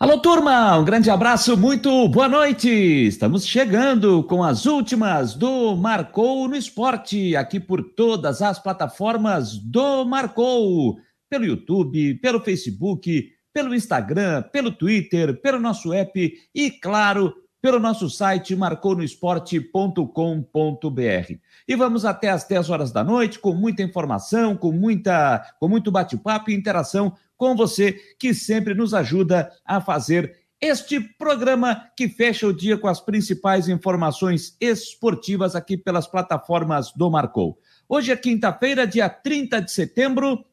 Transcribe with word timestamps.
Alô, 0.00 0.16
turma, 0.16 0.78
um 0.78 0.84
grande 0.84 1.10
abraço, 1.10 1.56
muito 1.56 2.08
boa 2.08 2.28
noite. 2.28 2.68
Estamos 2.68 3.44
chegando 3.44 4.22
com 4.22 4.44
as 4.44 4.64
últimas 4.64 5.34
do 5.34 5.74
Marcou 5.74 6.46
no 6.46 6.54
Esporte, 6.54 7.34
aqui 7.34 7.58
por 7.58 7.82
todas 7.82 8.40
as 8.40 8.60
plataformas 8.60 9.58
do 9.58 10.04
Marcou, 10.04 11.00
pelo 11.28 11.44
YouTube, 11.44 12.14
pelo 12.20 12.38
Facebook, 12.38 13.28
pelo 13.52 13.74
Instagram, 13.74 14.44
pelo 14.52 14.70
Twitter, 14.70 15.40
pelo 15.40 15.58
nosso 15.58 15.92
app 15.92 16.32
e, 16.54 16.70
claro, 16.70 17.34
pelo 17.60 17.80
nosso 17.80 18.08
site 18.08 18.54
marconoesporte.com.br. 18.54 21.32
E 21.66 21.74
vamos 21.74 22.04
até 22.04 22.30
às 22.30 22.44
10 22.44 22.70
horas 22.70 22.92
da 22.92 23.02
noite 23.02 23.40
com 23.40 23.52
muita 23.52 23.82
informação, 23.82 24.56
com 24.56 24.70
muita 24.70 25.44
com 25.58 25.66
muito 25.66 25.90
bate-papo 25.90 26.52
e 26.52 26.54
interação 26.54 27.12
com 27.38 27.56
você 27.56 27.92
que 28.18 28.34
sempre 28.34 28.74
nos 28.74 28.92
ajuda 28.92 29.50
a 29.64 29.80
fazer 29.80 30.36
este 30.60 30.98
programa 31.00 31.88
que 31.96 32.08
fecha 32.08 32.46
o 32.46 32.52
dia 32.52 32.76
com 32.76 32.88
as 32.88 33.00
principais 33.00 33.68
informações 33.68 34.56
esportivas 34.60 35.54
aqui 35.54 35.76
pelas 35.76 36.08
plataformas 36.08 36.92
do 36.92 37.08
Marcou. 37.08 37.58
Hoje 37.88 38.10
é 38.10 38.16
quinta-feira, 38.16 38.86
dia 38.86 39.08
30 39.08 39.62
de 39.62 39.70
setembro, 39.70 40.44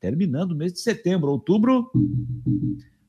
terminando 0.00 0.50
o 0.50 0.56
mês 0.56 0.72
de 0.72 0.80
setembro, 0.80 1.30
outubro, 1.30 1.90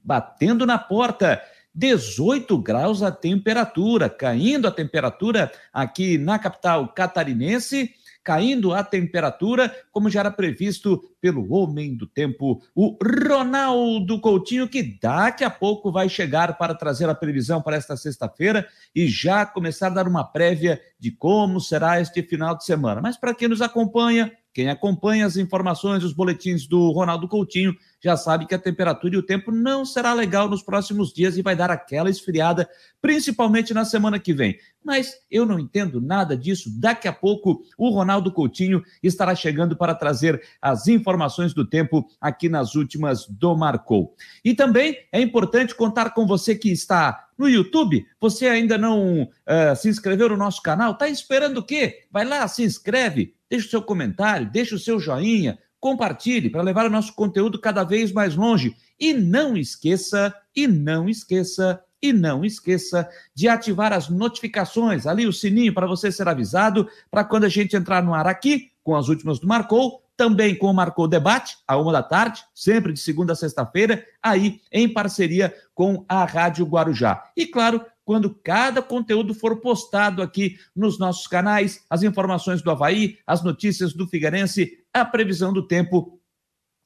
batendo 0.04 0.65
na 0.65 0.77
porta. 0.77 1.41
18 1.73 2.57
graus 2.57 3.04
a 3.04 3.12
temperatura, 3.12 4.09
caindo 4.09 4.68
a 4.68 4.71
temperatura 4.71 5.52
aqui 5.71 6.18
na 6.18 6.40
capital 6.40 6.91
catarinense 6.91 7.93
caindo 8.27 8.73
a 8.73 8.84
temperatura, 8.84 9.73
como 9.90 10.09
já 10.09 10.20
era 10.20 10.30
previsto 10.30 11.02
pelo 11.22 11.54
homem 11.54 11.95
do 11.95 12.05
tempo, 12.05 12.62
o 12.76 12.98
Ronaldo 13.02 14.20
Coutinho, 14.20 14.68
que 14.68 14.84
daqui 15.02 15.45
a 15.45 15.49
pouco 15.49 15.94
vai 15.94 16.09
chegar 16.09 16.58
para 16.58 16.76
trazer 16.76 17.08
a 17.08 17.16
previsão 17.16 17.62
para 17.62 17.77
esta 17.77 17.95
sexta-feira 17.95 18.68
e 18.94 19.08
já 19.08 19.45
começar 19.45 19.88
a 19.88 19.91
dar 19.91 20.10
uma 20.10 20.26
prévia 20.26 20.82
de 20.99 21.10
como 21.10 21.62
será 21.62 22.01
este 22.01 22.21
final 22.21 22.57
de 22.57 22.66
semana. 22.66 22.99
Mas 23.01 23.16
para 23.16 23.34
quem 23.34 23.48
nos 23.48 23.62
acompanha, 23.62 24.29
quem 24.58 24.72
acompanha 24.72 25.24
as 25.24 25.38
informações, 25.38 26.04
os 26.04 26.13
boletins 26.13 26.66
do 26.66 26.90
Ronaldo 26.90 27.27
Coutinho, 27.27 27.76
já 28.04 28.18
sabe 28.18 28.48
que 28.48 28.55
a 28.55 28.60
temperatura 28.60 29.13
e 29.13 29.18
o 29.20 29.22
tempo 29.22 29.52
não 29.52 29.86
será 29.86 30.16
legal 30.16 30.50
nos 30.50 30.63
próximos 30.63 31.13
dias 31.13 31.38
e 31.38 31.44
vai 31.44 31.55
dar 31.55 31.70
aquela 31.70 32.10
esfriada, 32.10 32.68
principalmente 33.00 33.72
na 33.72 33.85
semana 33.85 34.18
que 34.18 34.34
vem. 34.34 34.58
Mas 34.84 35.13
eu 35.30 35.46
não 35.46 35.60
entendo 35.60 36.02
nada 36.02 36.35
disso. 36.35 36.72
Daqui 36.80 37.08
a 37.08 37.13
pouco 37.13 37.62
o 37.78 37.91
Ronaldo 37.91 38.32
Coutinho 38.32 38.82
estará 39.04 39.35
chegando 39.35 39.78
para 39.78 39.94
trazer 39.94 40.41
as 40.60 40.88
informações 40.88 41.54
do 41.54 41.63
tempo 41.63 42.08
aqui 42.20 42.50
nas 42.50 42.74
últimas 42.74 43.28
do 43.28 43.55
Marcou. 43.55 44.16
E 44.44 44.55
também 44.55 44.98
é 45.12 45.22
importante 45.22 45.76
contar 45.76 46.16
com 46.16 46.26
você 46.26 46.55
que 46.55 46.72
está 46.72 47.28
no 47.38 47.48
YouTube. 47.48 48.08
Você 48.20 48.48
ainda 48.48 48.76
não 48.76 49.22
uh, 49.22 49.76
se 49.76 49.88
inscreveu 49.88 50.30
no 50.30 50.38
nosso 50.38 50.63
canal? 50.63 50.94
Está 50.94 51.08
esperando 51.08 51.60
o 51.60 51.63
quê? 51.63 52.08
Vai 52.12 52.26
lá, 52.26 52.48
se 52.48 52.63
inscreve, 52.63 53.37
deixa 53.49 53.67
o 53.67 53.70
seu 53.70 53.81
comentário, 53.81 54.49
deixa 54.49 54.76
o 54.76 54.79
seu 54.79 54.99
joinha 54.99 55.57
compartilhe 55.79 56.49
para 56.49 56.62
levar 56.62 56.85
o 56.85 56.90
nosso 56.90 57.13
conteúdo 57.13 57.59
cada 57.59 57.84
vez 57.84 58.12
mais 58.12 58.35
longe. 58.35 58.76
E 58.99 59.13
não 59.13 59.55
esqueça, 59.55 60.34
e 60.55 60.67
não 60.67 61.07
esqueça, 61.07 61.81
e 62.01 62.12
não 62.12 62.43
esqueça 62.43 63.07
de 63.34 63.48
ativar 63.48 63.93
as 63.93 64.09
notificações, 64.09 65.06
ali 65.06 65.28
o 65.28 65.34
sininho 65.34 65.73
para 65.73 65.88
você 65.88 66.12
ser 66.12 66.28
avisado, 66.28 66.88
para 67.09 67.23
quando 67.23 67.45
a 67.45 67.50
gente 67.50 67.75
entrar 67.75 68.03
no 68.03 68.13
ar 68.13 68.28
aqui, 68.28 68.72
com 68.84 68.95
as 68.95 69.07
últimas 69.07 69.39
do 69.39 69.47
Marcou, 69.47 70.01
também 70.16 70.56
com 70.56 70.67
o 70.67 70.73
Marcou 70.73 71.07
Debate, 71.07 71.57
a 71.67 71.78
uma 71.78 71.91
da 71.91 72.01
tarde, 72.01 72.44
sempre 72.53 72.91
de 72.91 73.00
segunda 73.00 73.34
a 73.34 73.35
sexta-feira, 73.35 74.03
aí 74.22 74.61
em 74.72 74.91
parceria 74.91 75.53
com 75.75 76.03
a 76.09 76.25
Rádio 76.25 76.66
Guarujá. 76.66 77.23
E 77.35 77.45
claro, 77.45 77.85
quando 78.08 78.34
cada 78.41 78.81
conteúdo 78.81 79.34
for 79.34 79.59
postado 79.59 80.22
aqui 80.22 80.58
nos 80.74 80.97
nossos 80.97 81.28
canais, 81.28 81.84
as 81.90 82.03
informações 82.03 82.62
do 82.62 82.72
Havaí, 82.72 83.18
as 83.28 83.44
notícias 83.44 83.91
do 83.91 84.07
Figueirense, 84.07 84.79
a 84.94 85.03
previsão 85.03 85.51
do 85.51 85.68
tempo 85.68 86.17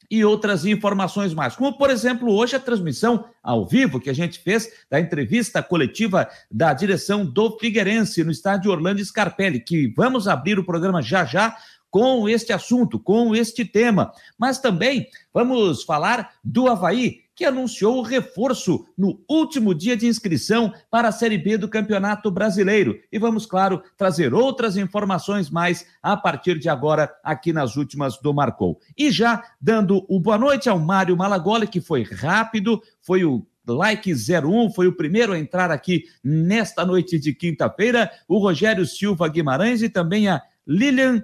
e 0.10 0.26
outras 0.26 0.66
informações 0.66 1.32
mais. 1.32 1.56
Como, 1.56 1.78
por 1.78 1.92
exemplo, 1.92 2.34
hoje 2.34 2.56
a 2.56 2.60
transmissão 2.60 3.26
ao 3.44 3.68
vivo 3.68 4.00
que 4.00 4.10
a 4.10 4.14
gente 4.14 4.40
fez 4.40 4.68
da 4.90 5.00
entrevista 5.00 5.62
coletiva 5.62 6.28
da 6.50 6.74
direção 6.74 7.24
do 7.24 7.56
Figueirense 7.60 8.24
no 8.24 8.32
estádio 8.32 8.72
Orlando 8.72 9.06
Scarpelli, 9.06 9.60
que 9.60 9.94
vamos 9.96 10.28
abrir 10.28 10.58
o 10.58 10.66
programa 10.66 11.04
já 11.04 11.24
já 11.24 11.56
com 11.92 12.28
este 12.28 12.52
assunto, 12.52 12.98
com 12.98 13.36
este 13.36 13.64
tema. 13.64 14.12
Mas 14.40 14.58
também 14.58 15.06
vamos 15.32 15.84
falar 15.84 16.32
do 16.44 16.68
Havaí, 16.68 17.21
que 17.36 17.46
anunciou 17.46 17.98
o 17.98 18.02
reforço 18.02 18.86
no 18.98 19.20
último 19.30 19.74
dia 19.74 19.96
de 19.96 20.08
inscrição 20.08 20.74
para 20.90 21.08
a 21.08 21.12
Série 21.12 21.38
B 21.38 21.58
do 21.58 21.70
Campeonato 21.70 22.30
Brasileiro. 22.30 23.00
E 23.12 23.18
vamos, 23.18 23.46
claro, 23.46 23.82
trazer 23.98 24.34
outras 24.34 24.78
informações 24.78 25.50
mais 25.50 25.86
a 26.02 26.16
partir 26.18 26.60
de 26.60 26.70
agora 26.70 27.12
aqui 27.24 27.54
nas 27.54 27.76
últimas 27.76 28.18
do 28.20 28.34
Marcou. 28.34 28.80
E 28.98 29.12
já 29.12 29.44
dando 29.60 30.06
o 30.10 30.20
boa 30.20 30.38
noite 30.38 30.70
ao 30.70 30.80
Mário 30.80 31.18
Malagoli, 31.18 31.68
que 31.68 31.82
foi 31.82 32.04
rápido, 32.04 32.82
foi 33.02 33.24
o 33.24 33.46
like 33.68 34.12
01, 34.12 34.72
foi 34.72 34.88
o 34.88 34.96
primeiro 34.96 35.34
a 35.34 35.40
entrar 35.40 35.72
aqui 35.72 36.06
nesta 36.24 36.86
noite 36.86 37.20
de 37.20 37.34
quinta-feira, 37.34 38.12
o 38.28 38.38
Rogério 38.38 38.86
Silva 38.86 39.28
Guimarães 39.28 39.82
e 39.82 39.90
também 39.90 40.28
a 40.28 40.42
Lilian 40.68 41.24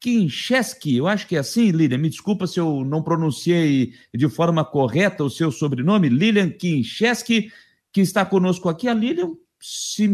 Kincheski, 0.00 0.96
eu 0.96 1.06
acho 1.06 1.26
que 1.26 1.36
é 1.36 1.40
assim, 1.40 1.70
Lilian, 1.70 1.98
me 1.98 2.08
desculpa 2.08 2.46
se 2.46 2.58
eu 2.58 2.84
não 2.84 3.02
pronunciei 3.02 3.92
de 4.14 4.28
forma 4.28 4.64
correta 4.64 5.22
o 5.22 5.30
seu 5.30 5.52
sobrenome, 5.52 6.08
Lilian 6.08 6.50
Kincheski, 6.50 7.52
que 7.92 8.00
está 8.00 8.24
conosco 8.24 8.68
aqui. 8.68 8.88
A 8.88 8.94
Lilian, 8.94 9.32
se, 9.60 10.08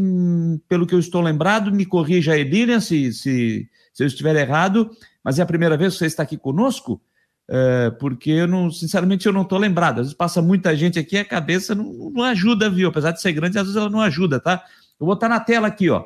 pelo 0.68 0.86
que 0.86 0.94
eu 0.94 0.98
estou 0.98 1.22
lembrado, 1.22 1.70
me 1.70 1.86
corrija 1.86 2.32
aí, 2.32 2.42
Lilian, 2.42 2.80
se, 2.80 3.12
se, 3.12 3.68
se 3.92 4.02
eu 4.02 4.06
estiver 4.06 4.34
errado, 4.34 4.90
mas 5.22 5.38
é 5.38 5.42
a 5.42 5.46
primeira 5.46 5.76
vez 5.76 5.92
que 5.92 6.00
você 6.00 6.06
está 6.06 6.24
aqui 6.24 6.36
conosco? 6.36 7.00
É, 7.48 7.90
porque 8.00 8.30
eu 8.30 8.48
não, 8.48 8.72
sinceramente, 8.72 9.26
eu 9.26 9.32
não 9.32 9.42
estou 9.42 9.58
lembrado. 9.58 10.00
Às 10.00 10.06
vezes 10.06 10.14
passa 10.14 10.42
muita 10.42 10.76
gente 10.76 10.98
aqui, 10.98 11.16
a 11.16 11.24
cabeça 11.24 11.76
não, 11.76 12.10
não 12.10 12.24
ajuda, 12.24 12.68
viu? 12.68 12.88
Apesar 12.88 13.12
de 13.12 13.20
ser 13.20 13.32
grande, 13.32 13.56
às 13.56 13.64
vezes 13.64 13.76
ela 13.76 13.88
não 13.88 14.00
ajuda, 14.00 14.40
tá? 14.40 14.64
Eu 14.98 15.06
vou 15.06 15.14
botar 15.14 15.28
na 15.28 15.38
tela 15.38 15.68
aqui, 15.68 15.88
ó. 15.90 16.04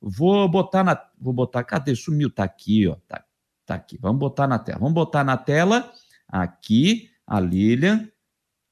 Vou 0.00 0.48
botar 0.48 0.84
na. 0.84 1.00
Vou 1.20 1.32
botar. 1.32 1.64
Cadê? 1.64 1.94
Sumiu. 1.94 2.30
Tá 2.30 2.44
aqui, 2.44 2.86
ó. 2.86 2.96
Tá, 3.06 3.24
tá 3.66 3.74
aqui. 3.74 3.98
Vamos 4.00 4.18
botar 4.18 4.46
na 4.46 4.58
tela. 4.58 4.78
Vamos 4.78 4.94
botar 4.94 5.24
na 5.24 5.36
tela. 5.36 5.90
Aqui, 6.28 7.10
a 7.26 7.40
Lilian. 7.40 8.08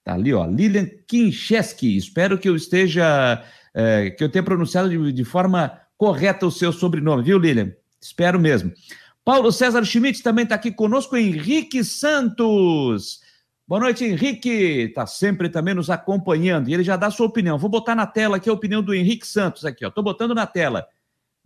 Tá 0.05 0.15
ali, 0.15 0.33
ó. 0.33 0.47
Lilian 0.47 0.87
Kincheski. 1.09 1.97
Espero 1.97 2.39
que 2.39 2.49
eu 2.49 2.57
esteja. 2.57 3.45
É, 3.75 4.11
que 4.11 4.25
eu 4.25 4.31
tenha 4.31 4.43
pronunciado 4.43 4.89
de, 4.89 5.13
de 5.13 5.25
forma 5.25 5.81
correta 5.99 6.47
o 6.47 6.51
seu 6.51 6.73
sobrenome, 6.73 7.23
viu, 7.23 7.39
Lilian? 7.39 7.73
Espero 8.01 8.39
mesmo. 8.39 8.73
Paulo 9.25 9.51
César 9.51 9.85
Schmidt 9.85 10.23
também 10.23 10.45
está 10.45 10.55
aqui 10.55 10.71
conosco, 10.71 11.17
Henrique 11.17 11.83
Santos. 11.83 13.21
Boa 13.67 13.81
noite, 13.81 14.05
Henrique. 14.05 14.49
Está 14.49 15.07
sempre 15.07 15.49
também 15.49 15.75
nos 15.75 15.91
acompanhando. 15.91 16.69
E 16.69 16.75
ele 16.75 16.85
já 16.85 16.97
dá 16.97 17.11
sua 17.11 17.27
opinião. 17.27 17.59
Vou 17.59 17.69
botar 17.69 17.97
na 17.97 18.07
tela 18.07 18.37
aqui 18.37 18.49
a 18.49 18.53
opinião 18.53 18.81
do 18.81 18.95
Henrique 18.95 19.27
Santos 19.27 19.65
aqui, 19.65 19.85
ó. 19.85 19.89
Estou 19.89 20.05
botando 20.05 20.35
na 20.35 20.47
tela. 20.47 20.87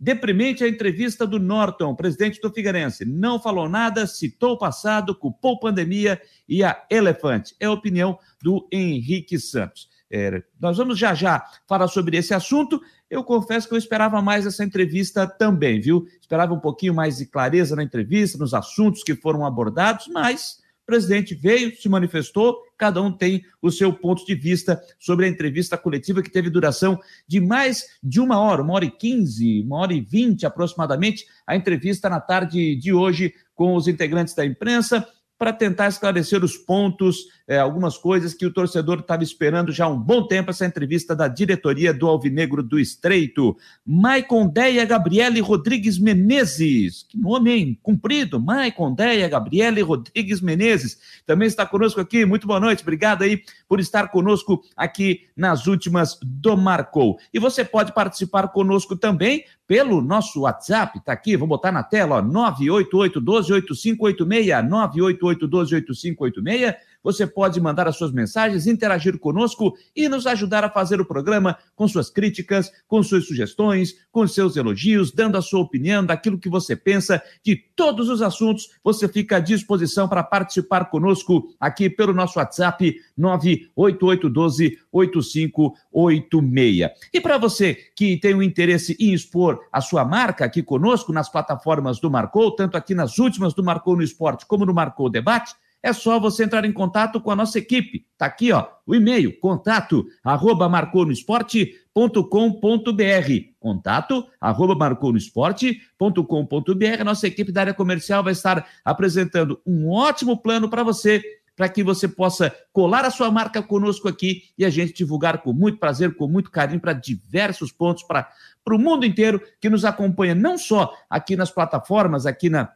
Deprimente 0.03 0.63
a 0.63 0.67
entrevista 0.67 1.27
do 1.27 1.37
Norton, 1.37 1.93
presidente 1.93 2.41
do 2.41 2.49
Figueirense. 2.49 3.05
Não 3.05 3.39
falou 3.39 3.69
nada, 3.69 4.07
citou 4.07 4.53
o 4.53 4.57
passado, 4.57 5.13
culpou 5.13 5.59
pandemia 5.59 6.19
e 6.49 6.63
a 6.63 6.83
elefante. 6.89 7.55
É 7.59 7.67
a 7.67 7.71
opinião 7.71 8.17
do 8.41 8.67
Henrique 8.71 9.37
Santos. 9.37 9.87
É, 10.09 10.41
nós 10.59 10.75
vamos 10.75 10.97
já 10.97 11.13
já 11.13 11.45
falar 11.67 11.87
sobre 11.87 12.17
esse 12.17 12.33
assunto. 12.33 12.81
Eu 13.07 13.23
confesso 13.23 13.67
que 13.67 13.75
eu 13.75 13.77
esperava 13.77 14.23
mais 14.23 14.47
essa 14.47 14.63
entrevista 14.63 15.27
também, 15.27 15.79
viu? 15.79 16.07
Esperava 16.19 16.51
um 16.51 16.59
pouquinho 16.59 16.95
mais 16.95 17.17
de 17.17 17.27
clareza 17.27 17.75
na 17.75 17.83
entrevista, 17.83 18.39
nos 18.39 18.55
assuntos 18.55 19.03
que 19.03 19.13
foram 19.13 19.45
abordados, 19.45 20.07
mas 20.07 20.60
presidente 20.91 21.33
veio, 21.33 21.73
se 21.73 21.87
manifestou, 21.87 22.57
cada 22.77 23.01
um 23.01 23.13
tem 23.13 23.45
o 23.61 23.71
seu 23.71 23.93
ponto 23.93 24.25
de 24.25 24.35
vista 24.35 24.77
sobre 24.99 25.25
a 25.25 25.29
entrevista 25.29 25.77
coletiva 25.77 26.21
que 26.21 26.29
teve 26.29 26.49
duração 26.49 26.99
de 27.25 27.39
mais 27.39 27.85
de 28.03 28.19
uma 28.19 28.37
hora, 28.37 28.61
uma 28.61 28.73
hora 28.73 28.83
e 28.83 28.91
quinze, 28.91 29.61
uma 29.61 29.77
hora 29.77 29.93
e 29.93 30.01
vinte 30.01 30.45
aproximadamente, 30.45 31.25
a 31.47 31.55
entrevista 31.55 32.09
na 32.09 32.19
tarde 32.19 32.75
de 32.75 32.91
hoje 32.91 33.33
com 33.55 33.73
os 33.73 33.87
integrantes 33.87 34.33
da 34.33 34.45
imprensa 34.45 35.07
para 35.41 35.51
tentar 35.51 35.87
esclarecer 35.87 36.43
os 36.43 36.55
pontos, 36.55 37.25
é, 37.47 37.57
algumas 37.57 37.97
coisas 37.97 38.31
que 38.31 38.45
o 38.45 38.53
torcedor 38.53 38.99
estava 38.99 39.23
esperando 39.23 39.71
já 39.71 39.85
há 39.85 39.87
um 39.87 39.97
bom 39.97 40.27
tempo, 40.27 40.51
essa 40.51 40.67
entrevista 40.67 41.15
da 41.15 41.27
diretoria 41.27 41.91
do 41.91 42.07
Alvinegro 42.07 42.61
do 42.61 42.79
Estreito. 42.79 43.57
Maicon 43.83 44.47
Deia 44.47 44.85
Gabriele 44.85 45.39
Rodrigues 45.39 45.97
Menezes, 45.97 47.01
que 47.09 47.17
nome, 47.17 47.51
hein? 47.51 47.79
Cumprido, 47.81 48.39
Maicon 48.39 48.93
Deia 48.93 49.27
Gabriele 49.27 49.81
Rodrigues 49.81 50.41
Menezes, 50.41 50.99
também 51.25 51.47
está 51.47 51.65
conosco 51.65 51.99
aqui, 51.99 52.23
muito 52.23 52.45
boa 52.45 52.59
noite, 52.59 52.83
obrigado 52.83 53.23
aí 53.23 53.41
por 53.67 53.79
estar 53.79 54.09
conosco 54.09 54.61
aqui 54.77 55.21
nas 55.35 55.65
últimas 55.65 56.19
do 56.21 56.55
Marcou. 56.55 57.17
E 57.33 57.39
você 57.39 57.65
pode 57.65 57.95
participar 57.95 58.49
conosco 58.49 58.95
também 58.95 59.43
pelo 59.71 60.01
nosso 60.01 60.41
WhatsApp, 60.41 60.99
tá 60.99 61.13
aqui, 61.13 61.37
vou 61.37 61.47
botar 61.47 61.71
na 61.71 61.81
tela, 61.81 62.17
ó, 62.17 62.21
988 62.21 63.21
12 63.21 63.53
8586, 63.53 64.69
988 64.69 65.47
12 65.47 65.75
8586, 65.75 66.75
você 67.03 67.25
pode 67.25 67.59
mandar 67.59 67.87
as 67.87 67.97
suas 67.97 68.11
mensagens, 68.11 68.67
interagir 68.67 69.17
conosco 69.17 69.75
e 69.95 70.07
nos 70.07 70.27
ajudar 70.27 70.63
a 70.63 70.69
fazer 70.69 71.01
o 71.01 71.05
programa 71.05 71.57
com 71.75 71.87
suas 71.87 72.09
críticas, 72.09 72.71
com 72.87 73.01
suas 73.01 73.25
sugestões, 73.25 73.95
com 74.11 74.27
seus 74.27 74.55
elogios, 74.55 75.11
dando 75.11 75.37
a 75.37 75.41
sua 75.41 75.61
opinião 75.61 76.05
daquilo 76.05 76.37
que 76.37 76.49
você 76.49 76.75
pensa 76.75 77.21
de 77.43 77.55
todos 77.55 78.09
os 78.09 78.21
assuntos. 78.21 78.69
Você 78.83 79.07
fica 79.07 79.37
à 79.37 79.39
disposição 79.39 80.07
para 80.07 80.23
participar 80.23 80.85
conosco 80.85 81.47
aqui 81.59 81.89
pelo 81.89 82.13
nosso 82.13 82.39
WhatsApp 82.39 82.95
98812 83.17 84.79
8586. 84.91 86.91
E 87.13 87.21
para 87.21 87.37
você 87.37 87.75
que 87.95 88.17
tem 88.17 88.33
o 88.33 88.43
interesse 88.43 88.95
em 88.99 89.13
expor 89.13 89.59
a 89.71 89.81
sua 89.81 90.03
marca 90.03 90.45
aqui 90.45 90.61
conosco 90.61 91.13
nas 91.13 91.29
plataformas 91.29 91.99
do 91.99 92.11
Marcou, 92.11 92.55
tanto 92.55 92.77
aqui 92.77 92.93
nas 92.93 93.17
últimas 93.17 93.53
do 93.53 93.63
Marcou 93.63 93.95
no 93.95 94.03
Esporte 94.03 94.45
como 94.45 94.65
no 94.65 94.73
Marcou 94.73 95.09
Debate, 95.09 95.53
é 95.83 95.91
só 95.93 96.19
você 96.19 96.43
entrar 96.43 96.63
em 96.65 96.71
contato 96.71 97.19
com 97.19 97.31
a 97.31 97.35
nossa 97.35 97.57
equipe. 97.57 98.05
Tá 98.17 98.27
aqui, 98.27 98.51
ó, 98.51 98.67
o 98.85 98.93
e-mail, 98.93 99.35
contato, 99.39 100.05
arroba 100.23 100.69
marconosport.com.br. 100.69 103.31
Contato, 103.59 104.27
arroba 104.39 104.75
marconosport.com.br. 104.75 107.03
Nossa 107.03 107.25
equipe 107.27 107.51
da 107.51 107.61
área 107.61 107.73
comercial 107.73 108.23
vai 108.23 108.33
estar 108.33 108.67
apresentando 108.85 109.59
um 109.65 109.89
ótimo 109.89 110.37
plano 110.37 110.69
para 110.69 110.83
você 110.83 111.23
para 111.55 111.67
que 111.69 111.83
você 111.83 112.07
possa 112.07 112.55
colar 112.71 113.03
a 113.05 113.11
sua 113.11 113.29
marca 113.29 113.61
conosco 113.61 114.07
aqui 114.07 114.43
e 114.57 114.65
a 114.65 114.69
gente 114.69 114.93
divulgar 114.93 115.43
com 115.43 115.53
muito 115.53 115.77
prazer, 115.77 116.15
com 116.15 116.27
muito 116.27 116.49
carinho 116.49 116.79
para 116.79 116.93
diversos 116.93 117.71
pontos, 117.71 118.01
para 118.03 118.27
o 118.67 118.79
mundo 118.79 119.05
inteiro 119.05 119.39
que 119.59 119.69
nos 119.69 119.85
acompanha, 119.85 120.33
não 120.33 120.57
só 120.57 120.91
aqui 121.09 121.35
nas 121.35 121.51
plataformas, 121.51 122.25
aqui 122.25 122.49
na, 122.49 122.71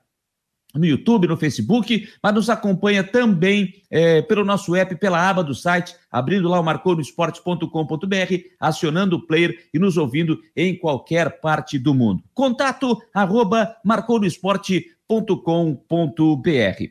no 0.79 0.85
YouTube, 0.85 1.27
no 1.27 1.37
Facebook, 1.37 2.07
mas 2.21 2.33
nos 2.33 2.49
acompanha 2.49 3.03
também 3.03 3.81
é, 3.89 4.21
pelo 4.21 4.43
nosso 4.43 4.75
app, 4.75 4.95
pela 4.95 5.29
aba 5.29 5.43
do 5.43 5.55
site, 5.55 5.95
abrindo 6.11 6.47
lá 6.47 6.59
o 6.59 6.63
marconosport.com.br, 6.63 8.45
acionando 8.59 9.17
o 9.17 9.25
player 9.25 9.67
e 9.73 9.79
nos 9.79 9.97
ouvindo 9.97 10.39
em 10.55 10.77
qualquer 10.77 11.39
parte 11.39 11.79
do 11.79 11.93
mundo. 11.93 12.23
Contato 12.33 13.01
arroba 13.13 13.75
marconosport.com.br. 13.83 16.83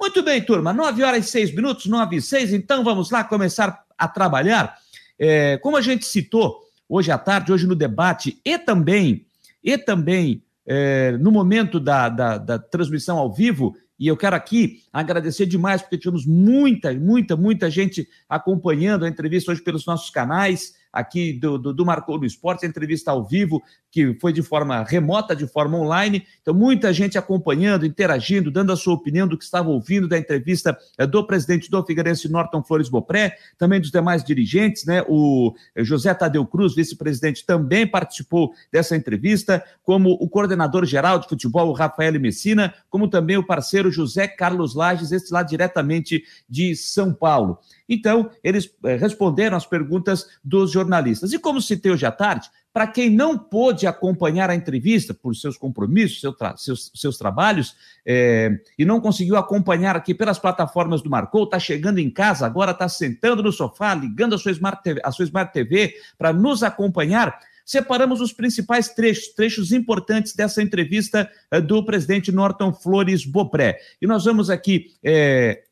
Muito 0.00 0.22
bem, 0.22 0.42
turma, 0.42 0.72
9 0.72 1.02
horas 1.02 1.26
e 1.26 1.30
6 1.30 1.54
minutos, 1.54 1.86
9 1.86 2.16
e 2.16 2.22
6, 2.22 2.52
então 2.52 2.82
vamos 2.82 3.10
lá 3.10 3.22
começar 3.22 3.84
a 3.96 4.08
trabalhar. 4.08 4.76
É, 5.18 5.56
como 5.58 5.76
a 5.76 5.80
gente 5.80 6.04
citou 6.04 6.60
hoje 6.88 7.10
à 7.10 7.16
tarde, 7.16 7.52
hoje 7.52 7.66
no 7.66 7.74
debate, 7.74 8.38
e 8.44 8.58
também, 8.58 9.24
e 9.62 9.78
também 9.78 10.42
é, 10.66 11.12
no 11.12 11.30
momento 11.30 11.80
da, 11.80 12.08
da, 12.08 12.38
da 12.38 12.58
transmissão 12.58 13.18
ao 13.18 13.32
vivo, 13.32 13.74
e 13.98 14.08
eu 14.08 14.16
quero 14.16 14.34
aqui 14.34 14.82
agradecer 14.92 15.46
demais, 15.46 15.80
porque 15.80 15.98
tivemos 15.98 16.26
muita, 16.26 16.92
muita, 16.92 17.36
muita 17.36 17.70
gente 17.70 18.08
acompanhando 18.28 19.04
a 19.04 19.08
entrevista 19.08 19.52
hoje 19.52 19.62
pelos 19.62 19.86
nossos 19.86 20.10
canais 20.10 20.74
aqui 20.92 21.32
do, 21.32 21.58
do, 21.58 21.72
do 21.72 21.86
Marcou 21.86 22.18
no 22.18 22.26
Esporte, 22.26 22.66
entrevista 22.66 23.10
ao 23.10 23.24
vivo, 23.26 23.62
que 23.90 24.14
foi 24.20 24.32
de 24.32 24.42
forma 24.42 24.82
remota, 24.82 25.34
de 25.34 25.46
forma 25.46 25.78
online. 25.78 26.26
Então, 26.40 26.54
muita 26.54 26.92
gente 26.92 27.18
acompanhando, 27.18 27.86
interagindo, 27.86 28.50
dando 28.50 28.72
a 28.72 28.76
sua 28.76 28.94
opinião 28.94 29.28
do 29.28 29.38
que 29.38 29.44
estava 29.44 29.68
ouvindo 29.68 30.08
da 30.08 30.18
entrevista 30.18 30.76
eh, 30.98 31.06
do 31.06 31.26
presidente 31.26 31.70
do 31.70 31.84
Figueirense 31.84 32.30
Norton 32.30 32.62
Flores 32.62 32.88
Bopré, 32.88 33.36
também 33.58 33.80
dos 33.80 33.90
demais 33.90 34.24
dirigentes, 34.24 34.84
né? 34.84 35.04
O 35.08 35.54
José 35.78 36.12
Tadeu 36.14 36.46
Cruz, 36.46 36.74
vice-presidente, 36.74 37.44
também 37.44 37.86
participou 37.86 38.52
dessa 38.70 38.96
entrevista, 38.96 39.62
como 39.82 40.10
o 40.20 40.28
coordenador 40.28 40.84
geral 40.84 41.18
de 41.18 41.28
futebol, 41.28 41.68
o 41.68 41.72
Rafael 41.72 42.18
Messina, 42.20 42.74
como 42.88 43.08
também 43.08 43.36
o 43.36 43.46
parceiro 43.46 43.90
José 43.90 44.26
Carlos 44.26 44.74
Lages, 44.74 45.12
esse 45.12 45.32
lá 45.32 45.42
diretamente 45.42 46.24
de 46.48 46.74
São 46.74 47.12
Paulo. 47.12 47.58
Então, 47.92 48.30
eles 48.42 48.74
eh, 48.84 48.96
responderam 48.96 49.54
as 49.54 49.66
perguntas 49.66 50.26
dos 50.42 50.70
jornalistas. 50.70 51.32
E 51.34 51.38
como 51.38 51.60
citei 51.60 51.92
hoje 51.92 52.06
à 52.06 52.10
tarde, 52.10 52.48
para 52.72 52.86
quem 52.86 53.10
não 53.10 53.38
pôde 53.38 53.86
acompanhar 53.86 54.48
a 54.48 54.54
entrevista 54.54 55.12
por 55.12 55.36
seus 55.36 55.58
compromissos, 55.58 56.22
seu 56.22 56.32
tra 56.32 56.56
seus, 56.56 56.90
seus 56.94 57.18
trabalhos, 57.18 57.76
é, 58.06 58.58
e 58.78 58.84
não 58.86 58.98
conseguiu 58.98 59.36
acompanhar 59.36 59.94
aqui 59.94 60.14
pelas 60.14 60.38
plataformas 60.38 61.02
do 61.02 61.10
Marcou, 61.10 61.44
está 61.44 61.58
chegando 61.58 61.98
em 61.98 62.08
casa, 62.08 62.46
agora 62.46 62.70
está 62.70 62.88
sentando 62.88 63.42
no 63.42 63.52
sofá, 63.52 63.94
ligando 63.94 64.34
a 64.34 64.38
sua 64.38 64.52
Smart 64.52 64.82
TV, 64.82 65.02
a 65.04 65.12
sua 65.12 65.26
Smart 65.26 65.52
TV 65.52 65.94
para 66.16 66.32
nos 66.32 66.62
acompanhar. 66.62 67.38
Separamos 67.64 68.22
os 68.22 68.32
principais 68.32 68.88
trechos, 68.88 69.28
trechos 69.34 69.70
importantes 69.70 70.34
dessa 70.34 70.62
entrevista 70.62 71.30
é, 71.50 71.60
do 71.60 71.84
presidente 71.84 72.32
Norton 72.32 72.72
Flores 72.72 73.26
Bopré. 73.26 73.78
E 74.00 74.06
nós 74.06 74.24
vamos 74.24 74.48
aqui 74.48 74.94
é, 75.04 75.62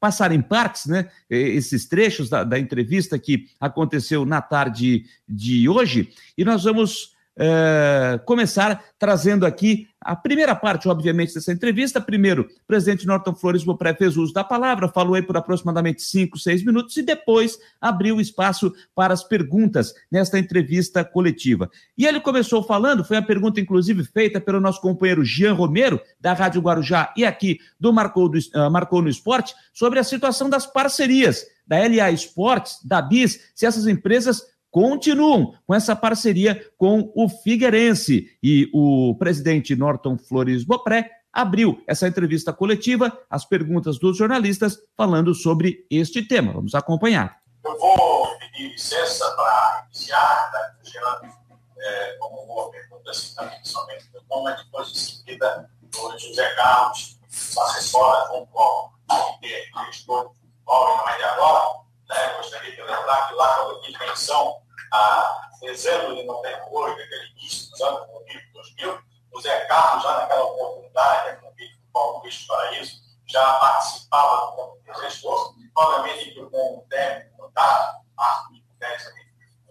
passar 0.00 0.32
em 0.32 0.40
partes, 0.40 0.86
né, 0.86 1.10
esses 1.28 1.86
trechos 1.86 2.30
da, 2.30 2.42
da, 2.42 2.58
entrevista 2.58 3.18
que 3.18 3.46
aconteceu 3.60 4.24
na 4.24 4.40
tarde 4.40 5.04
de 5.28 5.68
hoje, 5.68 6.10
e 6.36 6.44
nós 6.44 6.64
vamos 6.64 7.14
é, 7.42 8.20
começar 8.26 8.84
trazendo 8.98 9.46
aqui 9.46 9.88
a 9.98 10.14
primeira 10.14 10.54
parte, 10.54 10.88
obviamente, 10.88 11.32
dessa 11.32 11.52
entrevista. 11.52 12.00
Primeiro, 12.00 12.42
o 12.42 12.66
presidente 12.66 13.06
Norton 13.06 13.34
Flores 13.34 13.64
Bopré 13.64 13.94
fez 13.94 14.16
uso 14.16 14.32
da 14.32 14.44
palavra, 14.44 14.88
falou 14.88 15.14
aí 15.14 15.22
por 15.22 15.36
aproximadamente 15.38 16.02
cinco, 16.02 16.38
seis 16.38 16.62
minutos 16.62 16.96
e 16.98 17.02
depois 17.02 17.58
abriu 17.80 18.20
espaço 18.20 18.72
para 18.94 19.14
as 19.14 19.24
perguntas 19.24 19.94
nesta 20.10 20.38
entrevista 20.38 21.02
coletiva. 21.02 21.70
E 21.96 22.06
ele 22.06 22.20
começou 22.20 22.62
falando, 22.62 23.04
foi 23.04 23.16
a 23.16 23.22
pergunta 23.22 23.58
inclusive 23.58 24.04
feita 24.04 24.38
pelo 24.38 24.60
nosso 24.60 24.80
companheiro 24.80 25.24
Jean 25.24 25.54
Romero, 25.54 25.98
da 26.20 26.34
Rádio 26.34 26.60
Guarujá 26.60 27.12
e 27.16 27.24
aqui 27.24 27.58
do 27.78 27.90
Marcou, 27.90 28.28
do, 28.28 28.38
uh, 28.38 28.70
Marcou 28.70 29.00
no 29.00 29.08
Esporte, 29.08 29.54
sobre 29.72 29.98
a 29.98 30.04
situação 30.04 30.50
das 30.50 30.66
parcerias 30.66 31.46
da 31.66 31.78
LA 31.78 32.10
Esportes, 32.10 32.78
da 32.84 33.00
BIS, 33.00 33.40
se 33.54 33.64
essas 33.64 33.86
empresas 33.86 34.42
continuam 34.70 35.54
com 35.66 35.74
essa 35.74 35.96
parceria 35.96 36.64
com 36.78 37.12
o 37.14 37.28
Figueirense. 37.28 38.36
E 38.42 38.70
o 38.72 39.14
presidente 39.18 39.74
Norton 39.74 40.16
Flores 40.16 40.64
Bopré 40.64 41.10
abriu 41.32 41.82
essa 41.86 42.08
entrevista 42.08 42.52
coletiva, 42.52 43.16
as 43.28 43.44
perguntas 43.44 43.98
dos 43.98 44.16
jornalistas 44.16 44.78
falando 44.96 45.34
sobre 45.34 45.86
este 45.90 46.22
tema. 46.22 46.52
Vamos 46.52 46.74
acompanhar. 46.74 47.40
Eu 47.64 47.78
vou 47.78 48.38
pedir 48.38 48.72
licença 48.72 49.30
para 49.36 49.86
iniciar, 49.86 50.50
tá? 50.50 50.76
gerando 50.82 51.32
é, 51.78 52.16
como 52.18 52.40
uma 52.42 52.70
pergunta 52.70 53.10
assim, 53.10 53.34
também, 53.34 53.58
somente 53.64 54.04
meu 54.12 54.22
nome, 54.30 54.56
depois 54.56 54.88
em 54.88 54.94
seguida 54.94 55.70
o 55.96 56.18
José 56.18 56.54
Carlos, 56.54 57.18
assessora 57.28 58.28
junto 58.28 58.58
ao 58.58 58.92
comitê 59.06 59.68
gestor 59.86 60.32
Paulo 60.64 61.02
e 61.18 61.22
agora, 61.22 61.80
né? 62.10 62.34
Gostaria 62.36 62.72
de 62.72 62.82
lembrar 62.82 63.28
que 63.28 63.34
lá 63.34 63.54
quando 63.56 63.76
eu 63.76 63.82
fiz 63.84 63.98
menção 63.98 64.60
a 64.92 65.48
dezembro 65.60 66.16
de 66.16 66.24
98, 66.24 67.02
aquele 67.02 67.30
início 67.30 67.70
dos 67.70 67.80
anos 67.80 68.08
2000, 68.52 69.02
o 69.32 69.40
Zé 69.40 69.60
Carlos, 69.66 70.02
já 70.02 70.18
naquela 70.18 70.44
oportunidade, 70.44 71.40
no 71.42 71.52
vídeo 71.52 71.76
do 71.78 71.92
Paulo 71.92 72.18
Luiz 72.18 72.46
Paraíso, 72.46 73.00
já 73.26 73.54
participava 73.54 74.46
do 74.46 74.56
comitê 74.56 74.94
gestor, 75.02 75.54
obviamente 75.76 76.30
que 76.32 76.44
com 76.46 76.78
o 76.78 76.86
técnico, 76.88 77.36
contato, 77.36 78.04
Marco 78.16 78.54
Pérez 78.78 79.04
também 79.04 79.26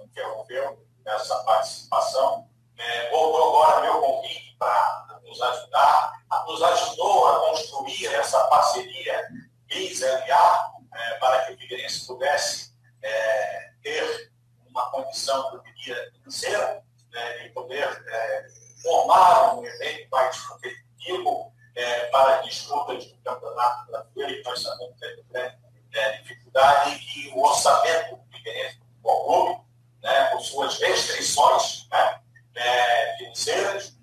interrompeu 0.05 0.87
essa 1.05 1.35
participação. 1.43 2.47
É, 2.77 3.09
voltou 3.09 3.49
agora 3.49 3.81
meu 3.81 3.99
convite 3.99 4.55
para 4.57 5.19
nos 5.23 5.41
ajudar, 5.41 6.13
nos 6.45 6.63
ajudou 6.63 7.27
a 7.27 7.39
construir 7.49 8.07
essa 8.07 8.39
parceria 8.45 9.27
BIS-LA, 9.67 10.78
é, 10.93 11.13
para 11.15 11.45
que 11.45 11.53
o 11.53 11.57
Figueirense 11.57 12.05
pudesse 12.05 12.73
é, 13.01 13.71
ter 13.81 14.31
uma 14.67 14.89
condição, 14.91 15.53
eu 15.53 15.61
diria, 15.61 16.11
financeira, 16.13 16.83
né, 17.11 17.37
de 17.39 17.49
poder 17.49 17.87
é, 18.07 18.47
formar 18.81 19.55
um 19.55 19.65
evento 19.65 20.07
mais 20.11 20.39
competitivo 20.41 21.53
é, 21.75 22.05
para 22.05 22.41
disputa 22.41 22.97
de 22.97 23.13
um 23.13 23.21
campeonato 23.21 23.91
brasileiro, 23.91 24.33
e 24.33 24.43
nós 24.43 24.61
sabemos 24.61 24.99
que 24.99 25.37
é, 25.37 25.55
é, 25.93 26.11
dificuldade 26.21 26.91
e 26.91 26.99
que 26.99 27.29
o 27.29 27.41
orçamento 27.41 28.15
do 28.15 28.37
Figueirense 28.37 28.79
do 28.79 29.25
clube, 29.25 29.61
né, 30.01 30.25
por 30.25 30.41
suas 30.41 30.79
restrições 30.79 31.87
né, 31.89 32.21
é, 32.55 33.17
financeiras, 33.17 33.97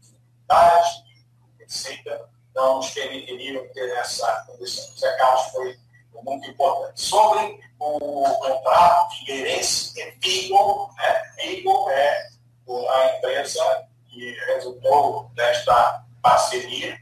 dificuldades, 0.00 1.04
etc., 1.60 2.22
não 2.54 2.76
nos 2.76 2.90
permitiriam 2.90 3.66
ter 3.68 3.90
essa 3.96 4.44
condição. 4.46 4.92
O 4.92 4.98
Zé 4.98 5.16
Carlos 5.16 5.46
foi 5.52 5.78
muito 6.22 6.48
importante. 6.50 7.00
Sobre 7.00 7.60
o 7.78 8.24
contrato 8.40 9.18
Figueirense 9.18 9.98
e 9.98 10.12
Figo, 10.20 10.90
né? 10.96 11.22
Figo 11.38 11.90
é 11.90 12.30
a 12.90 13.16
empresa 13.16 13.88
que 14.08 14.32
resultou 14.46 15.30
desta 15.34 16.04
parceria. 16.22 16.98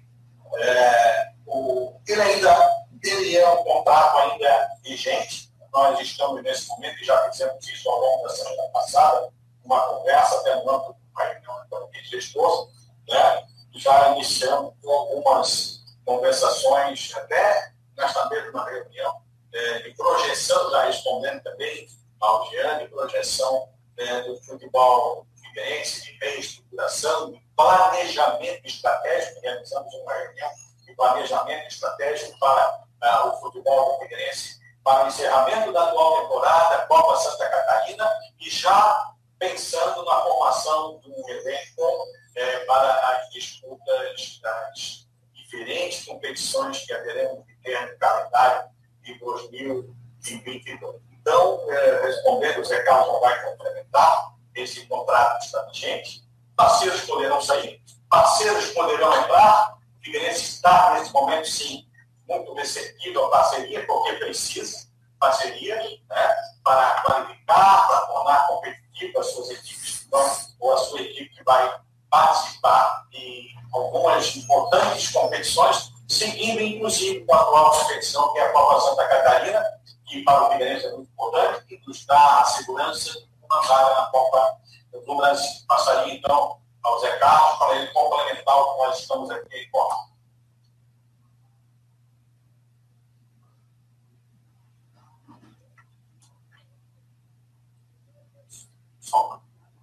É, 0.57 1.31
o, 1.47 1.93
ele 2.07 2.23
ainda 2.23 2.79
ele 3.03 3.37
é 3.37 3.49
um 3.49 3.65
contrato 3.65 4.19
ainda 4.19 4.71
vigente. 4.83 5.53
Nós 5.73 6.01
estamos 6.01 6.43
nesse 6.43 6.69
momento 6.69 7.01
e 7.01 7.05
já 7.05 7.31
fizemos 7.31 7.69
isso 7.69 7.89
ao 7.89 8.01
longo 8.01 8.23
da 8.25 8.35
semana 8.35 8.69
passada, 8.73 9.29
uma 9.65 9.81
conversa 9.81 10.37
até 10.39 10.55
no 10.57 10.71
âmbito 10.71 10.93
do 10.93 11.21
reunião 11.21 11.91
de 11.91 12.05
gestor, 12.05 12.69
né? 13.09 13.47
já 13.75 14.11
iniciamos 14.13 14.75
algumas 14.85 15.85
conversações 16.05 17.13
até 17.15 17.73
nesta 17.99 18.29
mesma 18.29 18.65
reunião, 18.65 19.21
é, 19.53 19.79
de 19.81 19.95
projeção, 19.95 20.71
já 20.71 20.85
respondendo 20.85 21.43
também 21.43 21.87
ao 22.21 22.49
de 22.49 22.89
projeção 22.89 23.69
é, 23.97 24.23
do 24.23 24.41
futebol 24.43 25.27
figueirense, 25.41 26.05
de 26.05 26.19
reestruturação, 26.19 27.33
de 27.33 27.43
planejamento 27.57 28.65
estratégico, 28.65 29.41
realizamos 29.41 29.93
uma 29.95 30.15
reunião 30.15 30.51
de 30.87 30.95
planejamento 30.95 31.67
estratégico 31.67 32.39
para 32.39 32.85
uh, 33.03 33.29
o 33.29 33.41
futebol 33.41 33.93
do 33.93 33.99
Figueirense, 34.01 34.59
para 34.83 35.05
o 35.05 35.09
encerramento 35.09 35.73
da 35.73 35.85
atual 35.89 36.23
temporada, 36.23 36.87
Copa 36.87 37.17
Santa 37.17 37.49
Catarina, 37.49 38.11
e 38.41 38.49
já 38.49 39.13
pensando 39.39 40.05
na 40.05 40.23
formação 40.23 40.99
de 41.01 41.11
um 41.11 41.29
elenco 41.29 42.07
é, 42.35 42.59
para 42.61 42.95
as 43.11 43.31
disputas 43.31 44.41
das 44.41 45.09
diferentes 45.35 46.05
competições 46.05 46.85
que 46.85 46.93
haveremos 46.93 47.45
de 47.47 47.58
ter 47.69 47.93
no 47.93 47.99
calendário 47.99 48.71
de 49.03 49.19
2022. 49.19 50.97
Então, 51.21 51.71
é, 51.71 52.07
respondendo, 52.07 52.61
o 52.61 52.65
Zé 52.65 52.83
Carlos 52.83 53.13
não 53.13 53.21
vai 53.21 53.43
complementar, 53.45 54.35
esse 54.55 54.87
contrato 54.87 55.45
está 55.45 55.63
vigente, 55.65 56.25
parceiros 56.57 57.03
poderão 57.03 57.41
sair, 57.41 57.83
parceiros 58.09 58.71
poderão 58.71 59.15
entrar, 59.23 59.77
o 60.01 60.05
Figueirense 60.05 60.43
está, 60.43 60.95
nesse 60.95 61.13
momento, 61.13 61.47
sim, 61.47 61.87
muito 62.27 62.55
receptivo 62.55 63.25
à 63.25 63.31
parceria, 63.31 63.87
porque 63.87 64.15
precisa 64.15 64.89
parceria 65.19 65.77
né, 66.09 66.37
para 66.63 67.03
qualificar, 67.03 67.89
para 67.89 68.01
tornar 68.07 68.47
competitiva 68.47 69.21
as 69.21 69.27
suas 69.33 69.51
equipes, 69.51 70.05
então, 70.07 70.37
ou 70.61 70.73
a 70.73 70.79
sua 70.79 71.01
equipe 71.01 71.35
que 71.35 71.45
vai 71.45 71.81
participar 72.09 73.07
de 73.11 73.49
algumas 73.73 74.37
importantes 74.37 75.11
competições, 75.11 75.93
seguindo 76.09 76.63
inclusive 76.63 77.25
com 77.27 77.35
a 77.35 77.43
atual 77.43 77.71
competição, 77.71 78.33
que 78.33 78.39
é 78.39 78.47
a 78.47 78.53
Copa 78.53 78.81
Santa 78.81 79.07
Catarina, 79.07 79.63
que 80.07 80.23
para 80.25 80.45
o 80.45 80.53
Figueirense 80.53 80.87
é 80.87 80.93
muito 80.93 81.11
importante, 81.11 81.67
que 81.67 81.83
nos 81.87 82.07
dá 82.07 82.41
a 82.41 82.45
segurança 82.47 83.13
de 83.13 83.29
uma 83.45 83.61
vaga 83.61 84.01
na 84.01 84.07
Copa 84.07 84.59
do 85.07 85.17
Brasil. 85.17 85.61
Passaria 85.69 86.15
então 86.15 86.59
ao 86.83 87.01
Zé 87.01 87.17
Carlos 87.19 87.59
para 87.59 87.77
ele 87.77 87.87
complementar 87.89 88.59
o 88.59 88.73
que 88.73 88.79
nós 88.79 88.99
estamos 88.99 89.31
aqui 89.31 89.67
informando. 89.67 90.09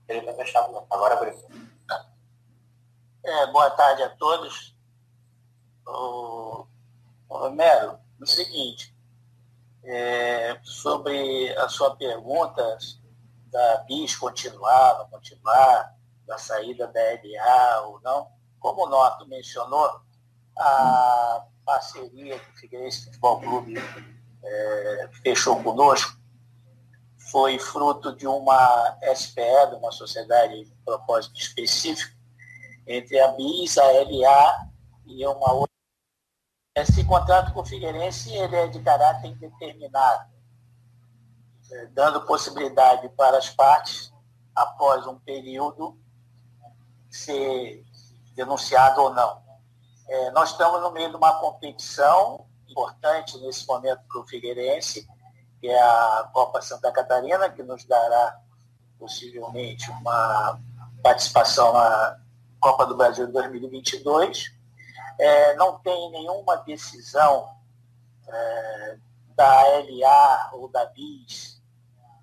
Ele 0.08 0.20
está 0.20 0.34
fechado, 0.34 0.86
agora 0.90 1.16
abriu. 1.16 1.34
É, 3.24 3.48
boa 3.48 3.72
tarde 3.72 4.04
a 4.04 4.10
todos. 4.10 4.75
Romero, 7.30 8.00
o 8.20 8.26
seguinte, 8.26 8.96
é, 9.84 10.58
sobre 10.64 11.56
a 11.58 11.70
sua 11.70 11.96
pergunta 11.96 12.78
da 13.52 13.78
BIS 13.88 14.16
continuar, 14.16 14.98
não 14.98 15.10
continuar, 15.10 15.96
da 16.26 16.38
saída 16.38 16.88
da 16.88 17.00
LA 17.00 17.82
ou 17.88 18.02
não, 18.02 18.28
como 18.60 18.86
o 18.86 18.90
Norto 18.90 19.28
mencionou, 19.28 20.02
a 20.58 21.46
parceria 21.64 22.40
que 22.40 22.50
o 22.52 22.58
Figueirense 22.58 23.06
Futebol 23.06 23.40
Clube 23.42 23.76
é, 24.44 25.10
fechou 25.24 25.62
conosco 25.62 26.18
foi 27.32 27.60
fruto 27.60 28.16
de 28.16 28.28
uma 28.28 28.98
SPE, 29.14 29.70
de 29.70 29.76
uma 29.76 29.92
sociedade 29.92 30.64
de 30.64 30.72
propósito 30.86 31.40
específico, 31.40 32.16
entre 32.88 33.20
a 33.20 33.30
BIS, 33.30 33.78
a 33.78 33.84
LA 33.84 34.68
e 35.06 35.26
uma 35.26 35.54
outra. 35.54 35.75
Esse 36.76 37.06
contrato 37.06 37.54
com 37.54 37.62
o 37.62 37.66
Figueirense 37.66 38.34
ele 38.34 38.54
é 38.54 38.68
de 38.68 38.82
caráter 38.82 39.30
indeterminado, 39.30 40.30
eh, 41.72 41.86
dando 41.94 42.26
possibilidade 42.26 43.08
para 43.16 43.38
as 43.38 43.50
partes, 43.50 44.14
após 44.54 45.08
um 45.08 45.18
período, 45.18 45.98
ser 47.10 47.82
denunciado 48.34 49.02
ou 49.02 49.14
não. 49.14 49.42
É, 50.06 50.32
nós 50.32 50.52
estamos 50.52 50.82
no 50.82 50.92
meio 50.92 51.10
de 51.10 51.16
uma 51.16 51.40
competição 51.40 52.46
importante 52.68 53.38
nesse 53.38 53.66
momento 53.66 54.02
para 54.10 54.20
o 54.22 54.28
Figueirense, 54.28 55.08
que 55.62 55.70
é 55.70 55.82
a 55.82 56.30
Copa 56.34 56.62
Santa 56.62 56.92
Catarina, 56.92 57.50
que 57.50 57.64
nos 57.64 57.86
dará 57.86 58.38
possivelmente 59.00 59.90
uma 59.92 60.60
participação 61.02 61.72
na 61.72 62.20
Copa 62.60 62.86
do 62.86 62.98
Brasil 62.98 63.32
2022. 63.32 64.54
É, 65.20 65.56
não 65.56 65.78
tem 65.80 66.12
nenhuma 66.12 66.58
decisão 66.58 67.50
é, 68.28 68.98
da 69.36 69.62
LA 69.80 70.50
ou 70.54 70.68
da 70.68 70.86
BIS 70.86 71.62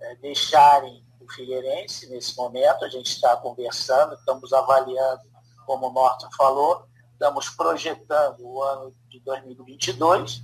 é, 0.00 0.16
deixarem 0.16 1.04
o 1.20 1.30
Figueirense 1.32 2.08
nesse 2.08 2.36
momento. 2.36 2.84
A 2.84 2.88
gente 2.88 3.06
está 3.06 3.36
conversando, 3.36 4.14
estamos 4.14 4.52
avaliando, 4.52 5.22
como 5.66 5.88
o 5.88 5.92
Norton 5.92 6.28
falou, 6.36 6.86
estamos 7.12 7.48
projetando 7.50 8.40
o 8.40 8.62
ano 8.62 8.94
de 9.08 9.20
2022 9.20 10.42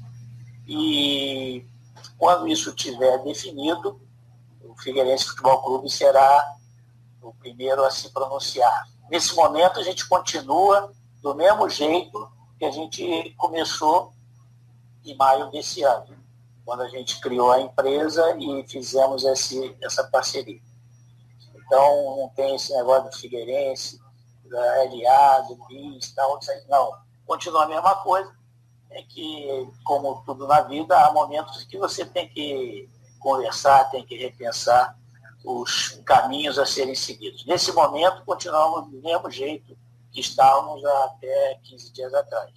e 0.66 1.66
quando 2.16 2.46
isso 2.46 2.70
estiver 2.70 3.18
definido, 3.24 4.00
o 4.62 4.76
Figueirense 4.76 5.24
Futebol 5.24 5.62
Clube 5.62 5.90
será 5.90 6.56
o 7.22 7.32
primeiro 7.34 7.84
a 7.84 7.90
se 7.90 8.10
pronunciar. 8.10 8.88
Nesse 9.10 9.34
momento, 9.34 9.80
a 9.80 9.82
gente 9.82 10.06
continua 10.06 10.92
do 11.22 11.34
mesmo 11.34 11.68
jeito 11.68 12.30
que 12.58 12.64
a 12.64 12.70
gente 12.70 13.34
começou 13.36 14.12
em 15.04 15.14
maio 15.16 15.50
desse 15.50 15.82
ano, 15.82 16.16
quando 16.64 16.82
a 16.82 16.88
gente 16.88 17.20
criou 17.20 17.50
a 17.52 17.60
empresa 17.60 18.36
e 18.38 18.66
fizemos 18.68 19.24
esse, 19.24 19.76
essa 19.82 20.04
parceria. 20.04 20.60
Então, 21.54 22.16
não 22.16 22.28
tem 22.30 22.56
esse 22.56 22.74
negócio 22.74 23.10
do 23.10 23.16
Figueirense, 23.16 24.00
da 24.44 24.58
LA, 24.84 25.40
do 25.42 25.56
BIS, 25.66 26.12
tal, 26.12 26.38
não. 26.68 26.92
Continua 27.26 27.64
a 27.64 27.68
mesma 27.68 27.94
coisa, 27.96 28.34
é 28.90 29.02
que, 29.02 29.70
como 29.84 30.22
tudo 30.24 30.46
na 30.46 30.62
vida, 30.62 30.98
há 30.98 31.12
momentos 31.12 31.62
que 31.64 31.78
você 31.78 32.04
tem 32.04 32.28
que 32.28 32.88
conversar, 33.20 33.90
tem 33.90 34.04
que 34.04 34.16
repensar 34.16 34.96
os 35.44 36.00
caminhos 36.04 36.58
a 36.58 36.66
serem 36.66 36.94
seguidos. 36.94 37.44
Nesse 37.46 37.70
momento, 37.72 38.24
continuamos 38.24 38.90
do 38.90 39.00
mesmo 39.00 39.30
jeito 39.30 39.76
que 40.10 40.20
estávamos 40.20 40.84
até 40.84 41.60
15 41.64 41.92
dias 41.92 42.14
atrás. 42.14 42.52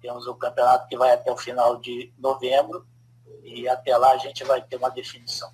Temos 0.00 0.26
o 0.26 0.34
campeonato 0.34 0.86
que 0.88 0.96
vai 0.96 1.12
até 1.12 1.30
o 1.30 1.36
final 1.36 1.76
de 1.76 2.12
novembro 2.18 2.86
e 3.42 3.68
até 3.68 3.96
lá 3.96 4.12
a 4.12 4.18
gente 4.18 4.44
vai 4.44 4.62
ter 4.62 4.76
uma 4.76 4.90
definição. 4.90 5.52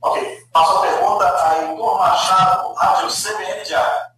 Ok. 0.00 0.46
Próxima 0.52 0.80
pergunta, 0.82 1.24
a 1.24 1.62
Heitor 1.62 1.98
Machado, 1.98 2.72
Rádio 2.74 3.08
CBN 3.08 3.64
Diário. 3.64 4.14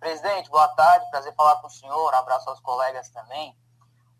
Presidente, 0.00 0.48
boa 0.48 0.68
tarde, 0.68 1.10
prazer 1.10 1.34
falar 1.34 1.56
com 1.56 1.66
o 1.66 1.70
senhor, 1.70 2.14
um 2.14 2.16
abraço 2.16 2.48
aos 2.48 2.58
colegas 2.60 3.10
também. 3.10 3.54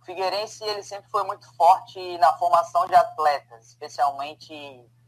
O 0.02 0.04
Figueirense 0.04 0.62
ele 0.62 0.82
sempre 0.82 1.10
foi 1.10 1.24
muito 1.24 1.50
forte 1.56 2.18
na 2.18 2.34
formação 2.34 2.86
de 2.86 2.94
atletas, 2.94 3.68
especialmente 3.68 4.52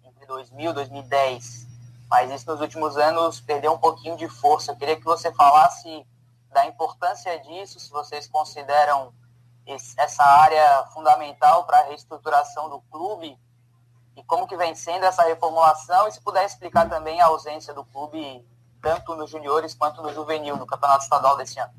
entre 0.02 0.26
2000 0.26 0.70
e 0.70 0.74
2010. 0.74 1.71
Mas 2.12 2.30
isso 2.30 2.50
nos 2.50 2.60
últimos 2.60 2.98
anos 2.98 3.40
perdeu 3.40 3.72
um 3.72 3.78
pouquinho 3.78 4.18
de 4.18 4.28
força. 4.28 4.70
Eu 4.70 4.76
queria 4.76 4.96
que 4.96 5.04
você 5.04 5.32
falasse 5.32 6.06
da 6.50 6.66
importância 6.66 7.38
disso, 7.38 7.80
se 7.80 7.90
vocês 7.90 8.28
consideram 8.28 9.14
essa 9.96 10.22
área 10.22 10.84
fundamental 10.92 11.64
para 11.64 11.78
a 11.78 11.84
reestruturação 11.84 12.68
do 12.68 12.82
clube 12.90 13.34
e 14.14 14.22
como 14.24 14.46
que 14.46 14.58
vem 14.58 14.74
sendo 14.74 15.06
essa 15.06 15.22
reformulação 15.22 16.06
e 16.06 16.12
se 16.12 16.20
puder 16.20 16.44
explicar 16.44 16.86
também 16.86 17.18
a 17.18 17.28
ausência 17.28 17.72
do 17.72 17.82
clube 17.82 18.46
tanto 18.82 19.16
nos 19.16 19.30
juniores 19.30 19.74
quanto 19.74 20.02
no 20.02 20.12
juvenil, 20.12 20.58
no 20.58 20.66
campeonato 20.66 21.04
estadual 21.04 21.38
desse 21.38 21.58
ano. 21.58 21.72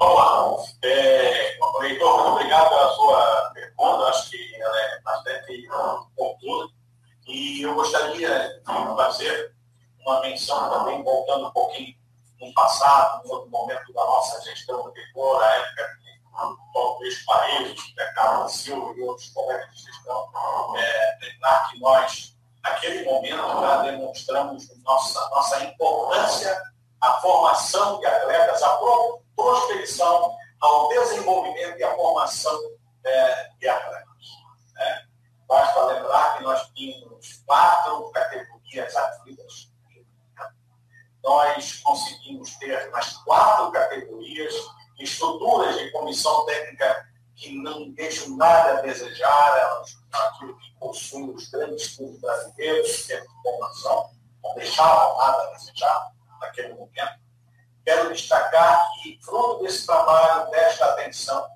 Vamos 0.00 0.76
É, 0.82 1.52
Heitor, 1.52 1.80
muito 1.80 2.04
obrigado 2.04 2.68
pela 2.70 2.90
sua 2.90 3.50
pergunta. 3.54 4.04
Acho 4.08 4.30
que 4.30 4.60
ela 4.60 4.80
é 4.80 5.00
bastante 5.02 5.68
oportuna. 6.16 6.81
E 7.26 7.62
eu 7.62 7.74
gostaria 7.74 8.48
de 8.48 8.64
fazer 8.64 9.54
uma 10.00 10.20
menção 10.20 10.70
também, 10.70 11.02
voltando 11.02 11.46
um 11.46 11.52
pouquinho 11.52 11.94
no 12.40 12.52
passado, 12.52 13.26
no 13.26 13.46
momento 13.46 13.92
da 13.92 14.04
nossa 14.04 14.40
gestão 14.42 14.86
anterior, 14.86 15.42
a 15.42 15.56
época 15.56 15.98
que 16.02 16.78
Luiz 16.98 17.24
Paredes, 17.24 17.94
Carlos 18.14 18.52
Silva 18.52 18.92
e 18.96 19.02
outros 19.02 19.28
colegas 19.30 19.70
de 19.74 19.84
gestão, 19.84 20.28
é, 20.76 21.16
que 21.70 21.80
nós 21.80 22.36
naquele 22.62 23.04
momento 23.04 23.60
já 23.60 23.82
demonstramos 23.82 24.68
nossa, 24.82 25.28
nossa 25.30 25.64
importância 25.64 26.62
à 27.00 27.14
formação 27.20 27.98
de 27.98 28.06
atletas, 28.06 28.62
à 28.62 28.78
prospecção, 29.34 30.36
ao 30.60 30.88
desenvolvimento 30.88 31.78
e 31.78 31.84
à 31.84 31.94
formação 31.94 32.58
é. 33.04 33.36
Né? 33.36 33.51
Basta 35.74 35.86
lembrar 35.86 36.36
que 36.36 36.44
nós 36.44 36.70
tínhamos 36.74 37.42
quatro 37.46 38.10
categorias 38.10 38.94
ativas. 38.94 39.72
Nós 41.24 41.80
conseguimos 41.80 42.56
ter 42.56 42.90
nas 42.90 43.16
quatro 43.18 43.70
categorias 43.70 44.54
estruturas 44.98 45.78
de 45.78 45.90
comissão 45.90 46.44
técnica 46.44 46.62
desejar, 48.82 49.58
é 49.58 50.16
aquilo 50.16 50.58
que 50.58 50.70
possui 50.78 51.30
os 51.30 51.48
grandes 51.48 51.96
clubes 51.96 52.20
brasileiros, 52.20 53.06
que 53.06 53.14
é 53.14 53.24
formação, 53.42 54.10
não 54.42 54.54
deixavam 54.54 55.18
nada 55.18 55.42
a 55.42 55.50
desejar 55.52 56.12
naquele 56.40 56.74
momento. 56.74 57.22
Quero 57.84 58.12
destacar 58.12 58.90
que, 59.02 59.18
fruto 59.22 59.62
desse 59.62 59.86
trabalho, 59.86 60.50
desta 60.50 60.84
atenção, 60.86 61.48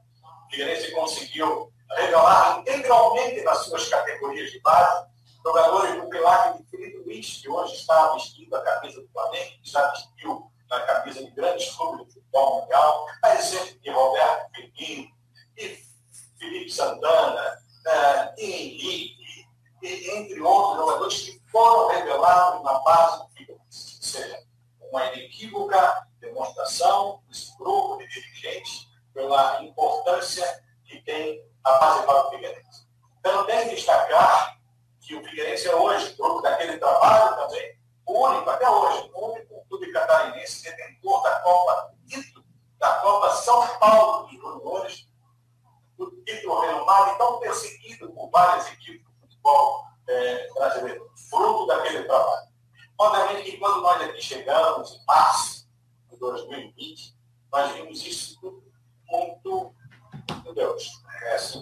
Figueirense 0.50 0.92
conseguiu 0.92 1.72
revelar 1.90 2.60
integralmente 2.60 3.42
nas 3.42 3.58
suas 3.58 3.88
categorias 3.88 4.50
de 4.50 4.60
base 4.60 5.06
jogadores 5.46 6.02
do 6.02 6.08
pilar 6.08 6.56
de 6.56 6.64
Felipe 6.64 6.98
Luiz, 6.98 7.40
que 7.40 7.48
hoje 7.48 7.76
está 7.76 8.12
vestindo 8.14 8.52
a 8.56 8.62
camisa 8.62 9.00
do 9.00 9.08
Flamengo, 9.10 9.62
que 9.62 9.70
já 9.70 9.90
vestiu 9.90 10.50
na 10.68 10.80
camisa 10.80 11.24
de 11.24 11.30
grandes 11.30 11.70
clubes 11.76 12.08
de 12.08 12.14
futebol 12.14 12.62
mundial, 12.62 13.06
a 13.22 13.34
exemplo 13.36 13.78
de 13.80 13.90
Roberto 13.90 14.50
Firmino, 14.56 15.16
e 15.56 15.78
Felipe 16.36 16.70
Santana, 16.70 17.58
uh, 17.86 18.34
e 18.40 18.44
Henrique, 18.44 19.46
e, 19.82 20.10
entre 20.16 20.40
outros 20.40 20.76
jogadores 20.78 21.20
que 21.20 21.42
foram 21.52 21.88
revelados 21.88 22.64
na 22.64 22.78
base 22.80 23.18
do 23.22 23.28
Figueirense. 23.28 23.96
Ou 23.96 24.02
seja, 24.02 24.42
uma 24.80 25.04
inequívoca 25.12 26.08
demonstração 26.18 27.22
desse 27.28 27.56
grupo 27.56 27.98
de 27.98 28.08
dirigentes 28.08 28.88
pela 29.14 29.62
importância 29.62 30.64
que 30.84 31.00
tem 31.02 31.40
a 31.66 31.78
base 31.78 32.06
para 32.06 32.26
o 32.26 32.30
Figueirense. 32.30 32.86
Também 33.22 33.68
destacar 33.68 34.56
que 35.00 35.16
o 35.16 35.24
Figueirense 35.24 35.68
é 35.68 35.74
hoje, 35.74 36.14
fruto 36.16 36.42
daquele 36.42 36.78
trabalho 36.78 37.36
também, 37.36 37.76
o 38.06 38.24
único, 38.24 38.48
até 38.48 38.70
hoje, 38.70 39.10
o 39.12 39.32
único 39.32 39.66
clube 39.68 39.92
catarinense 39.92 40.62
detentor 40.62 41.22
da 41.24 41.40
Copa 41.40 41.92
título, 42.06 42.44
da 42.78 43.00
Copa 43.00 43.30
São 43.32 43.66
Paulo 43.78 44.28
de 44.28 44.36
Juniores, 44.36 45.08
do 45.98 46.10
título 46.24 46.60
renomado 46.60 47.18
tão 47.18 47.40
perseguido 47.40 48.12
por 48.12 48.30
várias 48.30 48.72
equipes 48.72 49.04
do 49.04 49.20
futebol 49.20 49.84
é, 50.06 50.52
brasileiro, 50.52 51.10
fruto 51.28 51.66
daquele 51.66 52.04
trabalho. 52.04 52.46
Obviamente 52.98 53.50
que 53.50 53.58
quando 53.58 53.82
nós 53.82 54.00
aqui 54.02 54.22
chegamos, 54.22 54.92
em 54.92 55.04
março 55.04 55.68
de 56.10 56.16
2020, 56.16 57.16
nós 57.52 57.72
vimos 57.72 58.06
isso 58.06 58.62
muito, 59.08 59.74
meu 60.44 60.54
Deus, 60.54 61.02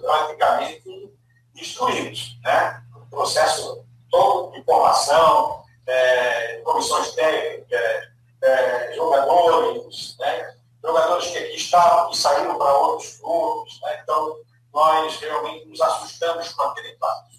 praticamente 0.01 1.13
destruídos. 1.55 2.39
Né? 2.43 2.83
O 2.97 3.07
processo 3.07 3.85
todo 4.11 4.53
de 4.53 4.63
formação, 4.65 5.63
é, 5.87 6.59
comissões 6.65 7.13
técnicas, 7.13 8.09
é, 8.43 8.93
jogadores, 8.95 10.17
né? 10.19 10.57
jogadores 10.83 11.27
que 11.29 11.39
aqui 11.39 11.57
estavam 11.57 12.11
e 12.11 12.17
saíram 12.17 12.59
para 12.59 12.77
outros 12.77 13.17
clubes. 13.19 13.81
Né? 13.81 14.01
Então, 14.03 14.39
nós 14.73 15.17
realmente 15.17 15.67
nos 15.67 15.81
assustamos 15.81 16.53
com 16.53 16.63
aquele 16.63 16.97
fato. 16.99 17.35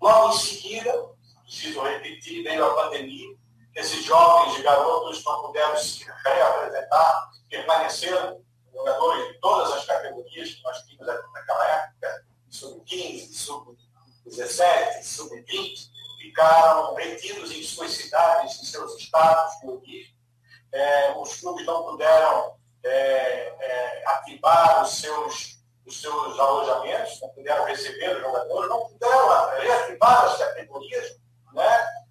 Logo 0.00 0.34
em 0.34 0.38
seguida, 0.38 1.10
preciso 1.44 1.82
repetir, 1.82 2.42
veio 2.42 2.64
a 2.64 2.74
pandemia, 2.74 3.34
esses 3.74 4.04
jovens 4.04 4.62
garotos 4.62 5.24
não 5.24 5.42
puderam 5.42 5.76
se 5.76 6.04
reapresentar, 6.24 7.30
permaneceram 7.48 8.40
jogadores 8.74 9.28
de 9.28 9.40
todas 9.40 9.72
as 9.72 9.86
categorias 9.86 10.50
que 10.50 10.62
nós 10.62 10.82
tínhamos 10.82 11.06
naquela 11.32 11.66
época, 11.68 12.26
sub-15, 12.50 13.32
sub-17, 13.32 15.02
sub-20, 15.02 15.90
ficaram 16.20 16.94
retidos 16.94 17.50
em 17.52 17.62
suas 17.62 17.92
cidades, 17.92 18.60
em 18.60 18.64
seus 18.64 18.96
estados 18.98 19.54
origem. 19.62 20.14
É, 20.72 21.12
os 21.16 21.40
clubes 21.40 21.64
não 21.66 21.84
puderam 21.84 22.56
é, 22.82 22.88
é, 22.90 24.02
ativar 24.08 24.82
os 24.82 24.98
seus, 24.98 25.60
os 25.86 26.00
seus 26.00 26.38
alojamentos, 26.38 27.20
não 27.20 27.28
puderam 27.30 27.64
receber 27.64 28.16
os 28.16 28.22
jogadores, 28.22 28.68
não 28.68 28.88
puderam 28.88 29.60
reativar 29.60 30.24
as 30.24 30.38
categorias, 30.38 31.16
né? 31.52 32.03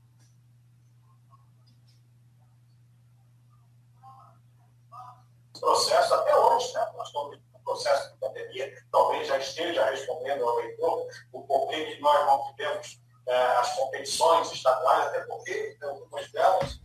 Processo 5.64 6.14
até 6.14 6.36
hoje, 6.36 6.74
né? 6.74 6.92
Nós 6.96 7.08
estamos 7.08 7.40
no 7.54 7.60
processo 7.64 8.12
de 8.12 8.20
pandemia, 8.20 8.74
talvez 8.92 9.28
já 9.28 9.38
esteja 9.38 9.86
respondendo 9.86 10.44
ao 10.44 10.58
leitor 10.58 11.08
o 11.32 11.42
porquê 11.44 11.86
que 11.86 12.02
nós 12.02 12.26
não 12.26 12.44
tivemos 12.48 13.02
é, 13.26 13.36
as 13.58 13.74
competições 13.76 14.52
estaduais, 14.52 15.08
até 15.08 15.22
porque 15.22 15.78
algumas 15.82 16.30
delas 16.32 16.80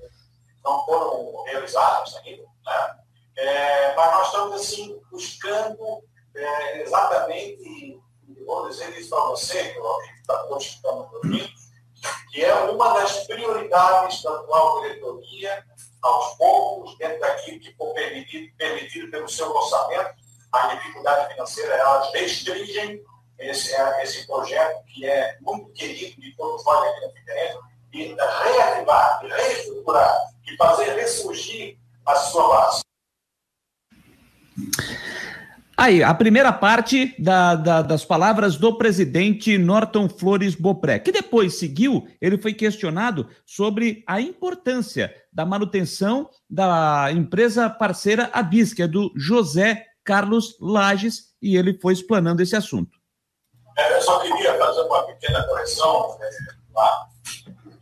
não 0.64 0.84
foram 0.84 1.42
realizadas 1.44 2.14
ainda, 2.16 2.44
né? 2.64 2.98
É, 3.36 3.94
mas 3.94 4.12
nós 4.12 4.26
estamos, 4.26 4.60
assim, 4.60 5.00
buscando 5.10 6.02
é, 6.34 6.82
exatamente, 6.82 8.00
vou 8.46 8.68
dizer 8.68 8.96
isso 8.98 9.10
para 9.10 9.24
você, 9.26 9.76
está 10.20 10.38
todos 10.44 10.66
que 10.66 10.74
estão 10.74 11.10
ouvindo, 11.12 11.48
que 12.30 12.44
é 12.44 12.54
uma 12.54 12.94
das 12.94 13.26
prioridades 13.26 14.22
da 14.22 14.34
atual 14.34 14.80
diretoria, 14.82 15.64
aos 16.02 16.36
poucos, 16.36 16.96
dentro 16.98 17.20
daquilo 17.20 17.60
que 17.60 17.74
for 17.74 17.92
permitido, 17.94 18.52
permitido 18.56 19.10
pelo 19.10 19.28
seu 19.28 19.50
orçamento, 19.50 20.14
a 20.52 20.74
dificuldade 20.74 21.32
financeira, 21.32 21.74
elas 21.74 22.12
restringem 22.12 23.02
esse, 23.38 23.74
é, 23.74 24.02
esse 24.02 24.26
projeto 24.26 24.84
que 24.86 25.06
é 25.06 25.36
muito 25.40 25.70
querido 25.72 26.20
de 26.20 26.34
todos 26.36 26.64
nós 26.64 26.88
aqui 26.88 27.00
na 27.00 27.12
Figueiredo, 27.12 27.60
e 27.92 28.14
reativar, 28.14 29.20
e 29.24 29.28
reestruturar, 29.28 30.30
e 30.46 30.56
fazer 30.56 30.94
ressurgir 30.94 31.78
a 32.06 32.14
sua 32.16 32.48
base. 32.48 32.80
Aí, 35.80 36.02
a 36.02 36.12
primeira 36.12 36.52
parte 36.52 37.14
da, 37.22 37.54
da, 37.54 37.82
das 37.82 38.04
palavras 38.04 38.56
do 38.56 38.76
presidente 38.76 39.56
Norton 39.56 40.08
Flores 40.08 40.56
Bopré, 40.56 40.98
que 40.98 41.12
depois 41.12 41.56
seguiu, 41.56 42.04
ele 42.20 42.36
foi 42.36 42.52
questionado 42.52 43.28
sobre 43.46 44.02
a 44.04 44.20
importância 44.20 45.14
da 45.32 45.46
manutenção 45.46 46.28
da 46.50 47.12
empresa 47.12 47.70
parceira 47.70 48.28
Abis, 48.32 48.74
que 48.74 48.82
é 48.82 48.88
do 48.88 49.12
José 49.14 49.86
Carlos 50.02 50.56
Lages, 50.60 51.32
e 51.40 51.56
ele 51.56 51.78
foi 51.80 51.92
explanando 51.92 52.42
esse 52.42 52.56
assunto. 52.56 52.98
É, 53.76 53.96
eu 53.96 54.02
só 54.02 54.18
queria 54.18 54.58
fazer 54.58 54.80
uma 54.80 55.04
pequena 55.04 55.44
correção 55.44 56.18
né, 56.18 56.28
lá 56.74 57.06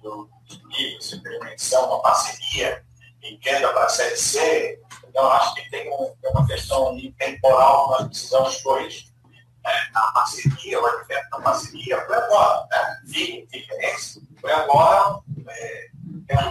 do 0.02 0.28
livro, 0.68 1.00
você 1.00 1.18
menção 1.42 1.86
uma 1.86 2.02
parceria 2.02 2.84
em 3.22 3.40
venda 3.42 3.72
para 3.72 3.86
a 3.86 3.88
Série 3.88 4.16
C, 4.18 4.82
então, 5.16 5.32
acho 5.32 5.54
que 5.54 5.70
tem, 5.70 5.90
um, 5.90 6.14
uma 6.24 6.46
questão 6.46 6.94
temporal 7.16 7.88
nós 7.88 8.08
precisamos 8.08 8.60
corrigir. 8.60 9.06
É, 9.64 9.70
a 9.94 10.12
parceria, 10.12 10.78
o 10.78 10.84
advento 10.84 11.30
da 11.30 11.40
parceria, 11.40 12.04
foi 12.04 12.16
agora. 12.16 12.66
Né? 12.70 13.00
Diferença, 13.06 14.20
foi 14.38 14.52
agora, 14.52 15.18
é, 15.48 15.88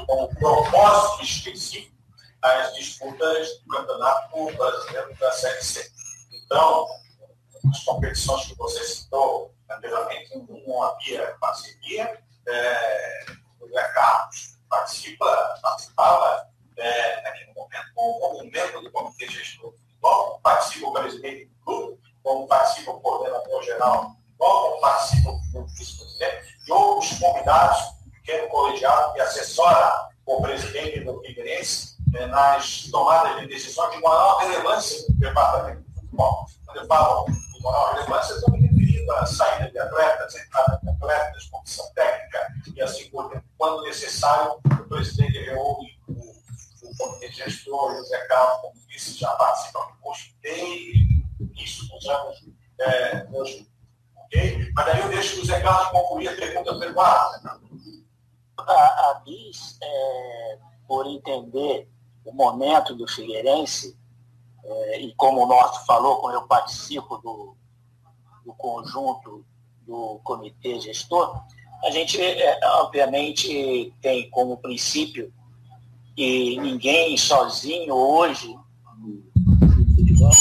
com 0.07 0.23
um 0.23 0.35
propósito 0.35 1.23
específico 1.23 1.95
as 2.41 2.73
disputas 2.73 3.59
do 3.59 3.67
Campeonato 3.67 4.51
Brasileiro 4.55 5.15
da 5.19 5.31
Série 5.31 5.61
C. 5.61 5.91
Então, 6.33 6.87
as 7.71 7.83
competições 7.83 8.47
que 8.47 8.55
você 8.55 8.83
citou 8.83 9.53
anteriormente, 9.69 10.43
não 10.65 10.83
havia 10.83 11.37
parceria, 11.39 12.19
é, 12.47 13.25
o 13.61 13.67
Zé 13.67 13.83
Carlos 13.93 14.57
participa, 14.67 15.59
participava 15.61 16.54
é, 16.77 17.21
naquele 17.21 17.53
momento, 17.53 17.93
como 17.93 18.43
membro 18.51 18.81
do 18.81 18.91
Comitê 18.91 19.27
Gestor 19.27 19.71
do 19.71 19.77
Futebol, 19.77 20.39
participa 20.43 20.87
o 20.87 20.93
presidente 20.93 21.45
do 21.45 21.65
clube, 21.65 21.99
como 22.23 22.47
participa 22.47 22.91
o 22.91 22.99
coordenador 22.99 23.63
geral 23.63 24.03
do 24.03 24.15
futebol, 24.15 24.69
como 24.69 24.81
participa 24.81 25.29
o 25.29 25.65
vice-presidente 25.67 26.57
e 26.67 26.71
outros 26.71 27.19
convidados, 27.19 27.95
é 28.27 28.43
o 28.43 28.49
colegiado 28.49 29.13
que 29.13 29.21
assessora 29.21 30.09
o 30.25 30.41
presidente 30.41 31.01
do 31.01 31.21
Figueirense 31.21 31.95
é, 32.15 32.25
nas 32.27 32.87
tomadas 32.89 33.39
de 33.39 33.47
decisões 33.47 33.91
de 33.91 34.01
maior 34.01 34.39
relevância 34.39 35.05
do 35.07 35.13
departamento 35.19 35.83
de 35.83 35.93
futebol. 35.93 36.45
Quando 36.65 36.77
eu 36.77 36.87
falo 36.87 37.25
de 37.25 37.61
maior 37.61 37.93
relevância, 37.93 38.33
eu 38.33 38.37
estou 38.37 38.53
me 38.53 38.67
referindo 38.67 39.11
à 39.13 39.25
saída 39.25 39.69
de 39.69 39.77
atletas, 39.77 40.35
entrada 40.35 40.79
de 40.81 40.89
atletas, 40.89 41.45
comissão 41.45 41.85
técnica 41.93 42.47
e 42.75 42.81
assim 42.81 43.09
por 43.09 43.29
diante. 43.29 43.45
Quando 43.57 43.83
necessário, 43.83 44.59
o 44.63 44.89
presidente 44.89 45.37
reúne 45.37 45.94
comitê 46.97 47.31
gestor, 47.31 47.95
José 47.95 48.17
Carlos, 48.27 48.61
como 48.61 48.87
disse, 48.87 49.19
já 49.19 49.29
participa 49.35 49.79
do 49.79 50.01
curso 50.01 50.29
desde 50.41 51.25
isso 51.57 51.87
nos 51.93 52.05
anos 52.07 52.45
é, 52.79 53.23
2000. 53.25 53.67
Ok? 54.17 54.71
Mas 54.73 54.85
daí 54.85 55.01
eu 55.01 55.09
deixo 55.09 55.35
o 55.35 55.39
José 55.39 55.61
Carlos 55.61 55.89
concluir 55.89 56.29
a 56.29 56.35
pergunta 56.35 56.79
pelo 56.79 56.99
ar. 56.99 57.41
A, 58.57 59.11
a 59.11 59.21
BIS, 59.25 59.77
é, 59.81 60.59
por 60.87 61.05
entender 61.07 61.89
o 62.23 62.33
momento 62.33 62.95
do 62.95 63.07
Figueirense, 63.07 63.97
é, 64.63 65.01
e 65.01 65.13
como 65.15 65.43
o 65.43 65.47
Norte 65.47 65.85
falou, 65.85 66.19
quando 66.19 66.35
eu 66.35 66.47
participo 66.47 67.17
do, 67.17 67.55
do 68.43 68.53
conjunto 68.55 69.45
do 69.81 70.19
comitê 70.23 70.79
gestor, 70.79 71.43
a 71.83 71.91
gente, 71.91 72.19
é, 72.19 72.59
obviamente, 72.79 73.93
tem 74.01 74.29
como 74.31 74.57
princípio 74.57 75.31
e 76.17 76.57
ninguém 76.59 77.17
sozinho 77.17 77.93
hoje 77.93 78.57
no 78.97 79.23
futebol 79.95 80.31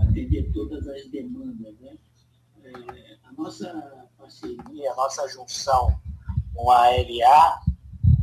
atender 0.00 0.52
todas 0.52 0.86
as 0.86 1.06
demandas 1.10 1.74
Né? 1.80 1.96
É, 2.64 3.16
a 3.24 3.32
nossa 3.32 4.08
parceria, 4.16 4.92
a 4.92 4.96
nossa 4.96 5.26
junção 5.28 5.98
com 6.54 6.70
a 6.70 6.88
LA 6.90 7.60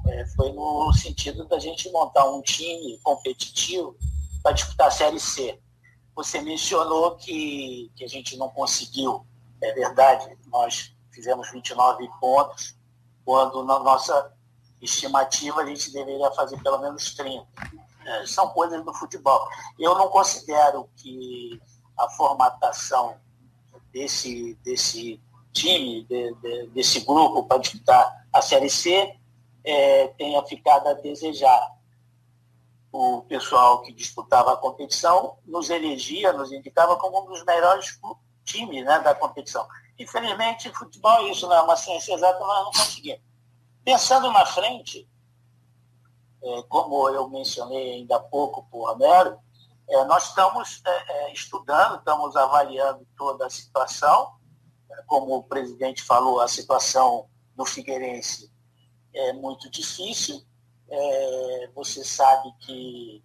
é, 0.08 0.26
foi 0.28 0.52
no 0.54 0.94
sentido 0.94 1.46
da 1.48 1.60
gente 1.60 1.92
montar 1.92 2.26
um 2.30 2.42
time 2.42 2.98
competitivo 3.04 3.98
para 4.42 4.54
disputar 4.54 4.88
a 4.88 4.92
Série 4.92 5.20
C. 5.20 5.60
Você 6.16 6.42
mencionou 6.42 7.16
que, 7.16 7.92
que 7.96 8.04
a 8.04 8.08
gente 8.08 8.38
não 8.38 8.50
conseguiu, 8.50 9.26
é 9.62 9.74
verdade, 9.74 10.38
nós 10.48 10.94
fizemos 11.12 11.52
29 11.52 12.10
pontos, 12.20 12.76
quando 13.26 13.63
na 13.63 13.80
nossa 13.80 14.34
estimativa 14.84 15.62
a 15.62 15.65
gente 15.65 15.91
deveria 15.91 16.32
fazer 16.32 16.62
pelo 16.62 16.80
menos 16.80 17.13
30. 17.15 17.46
É, 18.06 18.26
são 18.26 18.50
coisas 18.50 18.84
do 18.84 18.93
futebol. 18.93 19.48
Eu 19.80 19.96
não 19.96 20.10
considero 20.10 20.89
que 20.98 21.62
a 21.98 22.10
formatação 22.10 23.15
desse, 23.91 24.56
desse 24.63 25.22
time, 25.54 26.04
de, 26.04 26.34
de, 26.36 26.67
desse 26.67 27.00
grupo 27.02 27.43
para 27.43 27.60
disputar 27.60 28.28
a 28.34 28.41
Série 28.41 28.69
C 28.69 29.15
é, 29.63 30.08
tenha 30.10 30.43
ficado 30.43 30.88
a 30.88 30.93
desejar. 30.93 31.72
O 32.91 33.22
pessoal 33.24 33.82
que 33.82 33.91
disputava 33.91 34.54
a 34.54 34.58
competição 34.58 35.38
nos 35.46 35.69
elegia, 35.69 36.32
nos 36.34 36.52
indicava 36.52 36.96
como 36.98 37.24
um 37.24 37.26
dos 37.26 37.43
melhores 37.43 38.00
times 38.43 38.86
né, 38.86 39.00
da 39.00 39.15
competição. 39.15 39.67
Infelizmente, 39.98 40.69
futebol, 40.72 41.28
isso 41.28 41.48
não 41.48 41.56
é 41.56 41.62
uma 41.62 41.76
ciência 41.76 42.13
exata, 42.13 42.39
nós 42.39 42.65
não 42.65 42.72
conseguimos. 42.72 43.33
Pensando 43.84 44.32
na 44.32 44.46
frente, 44.46 45.10
é, 46.41 46.63
como 46.63 47.10
eu 47.10 47.30
mencionei 47.30 47.96
ainda 47.96 48.15
há 48.15 48.19
pouco 48.19 48.65
por 48.72 48.89
Romero, 48.89 49.38
é, 49.89 50.06
nós 50.06 50.30
estamos 50.30 50.82
é, 50.86 51.34
estudando, 51.34 51.98
estamos 51.98 52.36
avaliando 52.38 53.06
toda 53.17 53.46
a 53.46 53.50
situação. 53.50 54.36
Como 55.06 55.36
o 55.36 55.43
presidente 55.43 56.02
falou, 56.02 56.39
a 56.39 56.48
situação 56.48 57.28
do 57.56 57.65
Figueirense 57.65 58.52
é 59.13 59.34
muito 59.34 59.69
difícil. 59.69 60.41
Você 61.74 62.04
sabe 62.04 62.54
que 62.60 63.24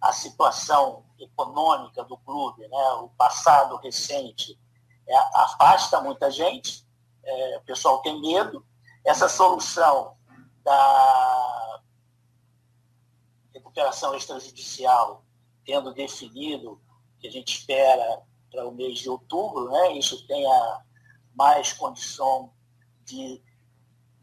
a 0.00 0.12
situação 0.12 1.04
econômica 1.18 2.04
do 2.04 2.16
clube, 2.18 2.68
né, 2.68 2.88
o 3.02 3.08
passado 3.18 3.76
recente, 3.76 4.56
afasta 5.34 6.00
muita 6.00 6.30
gente, 6.30 6.86
o 7.58 7.64
pessoal 7.64 8.00
tem 8.02 8.20
medo. 8.20 8.64
Essa 9.04 9.28
solução 9.28 10.16
da 10.62 11.80
recuperação 13.52 14.14
extrajudicial, 14.14 15.24
tendo 15.64 15.92
definido 15.92 16.80
que 17.18 17.28
a 17.28 17.30
gente 17.30 17.58
espera 17.58 18.22
para 18.50 18.66
o 18.66 18.72
mês 18.72 18.98
de 18.98 19.08
outubro, 19.08 19.70
né, 19.70 19.92
isso 19.92 20.26
tenha 20.26 20.82
mais 21.34 21.72
condição 21.72 22.52
de 23.04 23.42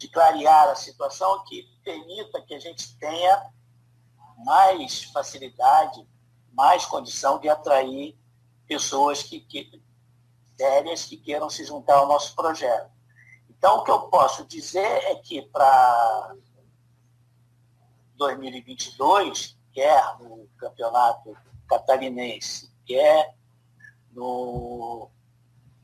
de 0.02 0.08
clarear 0.08 0.67
a 0.70 0.76
situação 0.76 1.44
que 1.44 1.62
permita 1.84 2.41
que 2.41 2.56
a 2.56 2.60
gente 2.60 2.98
tenha 2.98 3.54
mais 4.44 5.04
facilidade, 5.04 6.04
mais 6.52 6.88
condição 6.88 7.38
de 7.38 7.48
atrair 7.48 8.17
pessoas 8.65 9.22
que, 9.22 9.41
que 9.41 9.80
sérias 10.58 11.06
que 11.06 11.17
queiram 11.17 11.52
se 11.52 11.63
juntar 11.63 11.98
ao 11.98 12.08
nosso 12.08 12.36
projeto. 12.36 12.89
Então, 13.62 13.78
o 13.78 13.84
que 13.84 13.91
eu 13.91 14.00
posso 14.10 14.43
dizer 14.45 14.84
é 14.84 15.13
que 15.17 15.43
para 15.43 16.36
2022, 18.15 19.56
quer 19.71 20.17
no 20.17 20.50
campeonato 20.58 21.38
catarinense, 21.69 22.74
quer 22.88 23.36
no 24.13 25.12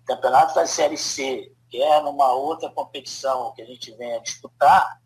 campeonato 0.07 0.55
da 0.55 0.65
Série 0.65 0.97
C, 0.97 1.55
quer 1.69 2.01
numa 2.01 2.31
outra 2.31 2.67
competição 2.71 3.53
que 3.53 3.61
a 3.61 3.65
gente 3.67 3.91
venha 3.91 4.21
disputar, 4.21 4.99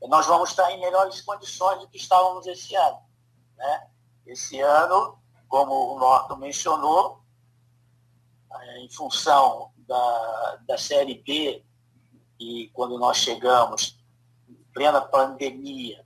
nós 0.00 0.24
vamos 0.24 0.48
estar 0.48 0.72
em 0.72 0.80
melhores 0.80 1.20
condições 1.20 1.78
do 1.80 1.88
que 1.88 1.98
estávamos 1.98 2.46
esse 2.46 2.74
ano. 2.74 3.02
Né? 3.54 3.86
Esse 4.26 4.58
ano, 4.60 5.18
como 5.46 5.94
o 5.94 5.98
Norton 5.98 6.36
mencionou, 6.36 7.22
é, 8.50 8.78
em 8.78 8.88
função 8.88 9.72
da, 9.76 10.58
da 10.66 10.78
Série 10.78 11.16
B, 11.16 11.67
e 12.38 12.70
quando 12.72 12.98
nós 12.98 13.18
chegamos, 13.18 13.98
em 14.48 14.54
plena 14.72 15.00
pandemia, 15.00 16.04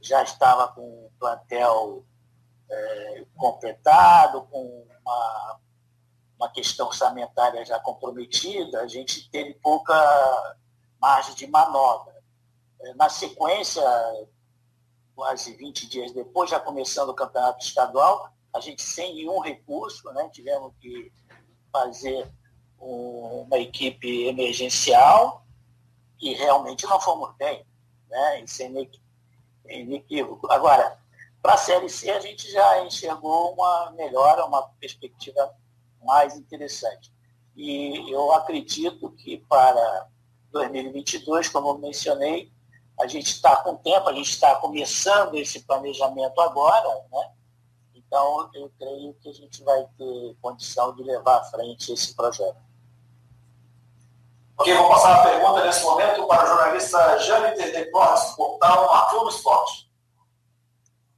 já 0.00 0.22
estava 0.22 0.68
com 0.68 0.82
o 0.82 1.10
plantel 1.18 2.04
é, 2.68 3.26
completado, 3.36 4.42
com 4.42 4.86
uma 5.00 5.58
uma 6.38 6.50
questão 6.50 6.86
orçamentária 6.86 7.64
já 7.64 7.78
comprometida, 7.80 8.80
a 8.82 8.86
gente 8.86 9.28
teve 9.30 9.54
pouca 9.54 9.94
margem 11.00 11.34
de 11.34 11.46
manobra. 11.46 12.14
É, 12.80 12.94
na 12.94 13.08
sequência, 13.08 13.82
quase 15.14 15.56
20 15.56 15.88
dias 15.88 16.12
depois, 16.12 16.50
já 16.50 16.60
começando 16.60 17.08
o 17.08 17.14
campeonato 17.14 17.64
estadual, 17.64 18.30
a 18.54 18.60
gente 18.60 18.82
sem 18.82 19.14
nenhum 19.14 19.40
recurso, 19.40 20.10
né, 20.12 20.28
tivemos 20.30 20.72
que 20.80 21.10
fazer 21.72 22.30
uma 22.78 23.58
equipe 23.58 24.26
emergencial 24.26 25.45
e 26.20 26.34
realmente 26.34 26.86
não 26.86 27.00
fomos 27.00 27.34
bem, 27.36 27.64
né, 28.08 28.40
isso 28.42 28.62
é 28.62 29.80
inequívoco. 29.80 30.50
Agora, 30.50 30.98
para 31.42 31.54
a 31.54 31.58
Série 31.58 31.88
C, 31.88 32.10
a 32.10 32.20
gente 32.20 32.50
já 32.50 32.84
enxergou 32.84 33.52
uma 33.52 33.92
melhora, 33.92 34.44
uma 34.44 34.62
perspectiva 34.80 35.54
mais 36.02 36.36
interessante. 36.36 37.12
E 37.54 38.10
eu 38.12 38.32
acredito 38.32 39.10
que 39.12 39.38
para 39.38 40.08
2022, 40.50 41.48
como 41.48 41.70
eu 41.70 41.78
mencionei, 41.78 42.50
a 42.98 43.06
gente 43.06 43.26
está 43.26 43.56
com 43.56 43.76
tempo, 43.76 44.08
a 44.08 44.12
gente 44.12 44.30
está 44.30 44.56
começando 44.56 45.34
esse 45.36 45.62
planejamento 45.64 46.40
agora, 46.40 47.04
né? 47.12 47.32
Então, 47.94 48.50
eu 48.54 48.70
creio 48.78 49.14
que 49.14 49.28
a 49.28 49.32
gente 49.32 49.62
vai 49.62 49.86
ter 49.98 50.36
condição 50.40 50.94
de 50.94 51.02
levar 51.02 51.38
à 51.38 51.44
frente 51.44 51.92
esse 51.92 52.14
projeto. 52.14 52.56
Ok, 54.58 54.74
vou 54.74 54.88
passar 54.88 55.20
a 55.20 55.22
pergunta 55.22 55.66
nesse 55.66 55.84
momento 55.84 56.26
para 56.26 56.44
o 56.44 56.46
jornalista 56.46 57.18
Jane 57.18 57.54
Decortes, 57.56 58.34
portal 58.34 58.86
Marcou 58.86 59.28
Esporte. 59.28 59.92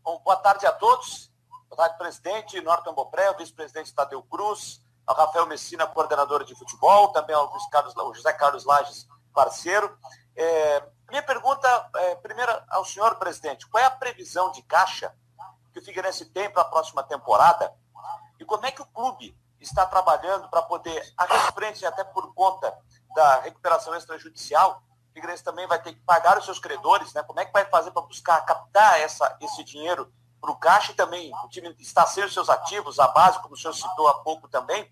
Bom, 0.03 0.21
boa 0.25 0.35
tarde 0.35 0.67
a 0.67 0.73
todos. 0.73 1.31
Boa 1.69 1.77
tarde, 1.77 1.99
presidente 1.99 2.61
Norton 2.61 2.93
Bopré, 2.95 3.33
vice-presidente 3.35 3.95
Tadeu 3.95 4.25
Cruz, 4.25 4.81
ao 5.07 5.15
Rafael 5.15 5.47
Messina, 5.47 5.87
coordenador 5.87 6.43
de 6.43 6.53
futebol, 6.57 7.13
também 7.13 7.37
ao 7.37 7.49
Carlos, 7.71 7.95
José 8.17 8.33
Carlos 8.33 8.65
Lages, 8.65 9.07
parceiro. 9.33 9.97
É, 10.35 10.83
minha 11.09 11.23
pergunta, 11.23 11.91
é, 11.95 12.17
primeiro 12.17 12.51
ao 12.69 12.85
senhor 12.85 13.15
presidente, 13.21 13.69
qual 13.69 13.85
é 13.85 13.87
a 13.87 13.91
previsão 13.91 14.51
de 14.51 14.63
caixa 14.63 15.15
que 15.73 15.79
o 15.79 15.85
Figueirense 15.85 16.25
tem 16.25 16.51
para 16.51 16.63
a 16.63 16.69
próxima 16.69 17.05
temporada 17.05 17.73
e 18.41 18.45
como 18.45 18.67
é 18.67 18.73
que 18.73 18.83
o 18.83 18.87
clube 18.87 19.33
está 19.61 19.87
trabalhando 19.87 20.49
para 20.49 20.63
poder, 20.63 21.03
a 21.17 21.53
frente, 21.53 21.87
até 21.87 22.03
por 22.03 22.35
conta 22.35 22.77
da 23.15 23.41
recuperação 23.41 23.95
extrajudicial, 23.95 24.83
o 25.11 25.15
Figueirense 25.15 25.43
também 25.43 25.67
vai 25.67 25.81
ter 25.81 25.93
que 25.95 26.01
pagar 26.01 26.39
os 26.39 26.45
seus 26.45 26.59
credores, 26.59 27.13
né? 27.13 27.23
Como 27.23 27.41
é 27.41 27.45
que 27.45 27.53
vai 27.53 27.65
fazer 27.65 27.91
para 27.91 28.03
buscar 28.03 28.41
captar 28.45 29.01
essa, 29.01 29.37
esse 29.41 29.65
dinheiro 29.65 30.13
para 30.41 30.51
o 30.51 30.57
Caixa 30.57 30.93
e 30.93 30.95
também 30.95 31.33
o 31.45 31.49
time 31.49 31.75
está 31.79 32.07
sem 32.07 32.29
seus 32.29 32.49
ativos, 32.49 32.99
a 32.99 33.09
base, 33.09 33.41
como 33.41 33.55
o 33.55 33.57
senhor 33.57 33.75
citou 33.75 34.09
há 34.09 34.23
pouco 34.23 34.49
também. 34.49 34.91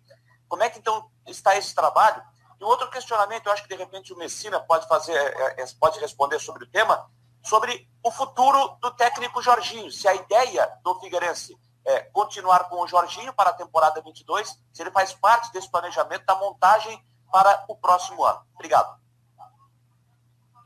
Como 0.48 0.62
é 0.62 0.70
que 0.70 0.79
então 0.79 1.09
está 1.26 1.57
esse 1.57 1.74
trabalho? 1.74 2.22
E 2.59 2.64
outro 2.64 2.90
questionamento, 2.90 3.46
eu 3.46 3.52
acho 3.52 3.62
que 3.62 3.68
de 3.68 3.76
repente 3.76 4.12
o 4.12 4.16
Messina 4.16 4.59
pode 4.61 4.88
fazer, 4.88 5.14
é, 5.14 5.62
é, 5.62 5.66
pode 5.79 6.00
responder 6.00 6.38
sobre 6.40 6.64
o 6.64 6.70
tema, 6.70 7.09
sobre 7.42 7.88
o 8.02 8.11
futuro 8.11 8.76
do 8.81 8.90
técnico 8.92 9.42
Jorginho. 9.42 9.90
Se 9.90 10.09
a 10.09 10.14
ideia 10.14 10.66
do 10.83 10.98
Figueirense 10.98 11.57
é 11.85 12.00
continuar 12.00 12.68
com 12.68 12.81
o 12.81 12.88
Jorginho 12.88 13.33
para 13.33 13.50
a 13.50 13.55
temporada 13.55 14.00
22, 14.00 14.48
se 14.72 14.83
ele 14.83 14.90
faz 14.90 15.12
parte 15.12 15.52
desse 15.52 15.70
planejamento 15.70 16.24
da 16.24 16.35
montagem 16.35 17.00
para 17.31 17.65
o 17.69 17.77
próximo 17.77 18.25
ano. 18.25 18.45
Obrigado. 18.55 18.99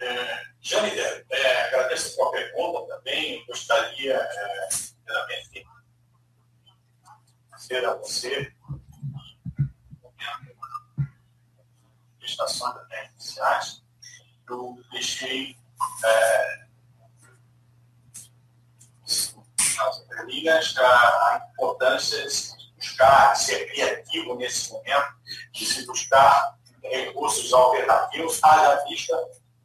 É, 0.01 0.43
Jane, 0.61 0.99
é, 0.99 1.67
agradeço 1.67 2.09
a 2.09 2.11
sua 2.11 2.31
pergunta 2.31 2.97
também. 2.97 3.45
Gostaria, 3.47 4.15
é, 4.15 4.69
primeiramente, 5.05 5.51
de 5.51 5.67
ser 7.63 7.85
a 7.85 7.95
você 7.95 8.55
prestações 12.41 12.77
até 12.77 13.11
iniciais. 13.11 13.83
Eu 14.49 14.83
deixei 14.91 15.57
é, 16.05 16.67
nas 19.77 19.99
entrelinhas 19.99 20.77
a 20.79 21.49
importância 21.53 22.27
de 22.27 22.75
buscar, 22.77 23.35
ser 23.35 23.71
criativo 23.71 24.35
nesse 24.37 24.73
momento, 24.73 25.20
de 25.61 25.67
se 25.67 25.87
buscar 25.87 26.59
recursos 26.83 27.53
alternativos, 27.53 28.43
haja 28.43 28.83
vista 28.85 29.15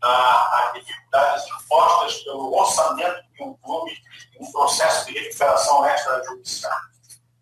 as 0.02 0.74
dificuldades 0.74 1.46
impostas 1.48 2.24
pelo 2.24 2.54
orçamento 2.54 3.24
de 3.34 3.44
um 3.44 3.54
clube 3.56 3.98
um 4.40 4.52
processo 4.52 5.06
de 5.06 5.18
recuperação 5.18 5.88
extrajudicial. 5.88 6.78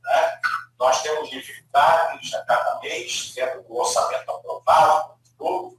Né? 0.04 0.40
nós 0.80 1.02
temos 1.02 1.30
dificuldades 1.30 2.34
a 2.34 2.44
cada 2.44 2.80
mês, 2.80 3.34
dentro 3.34 3.64
do 3.64 3.76
orçamento 3.76 4.30
aprovado, 4.30 5.16
tudo, 5.38 5.78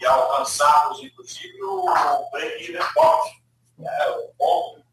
e 0.00 0.06
alcançarmos, 0.06 1.02
inclusive, 1.02 1.62
o 1.62 2.30
break-even 2.30 2.82
point, 2.92 3.42
né, 3.78 4.08
o 4.10 4.34
ponto 4.34 4.84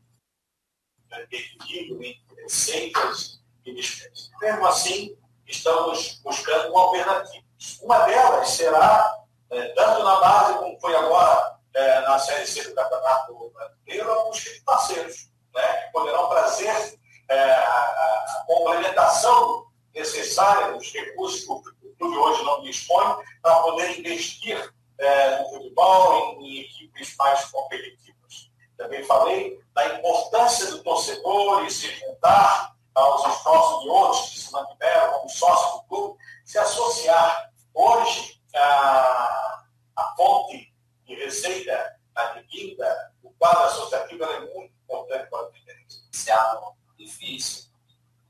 de 1.29 1.35
equilíbrio 1.35 2.03
entre 2.03 2.41
receitas 2.41 3.41
e 3.65 3.75
despesas. 3.75 4.31
Mesmo 4.41 4.65
assim, 4.65 5.17
estamos 5.49 6.19
buscando 6.23 6.71
uma 6.71 6.81
alternativa. 6.81 7.43
Uma 7.81 7.99
delas 7.99 8.49
será, 8.49 9.17
é, 9.49 9.67
tanto 9.69 10.03
na 10.03 10.19
base 10.19 10.59
como 10.59 10.79
foi 10.79 10.95
agora 10.95 11.57
é, 11.73 12.01
na 12.01 12.19
Série 12.19 12.45
C 12.45 12.63
do 12.63 12.75
Campeonato 12.75 13.51
Brasileiro, 13.53 14.11
a 14.11 14.25
busca 14.25 14.53
de 14.53 14.61
parceiros, 14.61 15.29
né, 15.53 15.61
que 15.61 15.91
poderão 15.91 16.29
trazer 16.29 16.99
é, 17.29 17.51
a, 17.51 18.43
complementação 18.47 19.67
necessária 19.93 20.73
dos 20.73 20.91
recursos 20.91 21.41
que 21.41 21.51
o 21.87 21.95
clube 21.97 22.17
hoje 22.17 22.43
não 22.43 22.61
dispõe 22.63 23.17
para 23.41 23.55
poder 23.61 23.99
investir 23.99 24.73
é, 24.97 25.39
no 25.39 25.49
futebol 25.49 26.41
em, 26.41 26.47
em 26.47 26.61
equipes 26.61 27.15
mais 27.17 27.45
competitivas. 27.45 28.49
Também 28.77 29.03
falei 29.03 29.59
da 29.73 29.97
importância 29.97 30.67
do 30.71 30.83
torcedor 30.83 31.65
e 31.65 31.71
se 31.71 31.93
juntar 31.95 32.75
aos 32.99 33.35
esforços 33.35 33.83
de 33.83 33.89
outros 33.89 34.29
que 34.29 34.39
se 34.39 34.51
mantiveram 34.51 35.13
como 35.13 35.29
sócios 35.29 35.81
do 35.81 35.87
clube, 35.87 36.19
se 36.45 36.57
associar. 36.57 37.51
Hoje, 37.73 38.41
a, 38.55 39.63
a 39.95 40.15
fonte 40.15 40.73
de 41.05 41.15
receita 41.15 41.95
adquirida, 42.15 43.13
o 43.23 43.31
quadro 43.31 43.63
associativo 43.63 44.23
é 44.23 44.39
muito 44.53 44.73
importante 44.83 45.29
para 45.29 45.49
diferença. 45.51 45.99
Esse 46.13 46.31
ano 46.31 46.75
difícil. 46.97 47.69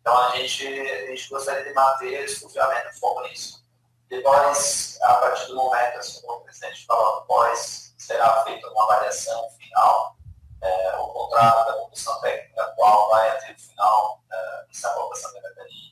Então, 0.01 0.15
a 0.17 0.35
gente, 0.37 0.65
a 0.67 1.07
gente 1.07 1.29
gostaria 1.29 1.63
de 1.63 1.73
manter 1.73 2.23
exclusivamente 2.23 2.99
foco 2.99 3.21
nisso. 3.23 3.63
Depois, 4.07 4.97
a 5.01 5.15
partir 5.15 5.47
do 5.47 5.55
momento, 5.55 5.97
assim 5.97 6.21
como 6.21 6.39
o 6.39 6.43
presidente 6.43 6.85
falou, 6.85 7.21
depois 7.21 7.93
será 7.97 8.43
feita 8.43 8.67
uma 8.69 8.83
avaliação 8.85 9.49
final 9.51 10.18
é, 10.61 10.97
o 10.97 11.07
contrato 11.07 11.67
da 11.67 11.73
comissão 11.73 12.19
técnica 12.21 12.61
atual 12.61 13.09
vai 13.09 13.29
até 13.29 13.53
o 13.53 13.59
final 13.59 14.23
é, 14.31 14.65
dessa 14.67 14.89
aprovação 14.89 15.33
da 15.33 15.41
categoria. 15.41 15.91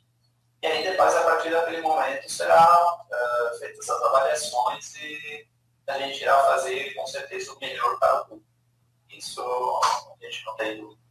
E 0.62 0.68
aí 0.68 0.84
depois, 0.84 1.16
a 1.16 1.24
partir 1.24 1.52
daquele 1.52 1.82
momento, 1.82 2.30
serão 2.30 3.06
é, 3.12 3.60
feitas 3.60 3.90
as 3.90 4.02
avaliações 4.02 4.96
e 4.96 5.48
a 5.88 6.00
gente 6.00 6.22
irá 6.22 6.38
fazer 6.48 6.94
com 6.96 7.08
certeza 7.08 7.54
o 7.54 7.60
melhor 7.60 7.98
para 8.00 8.22
o 8.22 8.26
público. 8.26 8.48
Isso 9.10 9.42
a 9.42 10.26
gente 10.26 10.46
não 10.46 10.56
tem 10.58 10.82
dúvida. 10.82 11.08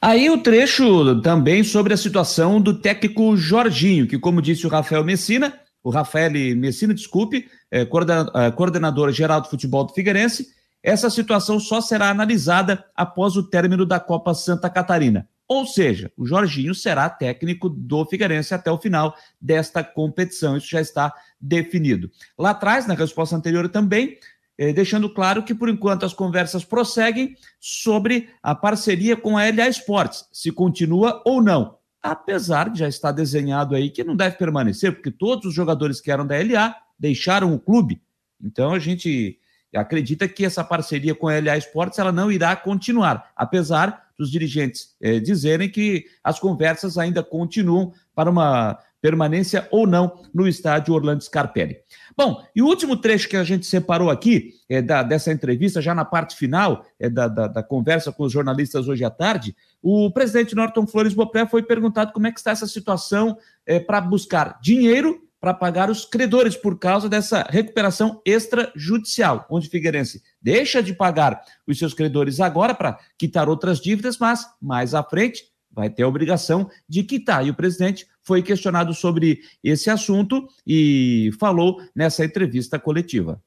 Aí 0.00 0.30
o 0.30 0.42
trecho 0.42 1.20
também 1.22 1.64
sobre 1.64 1.92
a 1.92 1.96
situação 1.96 2.60
do 2.60 2.80
técnico 2.80 3.36
Jorginho, 3.36 4.06
que, 4.06 4.18
como 4.18 4.40
disse 4.40 4.66
o 4.66 4.70
Rafael 4.70 5.02
Messina, 5.02 5.60
o 5.88 5.90
Rafael 5.90 6.30
Messina, 6.54 6.92
desculpe, 6.92 7.48
é, 7.70 7.80
é, 7.80 8.50
coordenador 8.50 9.10
geral 9.10 9.40
do 9.40 9.48
futebol 9.48 9.84
do 9.84 9.94
Figueirense, 9.94 10.48
essa 10.82 11.08
situação 11.08 11.58
só 11.58 11.80
será 11.80 12.10
analisada 12.10 12.84
após 12.94 13.36
o 13.36 13.42
término 13.42 13.86
da 13.86 13.98
Copa 13.98 14.34
Santa 14.34 14.68
Catarina. 14.68 15.26
Ou 15.48 15.64
seja, 15.64 16.12
o 16.14 16.26
Jorginho 16.26 16.74
será 16.74 17.08
técnico 17.08 17.70
do 17.70 18.04
Figueirense 18.04 18.52
até 18.52 18.70
o 18.70 18.76
final 18.76 19.16
desta 19.40 19.82
competição. 19.82 20.58
Isso 20.58 20.68
já 20.68 20.82
está 20.82 21.10
definido. 21.40 22.10
Lá 22.38 22.50
atrás, 22.50 22.86
na 22.86 22.92
resposta 22.92 23.34
anterior 23.34 23.66
também, 23.70 24.18
é, 24.58 24.74
deixando 24.74 25.08
claro 25.08 25.42
que, 25.42 25.54
por 25.54 25.70
enquanto, 25.70 26.04
as 26.04 26.12
conversas 26.12 26.66
prosseguem 26.66 27.34
sobre 27.58 28.28
a 28.42 28.54
parceria 28.54 29.16
com 29.16 29.38
a 29.38 29.44
LA 29.44 29.68
Esportes, 29.68 30.26
se 30.30 30.52
continua 30.52 31.22
ou 31.24 31.42
não 31.42 31.77
apesar 32.02 32.70
de 32.70 32.80
já 32.80 32.88
estar 32.88 33.12
desenhado 33.12 33.74
aí 33.74 33.90
que 33.90 34.04
não 34.04 34.16
deve 34.16 34.36
permanecer, 34.36 34.92
porque 34.92 35.10
todos 35.10 35.46
os 35.46 35.54
jogadores 35.54 36.00
que 36.00 36.10
eram 36.10 36.26
da 36.26 36.36
LA 36.36 36.74
deixaram 36.98 37.54
o 37.54 37.58
clube. 37.58 38.00
Então 38.42 38.72
a 38.72 38.78
gente 38.78 39.38
acredita 39.74 40.28
que 40.28 40.44
essa 40.44 40.64
parceria 40.64 41.14
com 41.14 41.28
a 41.28 41.38
LA 41.38 41.58
Esportes 41.58 41.98
ela 41.98 42.12
não 42.12 42.32
irá 42.32 42.54
continuar, 42.56 43.30
apesar 43.36 44.08
dos 44.18 44.30
dirigentes 44.30 44.96
eh, 45.00 45.20
dizerem 45.20 45.68
que 45.68 46.06
as 46.24 46.40
conversas 46.40 46.98
ainda 46.98 47.22
continuam 47.22 47.92
para 48.14 48.30
uma 48.30 48.78
permanência 49.00 49.68
ou 49.70 49.86
não 49.86 50.24
no 50.34 50.48
estádio 50.48 50.94
Orlando 50.94 51.22
Scarpelli. 51.22 51.76
Bom, 52.18 52.44
e 52.52 52.60
o 52.60 52.66
último 52.66 52.96
trecho 52.96 53.28
que 53.28 53.36
a 53.36 53.44
gente 53.44 53.64
separou 53.64 54.10
aqui 54.10 54.54
é, 54.68 54.82
da, 54.82 55.04
dessa 55.04 55.30
entrevista, 55.32 55.80
já 55.80 55.94
na 55.94 56.04
parte 56.04 56.34
final 56.34 56.84
é, 56.98 57.08
da, 57.08 57.28
da, 57.28 57.46
da, 57.46 57.62
conversa 57.62 58.10
com 58.10 58.24
os 58.24 58.32
jornalistas 58.32 58.88
hoje 58.88 59.04
à 59.04 59.10
tarde, 59.10 59.54
o 59.80 60.10
presidente 60.10 60.52
Norton 60.52 60.84
Flores 60.84 61.14
Bopré 61.14 61.46
foi 61.46 61.62
perguntado 61.62 62.12
como 62.12 62.26
é 62.26 62.32
que 62.32 62.40
está 62.40 62.50
essa 62.50 62.66
situação 62.66 63.38
é, 63.64 63.78
para 63.78 64.00
buscar 64.00 64.58
dinheiro 64.60 65.22
para 65.40 65.54
pagar 65.54 65.88
os 65.88 66.04
credores 66.04 66.56
por 66.56 66.76
causa 66.76 67.08
dessa 67.08 67.46
recuperação 67.48 68.20
extrajudicial, 68.26 69.46
onde 69.48 69.68
Figueirense 69.68 70.20
deixa 70.42 70.82
de 70.82 70.92
pagar 70.92 71.40
os 71.64 71.78
seus 71.78 71.94
credores 71.94 72.40
agora 72.40 72.74
para 72.74 72.98
quitar 73.16 73.48
outras 73.48 73.80
dívidas, 73.80 74.18
mas 74.18 74.44
mais 74.60 74.92
à 74.92 75.04
frente 75.04 75.44
vai 75.70 75.88
ter 75.88 76.02
a 76.02 76.08
obrigação 76.08 76.68
de 76.88 77.04
quitar. 77.04 77.46
E 77.46 77.50
o 77.50 77.54
presidente 77.54 78.08
foi 78.28 78.42
questionado 78.42 78.92
sobre 78.92 79.40
esse 79.64 79.88
assunto 79.88 80.46
e 80.66 81.30
falou 81.40 81.80
nessa 81.96 82.22
entrevista 82.22 82.78
coletiva. 82.78 83.42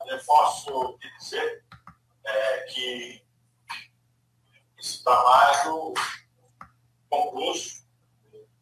Reforço 0.00 0.96
de 0.98 1.18
dizer 1.18 1.62
é, 2.24 2.58
que 2.62 3.22
esse 4.78 5.04
trabalho 5.04 5.92
concluso, 7.10 7.84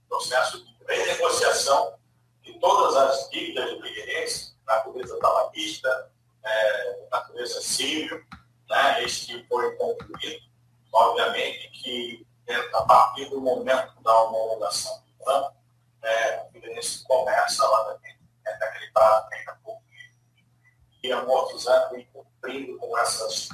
processo 0.08 0.58
de 0.64 0.74
renegociação 0.88 1.94
de 2.42 2.58
todas 2.58 2.96
as 2.96 3.30
dívidas 3.30 3.70
do 3.70 3.80
Figueirense, 3.80 4.56
natureza 4.66 5.16
tabaquista, 5.20 6.10
é, 6.44 7.06
natureza 7.12 7.60
civil, 7.60 8.20
né, 8.68 9.04
este 9.04 9.46
foi 9.46 9.76
concluído. 9.76 10.40
Obviamente 10.92 11.70
que 11.70 12.26
a 12.74 12.82
partir 12.82 13.30
do 13.30 13.40
momento 13.40 14.02
da 14.02 14.22
homologação 14.24 15.00
do 15.04 15.24
plano, 15.24 15.59
é, 16.02 16.42
o 16.42 16.52
Figueirense 16.52 17.04
começa 17.04 17.66
lá 17.66 17.84
também, 17.84 18.18
é, 18.46 18.58
naquele 18.58 18.90
prazo 18.92 19.28
que 19.28 19.34
ainda 19.34 19.58
pouco, 19.64 19.82
e 21.02 21.12
amortizando 21.12 21.98
e 21.98 22.04
cumprindo 22.06 22.78
com 22.78 22.98
essas, 22.98 23.48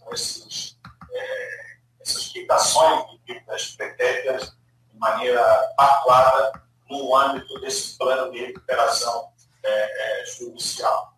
com 0.00 0.14
esses, 0.14 0.78
é, 1.12 1.76
essas 2.00 2.28
quitações 2.28 3.10
de 3.10 3.18
dívidas 3.18 3.76
pretéritas 3.76 4.56
de 4.90 4.98
maneira 4.98 5.74
pactuada 5.76 6.62
no 6.88 7.14
âmbito 7.14 7.60
desse 7.60 7.96
plano 7.98 8.32
de 8.32 8.46
recuperação 8.46 9.32
é, 9.62 10.22
é, 10.22 10.24
judicial. 10.26 11.14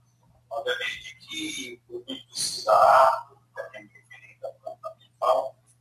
Obviamente 0.51 1.17
que 1.29 1.81
o 1.89 2.01
que 2.01 2.27
precisará, 2.27 3.29
também 3.55 3.87
referente 3.87 4.45
à 4.45 4.49
planta 4.49 4.97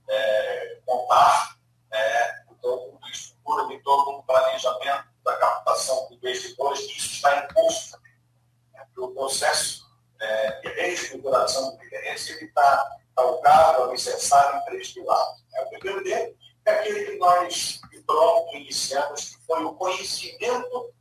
é, 0.08 0.80
contar 0.86 1.58
é, 1.92 2.44
todo 2.62 3.00
estrutura 3.50 3.68
de 3.68 3.84
todo 3.84 4.18
um 4.18 4.22
planejamento 4.22 5.06
da 5.24 5.36
captação 5.38 6.08
de 6.08 6.16
investidores, 6.16 6.80
que 6.82 6.98
isso 6.98 7.14
está 7.14 7.38
em 7.38 7.54
curso. 7.54 7.98
Né? 8.74 8.86
O 8.98 9.08
processo 9.10 9.86
é, 10.22 10.52
de 10.62 10.68
reestruturação 10.70 11.72
do 11.72 11.80
Figueirense 11.80 12.44
está 12.44 12.98
calcado, 13.16 13.84
alicerçado 13.84 14.58
em 14.58 14.66
três 14.66 14.94
pilares. 14.94 15.44
Né? 15.52 15.62
O 15.62 15.70
primeiro 15.70 16.04
dele 16.04 16.38
é 16.66 16.72
aquele 16.72 17.06
que 17.06 17.18
nós, 17.18 17.80
de 17.90 18.00
pronto, 18.02 18.56
iniciamos, 18.56 19.36
que 19.36 19.46
foi 19.46 19.64
o 19.64 19.74
conhecimento 19.74 20.94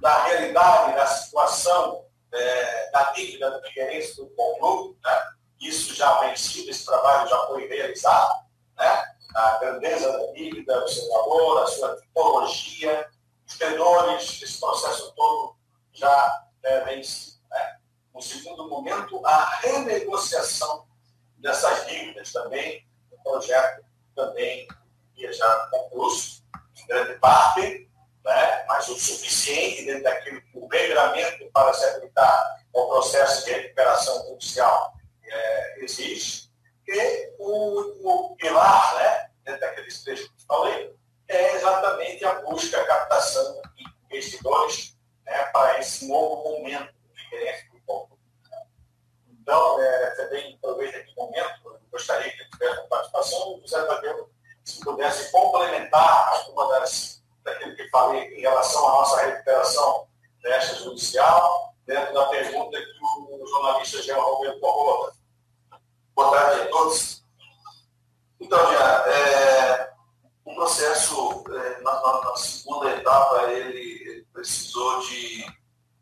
da 0.00 0.24
realidade, 0.24 0.94
da 0.94 1.06
situação 1.06 2.04
é, 2.32 2.90
da 2.90 3.12
dívida 3.12 3.50
do 3.50 3.62
Figueirense 3.66 4.16
do 4.16 4.28
Clube. 4.28 4.98
Né? 5.02 5.32
Isso 5.60 5.94
já 5.94 6.20
vencido, 6.20 6.70
esse 6.70 6.84
trabalho 6.84 7.28
já 7.28 7.46
foi 7.46 7.66
realizado. 7.66 8.46
Né? 8.76 9.15
A 9.34 9.58
grandeza 9.58 10.12
da 10.12 10.32
dívida, 10.32 10.84
o 10.84 10.88
seu 10.88 11.08
valor, 11.08 11.62
a 11.62 11.66
sua 11.66 11.96
tipologia, 11.96 13.08
os 13.46 13.54
credores, 13.54 14.42
esse 14.42 14.58
processo 14.58 15.12
todo 15.14 15.56
já 15.92 16.44
é, 16.62 16.80
vence. 16.84 17.38
Né? 17.50 17.78
No 18.14 18.22
segundo 18.22 18.68
momento, 18.68 19.24
a 19.26 19.44
renegociação 19.60 20.86
dessas 21.38 21.86
dívidas 21.86 22.32
também, 22.32 22.86
o 23.10 23.22
projeto 23.22 23.84
também 24.14 24.66
ia 25.16 25.32
já 25.32 25.68
concluído, 25.70 26.36
em 26.82 26.86
grande 26.86 27.18
parte, 27.18 27.88
né? 28.24 28.64
mas 28.66 28.88
o 28.88 28.96
suficiente 28.98 29.84
dentro 29.84 30.02
daquilo 30.02 30.40
que 30.42 30.58
o 30.58 30.66
regramento 30.66 31.50
para 31.52 31.72
se 31.72 31.84
habilitar 31.86 32.56
ao 32.74 32.88
processo 32.88 33.44
de 33.44 33.52
recuperação 33.52 34.26
judicial 34.26 34.94
é, 35.24 35.84
exige. 35.84 36.45
E 36.88 37.34
o 37.38 37.48
último 37.48 38.36
pilar, 38.36 38.94
né? 38.96 39.30
dentro 39.44 39.60
daqueles 39.60 40.02
trechos 40.02 40.28
que 40.28 40.46
falei, 40.46 40.94
é 41.28 41.54
exatamente 41.54 42.24
a 42.24 42.40
busca, 42.42 42.80
a 42.80 42.86
captação 42.86 43.60
de 43.76 43.84
investidores 44.10 44.96
né, 45.24 45.44
para 45.46 45.78
esse 45.78 46.08
novo 46.08 46.42
momento 46.50 46.94
crescimento 47.30 47.72
do 47.72 47.80
povo. 47.80 48.18
Então, 49.28 49.80
é, 49.80 50.10
também 50.16 50.54
aproveito 50.54 50.96
aqui 50.96 51.12
o 51.16 51.22
momento, 51.22 51.80
gostaria 51.90 52.30
que 52.30 52.50
tivesse 52.50 52.80
a 52.80 52.84
participação, 52.84 53.54
o 53.54 53.60
José 53.60 53.84
Tadeu 53.84 54.30
se 54.64 54.80
pudesse 54.80 55.30
complementar 55.30 56.28
alguma 56.34 56.68
das 56.68 57.16
daquilo 57.44 57.76
que 57.76 57.88
falei 57.90 58.22
em 58.36 58.40
relação 58.40 58.84
à 58.88 58.92
nossa 58.92 59.24
recuperação 59.24 60.08
judicial, 60.78 61.74
dentro 61.86 62.12
da 62.12 62.26
pergunta 62.26 62.76
que 62.76 62.98
o 63.00 63.46
jornalista 63.46 64.02
Jean 64.02 64.16
Roberto 64.16 64.60
colocou. 64.60 65.12
Boa 66.16 66.30
tarde 66.30 66.62
a 66.62 66.68
todos. 66.68 67.22
Então, 68.40 68.72
já, 68.72 69.06
é, 69.06 69.92
o 70.46 70.54
processo, 70.54 71.44
é, 71.50 71.82
na, 71.82 72.22
na, 72.22 72.36
segunda 72.36 72.90
etapa, 72.90 73.42
ele 73.52 74.26
precisou 74.32 74.98
de, 75.00 75.44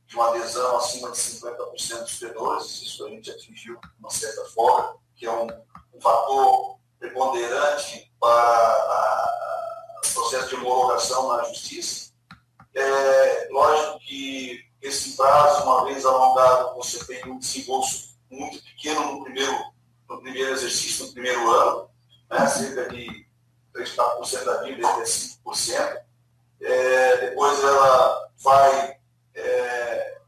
de 0.07 0.15
uma 0.15 0.29
adesão 0.29 0.77
acima 0.77 1.11
de 1.11 1.19
50% 1.19 2.03
dos 2.03 2.19
tenores, 2.21 2.83
isso 2.83 3.05
a 3.05 3.11
gente 3.11 3.29
atingiu 3.29 3.77
uma 3.99 4.09
certa 4.09 4.45
forma, 4.51 4.97
que 5.17 5.27
é 5.27 5.33
um, 5.33 5.49
um 5.93 6.01
fator 6.01 6.79
preponderante 7.01 8.09
para 8.21 9.31
o 9.99 10.15
processo 10.15 10.49
de 10.51 10.55
homologação 10.55 11.27
na 11.27 11.43
justiça. 11.43 12.13
É, 12.73 13.49
lógico 13.51 13.99
que 13.99 14.65
esse 14.81 15.17
prazo, 15.17 15.65
uma 15.65 15.87
vez 15.87 16.07
alongado, 16.07 16.77
você 16.77 17.05
tem 17.05 17.33
um 17.33 17.41
desembolso 17.41 18.17
muito 18.31 18.63
pequeno 18.63 19.19
no 19.19 19.25
primeiro, 19.25 19.74
no 20.09 20.21
primeiro 20.21 20.53
exercício, 20.53 21.07
no 21.07 21.13
primeiro 21.13 21.51
ano, 21.51 21.91
né, 22.31 22.47
cerca 22.47 22.89
de 22.89 23.27
3, 23.73 23.97
4% 23.97 24.45
da 24.45 24.63
dívida, 24.63 24.89
até 24.89 25.03
5%. 25.03 26.03
É, 26.61 27.17
depois 27.29 27.63
ela 27.63 28.31
vai 28.43 28.99
é, 29.35 30.19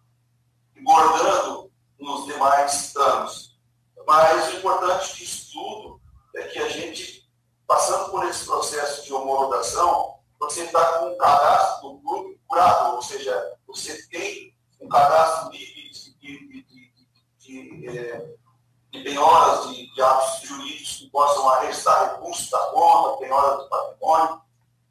engordando 0.77 1.71
nos 1.99 2.27
demais 2.27 2.95
anos. 2.97 3.59
Mas 4.07 4.55
o 4.55 4.57
importante 4.59 5.17
disso 5.17 5.53
tudo 5.53 6.01
é 6.35 6.43
que 6.49 6.59
a 6.59 6.69
gente, 6.69 7.29
passando 7.67 8.11
por 8.11 8.25
esse 8.29 8.45
processo 8.45 9.05
de 9.05 9.13
homologação, 9.13 10.17
você 10.39 10.65
está 10.65 10.99
com 10.99 11.13
o 11.13 11.17
cadastro 11.17 11.91
do 11.91 11.99
clube 12.01 12.41
curado, 12.47 12.97
ou 12.97 13.03
seja, 13.03 13.57
você 13.67 14.07
tem 14.09 14.55
um 14.81 14.89
cadastro 14.89 15.51
de, 15.51 15.59
de, 15.59 16.15
de, 16.21 16.67
de, 17.39 17.89
é, 17.89 18.19
de 18.19 18.37
penhoras 19.03 19.69
de, 19.69 19.93
de 19.95 20.03
atos 20.03 20.49
jurídicos 20.49 20.97
que 20.97 21.11
possam 21.11 21.49
arrestar 21.49 22.15
recursos 22.15 22.51
da 22.51 22.59
conta, 22.71 23.19
penhora 23.19 23.57
do 23.57 23.69
patrimônio. 23.69 24.41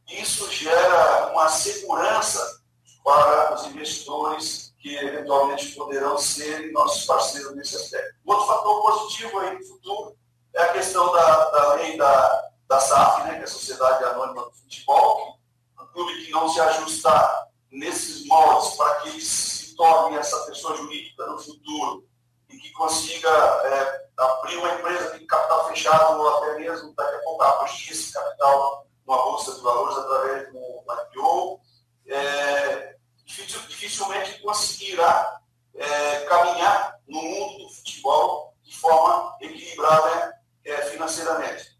Isso 0.10 0.52
gera 0.52 1.32
uma 1.32 1.50
segurança 1.50 2.62
para 3.04 3.54
os 3.54 3.66
investidores 3.66 4.74
que 4.80 4.96
eventualmente 4.96 5.72
poderão 5.74 6.18
ser 6.18 6.72
nossos 6.72 7.06
parceiros 7.06 7.56
nesse 7.56 7.76
aspecto. 7.76 8.16
Outro 8.26 8.46
fator 8.46 8.82
positivo 8.82 9.40
aí 9.40 9.58
no 9.58 9.66
futuro 9.66 10.16
é 10.54 10.62
a 10.62 10.74
questão 10.74 11.12
da, 11.12 11.50
da 11.50 11.74
lei 11.74 11.98
da, 11.98 12.50
da 12.68 12.80
SAF, 12.80 13.24
né, 13.24 13.36
que 13.36 13.42
é 13.42 13.44
a 13.44 13.48
Sociedade 13.48 14.04
Anônima 14.04 14.46
do 14.46 14.52
Futebol, 14.52 15.40
que 15.76 15.84
um 15.84 15.88
clube 15.88 16.26
que 16.26 16.32
não 16.32 16.48
se 16.50 16.60
ajustar 16.60 17.48
nesses 17.72 18.26
moldes 18.28 18.76
para 18.76 18.96
que 19.02 19.22
se 19.22 19.76
torne 19.76 20.18
essa 20.18 20.38
pessoa 20.46 20.78
jurídica 20.78 21.26
no 21.26 21.38
futuro 21.38 22.08
e 22.56 22.60
que 22.60 22.72
consiga 22.72 23.30
é, 23.30 24.08
abrir 24.18 24.58
uma 24.58 24.74
empresa 24.76 25.18
de 25.18 25.26
capital 25.26 25.68
fechado 25.68 26.22
ou 26.22 26.38
até 26.38 26.60
mesmo 26.60 26.94
daqui 26.96 27.16
a 27.16 27.20
pouco 27.20 27.44
abrir 27.44 27.92
esse 27.92 28.14
capital 28.14 28.88
numa 29.06 29.22
bolsa 29.24 29.54
de 29.54 29.62
valores 29.62 29.98
através 29.98 30.52
do 30.52 30.84
IPO, 31.14 31.60
é, 32.08 32.96
dificilmente 33.26 34.42
conseguirá 34.42 35.42
é, 35.76 36.20
caminhar 36.22 37.00
no 37.08 37.22
mundo 37.22 37.64
do 37.64 37.70
futebol 37.70 38.56
de 38.64 38.76
forma 38.76 39.36
equilibrada 39.42 40.40
é, 40.64 40.78
financeiramente. 40.84 41.78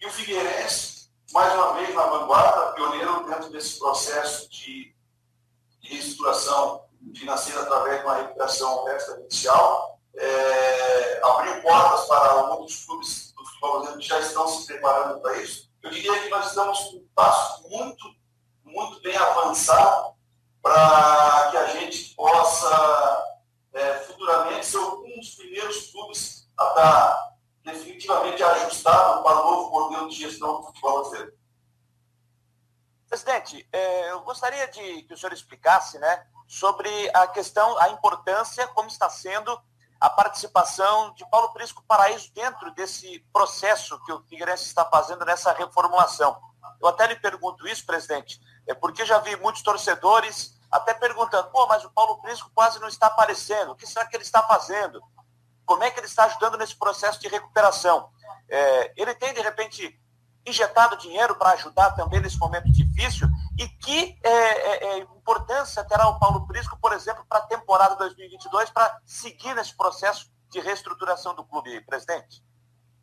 E 0.00 0.06
o 0.06 0.10
Figueirense, 0.10 1.10
mais 1.32 1.52
uma 1.54 1.74
vez 1.74 1.94
na 1.94 2.06
vanguarda, 2.06 2.72
pioneiro 2.72 3.26
dentro 3.26 3.50
desse 3.50 3.78
processo 3.78 4.48
de, 4.50 4.94
de 5.80 5.88
reestruturação 5.88 6.84
financeira 7.14 7.62
através 7.62 7.98
de 7.98 8.06
uma 8.06 8.16
recuperação 8.16 8.88
extrajudicial, 8.88 9.91
é, 10.16 11.20
abriu 11.24 11.62
portas 11.62 12.06
para 12.06 12.34
outros 12.52 12.84
clubes 12.84 13.32
do 13.32 13.44
futebol 13.44 13.72
brasileiro 13.72 14.00
que 14.00 14.08
já 14.08 14.20
estão 14.20 14.48
se 14.48 14.66
preparando 14.66 15.20
para 15.20 15.36
isso. 15.38 15.70
Eu 15.82 15.90
diria 15.90 16.22
que 16.22 16.28
nós 16.28 16.48
estamos 16.48 16.78
com 16.78 16.96
um 16.96 17.08
passo 17.14 17.68
muito, 17.68 18.04
muito 18.64 19.00
bem 19.02 19.16
avançado 19.16 20.14
para 20.60 21.48
que 21.50 21.56
a 21.56 21.66
gente 21.66 22.14
possa 22.14 23.36
é, 23.72 23.94
futuramente 24.00 24.66
ser 24.66 24.78
um 24.78 25.18
dos 25.18 25.34
primeiros 25.34 25.90
clubes 25.90 26.48
a 26.58 26.68
estar 26.68 27.32
definitivamente 27.64 28.42
ajustado 28.42 29.22
para 29.22 29.40
o 29.40 29.50
novo 29.50 29.70
modelo 29.70 30.08
de 30.08 30.16
gestão 30.16 30.60
do 30.60 30.66
futebol 30.66 31.00
brasileiro. 31.00 31.32
Presidente, 33.08 33.68
é, 33.72 34.10
eu 34.10 34.20
gostaria 34.22 34.66
de 34.68 35.02
que 35.02 35.12
o 35.12 35.16
senhor 35.16 35.32
explicasse 35.32 35.98
né, 35.98 36.26
sobre 36.46 36.88
a 37.12 37.26
questão, 37.26 37.78
a 37.78 37.90
importância, 37.90 38.66
como 38.68 38.88
está 38.88 39.10
sendo 39.10 39.60
a 40.02 40.10
participação 40.10 41.14
de 41.14 41.24
Paulo 41.30 41.52
Prisco 41.52 41.80
Paraíso 41.86 42.32
dentro 42.34 42.72
desse 42.74 43.20
processo 43.32 44.02
que 44.04 44.10
o 44.10 44.20
Figueirense 44.24 44.64
está 44.64 44.84
fazendo 44.84 45.24
nessa 45.24 45.52
reformulação. 45.52 46.36
Eu 46.80 46.88
até 46.88 47.06
lhe 47.06 47.14
pergunto 47.14 47.68
isso, 47.68 47.86
presidente, 47.86 48.40
é 48.66 48.74
porque 48.74 49.06
já 49.06 49.20
vi 49.20 49.36
muitos 49.36 49.62
torcedores 49.62 50.58
até 50.68 50.92
perguntando, 50.92 51.50
pô, 51.50 51.68
mas 51.68 51.84
o 51.84 51.90
Paulo 51.90 52.20
Prisco 52.20 52.50
quase 52.52 52.80
não 52.80 52.88
está 52.88 53.06
aparecendo, 53.06 53.70
o 53.70 53.76
que 53.76 53.86
será 53.86 54.04
que 54.04 54.16
ele 54.16 54.24
está 54.24 54.42
fazendo? 54.42 55.00
Como 55.64 55.84
é 55.84 55.90
que 55.92 56.00
ele 56.00 56.08
está 56.08 56.24
ajudando 56.24 56.58
nesse 56.58 56.74
processo 56.74 57.20
de 57.20 57.28
recuperação? 57.28 58.10
É, 58.48 58.92
ele 58.96 59.14
tem, 59.14 59.32
de 59.32 59.40
repente, 59.40 59.96
injetado 60.44 60.96
dinheiro 60.96 61.36
para 61.36 61.50
ajudar 61.50 61.92
também 61.92 62.18
nesse 62.18 62.38
momento 62.38 62.72
difícil? 62.72 63.28
E 63.62 63.68
que 63.68 64.18
é, 64.24 64.28
é, 64.28 64.84
é 64.84 64.98
importância 64.98 65.84
terá 65.84 66.08
o 66.08 66.18
Paulo 66.18 66.48
Prisco, 66.48 66.76
por 66.80 66.92
exemplo, 66.92 67.24
para 67.28 67.38
a 67.38 67.46
temporada 67.46 67.94
2022, 67.94 68.70
para 68.70 68.98
seguir 69.06 69.54
nesse 69.54 69.76
processo 69.76 70.28
de 70.50 70.58
reestruturação 70.58 71.32
do 71.32 71.44
clube, 71.44 71.80
presidente? 71.82 72.42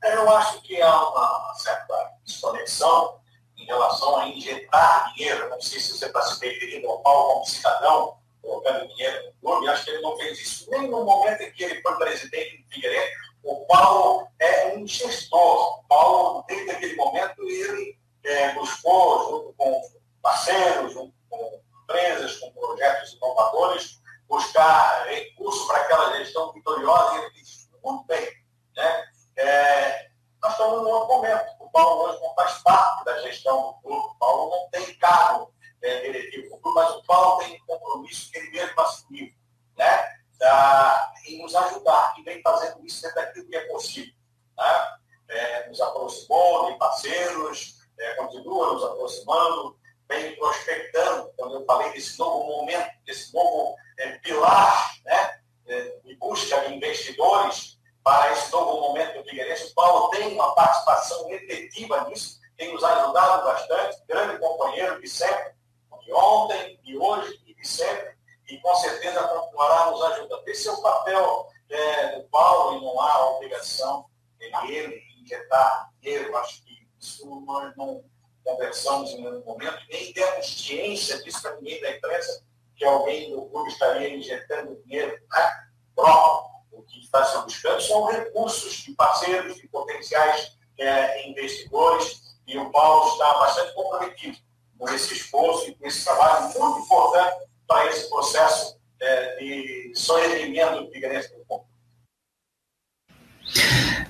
Eu 0.03 0.29
acho 0.35 0.61
que 0.61 0.81
há 0.81 1.09
uma 1.09 1.53
certa 1.55 2.11
desconexão 2.25 3.21
em 3.57 3.65
relação 3.65 4.17
a 4.17 4.27
injetar 4.27 5.13
dinheiro. 5.13 5.49
Não 5.49 5.61
sei 5.61 5.79
se 5.79 5.97
você 5.97 6.07
está 6.07 6.21
se 6.23 6.45
referindo 6.45 6.89
ao 6.89 6.99
Paulo 6.99 7.33
como 7.35 7.45
cidadão, 7.45 8.17
colocando 8.41 8.87
dinheiro 8.89 9.27
no 9.27 9.49
clube. 9.49 9.69
Acho 9.69 9.85
que 9.85 9.91
ele 9.91 10.01
não 10.01 10.17
fez 10.17 10.39
isso 10.41 10.69
nem 10.71 10.89
no 10.89 11.05
momento 11.05 11.41
em 11.41 11.53
que 11.53 11.63
ele 11.63 11.81
foi 11.81 11.97
presidente 11.97 12.57
do 12.57 12.69
Figueiredo. 12.69 13.11
O 13.43 13.65
Paulo 13.65 14.27
é 14.39 14.75
um 14.75 14.85
gestor. 14.85 15.79
O 15.79 15.83
Paulo, 15.87 16.43
desde 16.49 16.69
aquele 16.71 16.97
momento, 16.97 17.41
ele 17.43 17.97
é, 18.25 18.53
buscou, 18.55 19.29
junto 19.29 19.53
com 19.57 19.98
parceiros, 20.21 20.93
junto 20.93 21.13
com 21.29 21.61
empresas, 21.83 22.37
com 22.37 22.51
projetos 22.51 23.13
inovadores, 23.13 23.99
buscar 24.27 25.05
recursos 25.07 25.65
para 25.67 25.81
aquela 25.81 26.17
gestão 26.17 26.53
vitoriosa 26.53 27.15
e 27.15 27.17
ele 27.19 27.31
fez 27.31 27.69
muito 27.83 28.05
bem. 28.05 28.29
Né? 28.75 29.05
É, 29.37 30.09
nós 30.41 30.51
estamos 30.51 30.83
num 30.83 31.07
momento. 31.07 31.45
O 31.59 31.69
Paulo 31.71 32.09
hoje 32.09 32.21
não 32.21 32.33
faz 32.35 32.61
parte 32.61 33.05
da 33.05 33.21
gestão 33.21 33.61
do 33.61 33.73
clube. 33.81 34.07
O 34.07 34.15
Paulo 34.15 34.51
não 34.51 34.69
tem 34.69 34.93
cargo 34.97 35.53
é, 35.81 36.01
diretivo 36.01 36.49
do 36.49 36.61
clube, 36.61 36.75
mas 36.75 36.95
o 36.95 37.03
Paulo 37.03 37.39
tem 37.39 37.55
um 37.55 37.65
compromisso 37.65 38.31
que 38.31 38.37
ele 38.37 38.51
mesmo 38.51 38.81
assumiu, 38.81 39.33
né? 39.77 40.19
Da, 40.37 41.13
em 41.25 41.41
nos 41.41 41.53
ajudar 41.53 42.13
e 42.17 42.23
vem 42.23 42.41
fazendo 42.41 42.85
isso 42.85 43.01
dentro 43.01 43.15
daquilo 43.15 43.49
que 43.49 43.55
é 43.57 43.67
possível. 43.67 44.13
Né? 44.57 44.97
É, 45.29 45.67
nos 45.67 45.81
aproximou 45.81 46.71
de 46.71 46.77
parceiros, 46.77 47.79
é, 47.99 48.13
continua 48.15 48.73
nos 48.73 48.83
aproximando, 48.83 49.78
vem 50.09 50.35
prospectando, 50.35 51.31
quando 51.37 51.55
eu 51.55 51.65
falei 51.65 51.93
desse 51.93 52.17
novo 52.17 52.45
momento, 52.47 52.89
desse 53.05 53.33
novo 53.33 53.75
é, 53.97 54.17
pilar 54.17 54.95
né, 55.05 55.39
é, 55.67 55.99
de 56.03 56.15
busca 56.15 56.59
de 56.61 56.73
investidores 56.73 57.79
para 58.03 58.31
esse 58.31 58.51
novo 58.51 58.81
momento 58.81 59.19
do 59.19 59.29
Figueirense. 59.29 59.71
O 59.71 59.73
Paulo 59.75 60.09
tem 60.09 60.33
uma 60.33 60.55
participação 60.55 61.29
efetiva 61.31 62.09
nisso, 62.09 62.39
tem 62.57 62.73
nos 62.73 62.83
ajudado 62.83 63.43
bastante, 63.43 64.03
grande 64.07 64.39
companheiro 64.39 64.99
de 64.99 65.07
sempre, 65.07 65.53
de 66.01 66.11
ontem, 66.11 66.79
de 66.81 66.97
hoje 66.97 67.39
e 67.45 67.53
de 67.53 67.67
sempre, 67.67 68.17
e 68.49 68.59
com 68.59 68.75
certeza 68.75 69.27
continuará 69.27 69.91
nos 69.91 70.01
ajudando. 70.01 70.47
Esse 70.47 70.67
é 70.67 70.71
o 70.71 70.81
papel 70.81 71.47
é, 71.69 72.15
do 72.19 72.23
Paulo 72.29 72.77
e 72.77 72.81
não 72.83 72.99
há 72.99 73.35
obrigação 73.35 74.05
dele 74.39 75.03
injetar 75.21 75.91
dinheiro. 76.01 76.35
Acho 76.37 76.63
que 76.63 76.87
isso 76.99 77.29
não 77.77 78.03
conversamos 78.49 79.11
em 79.11 79.21
nenhum 79.21 79.43
momento, 79.43 79.79
nem 79.89 80.11
temos 80.13 80.65
ciência 80.65 81.21
disso 81.23 81.41
para 81.41 81.55
ninguém 81.55 81.81
da 81.81 81.91
imprensa, 81.91 82.43
que 82.75 82.85
alguém 82.85 83.31
do 83.31 83.45
clube 83.45 83.69
estaria 83.69 84.15
injetando 84.15 84.81
dinheiro 84.85 85.11
né, 85.11 85.67
próprio. 85.95 86.49
O 86.71 86.83
que 86.83 86.99
está 86.99 87.23
se 87.25 87.37
buscando 87.43 87.81
são 87.81 88.05
recursos 88.05 88.73
de 88.73 88.93
parceiros, 88.93 89.55
de 89.55 89.67
potenciais 89.67 90.57
é, 90.77 91.29
investidores, 91.29 92.37
e 92.47 92.57
o 92.57 92.71
Paulo 92.71 93.11
está 93.11 93.33
bastante 93.39 93.73
comprometido 93.73 94.37
com 94.77 94.89
esse 94.89 95.13
esforço 95.13 95.69
e 95.69 95.75
com 95.75 95.85
esse 95.85 96.03
trabalho 96.03 96.57
muito 96.57 96.79
importante 96.79 97.47
para 97.67 97.85
esse 97.87 98.09
processo 98.09 98.79
é, 98.99 99.35
de 99.35 99.91
soerguimento 99.95 100.85
do 100.85 100.91
Figueirense 100.91 101.35
do 101.35 101.45
Ponto. 101.45 101.68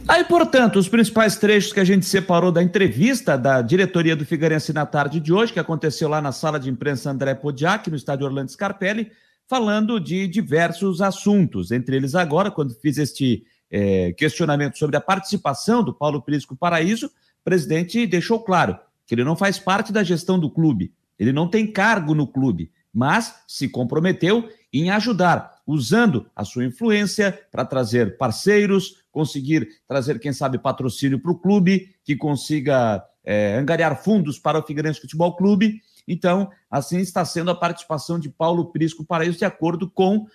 A 0.09 0.23
Portanto, 0.23 0.79
os 0.79 0.89
principais 0.89 1.35
trechos 1.35 1.71
que 1.71 1.79
a 1.79 1.83
gente 1.83 2.03
separou 2.03 2.51
da 2.51 2.63
entrevista 2.63 3.37
da 3.37 3.61
diretoria 3.61 4.15
do 4.15 4.25
Figueirense 4.25 4.73
na 4.73 4.83
tarde 4.83 5.19
de 5.19 5.31
hoje, 5.31 5.53
que 5.53 5.59
aconteceu 5.59 6.09
lá 6.09 6.19
na 6.19 6.31
sala 6.31 6.59
de 6.59 6.67
imprensa 6.67 7.11
André 7.11 7.35
Podiak, 7.35 7.91
no 7.91 7.95
estádio 7.95 8.25
Orlando 8.25 8.49
Scarpelli, 8.49 9.11
falando 9.47 9.99
de 9.99 10.27
diversos 10.27 10.99
assuntos. 10.99 11.71
Entre 11.71 11.95
eles, 11.95 12.15
agora, 12.15 12.49
quando 12.49 12.73
fiz 12.73 12.97
este 12.97 13.45
é, 13.69 14.11
questionamento 14.13 14.79
sobre 14.79 14.97
a 14.97 15.01
participação 15.01 15.83
do 15.83 15.93
Paulo 15.93 16.23
Prisco 16.23 16.55
Paraíso, 16.55 17.05
o 17.05 17.43
presidente 17.43 18.07
deixou 18.07 18.39
claro 18.39 18.79
que 19.05 19.13
ele 19.13 19.23
não 19.23 19.35
faz 19.35 19.59
parte 19.59 19.93
da 19.93 20.03
gestão 20.03 20.39
do 20.39 20.49
clube, 20.49 20.91
ele 21.19 21.31
não 21.31 21.47
tem 21.47 21.67
cargo 21.67 22.15
no 22.15 22.25
clube, 22.25 22.71
mas 22.91 23.35
se 23.47 23.69
comprometeu 23.69 24.49
em 24.73 24.89
ajudar, 24.91 25.55
usando 25.65 26.29
a 26.35 26.45
sua 26.45 26.65
influência 26.65 27.39
para 27.51 27.65
trazer 27.65 28.17
parceiros, 28.17 29.03
conseguir 29.11 29.67
trazer, 29.87 30.19
quem 30.19 30.31
sabe, 30.31 30.57
patrocínio 30.57 31.19
para 31.19 31.31
o 31.31 31.39
clube, 31.39 31.95
que 32.03 32.15
consiga 32.15 33.03
é, 33.23 33.57
angariar 33.57 34.01
fundos 34.03 34.37
para 34.39 34.59
o 34.59 34.63
Figueirense 34.63 35.01
Futebol 35.01 35.35
Clube. 35.35 35.81
Então, 36.07 36.49
assim 36.71 36.99
está 36.99 37.23
sendo 37.23 37.51
a 37.51 37.55
participação 37.55 38.19
de 38.19 38.29
Paulo 38.29 38.71
Prisco 38.71 39.05
Paraíso, 39.05 39.37
de 39.37 39.45
acordo 39.45 39.87
com 39.87 40.17
uh, 40.17 40.27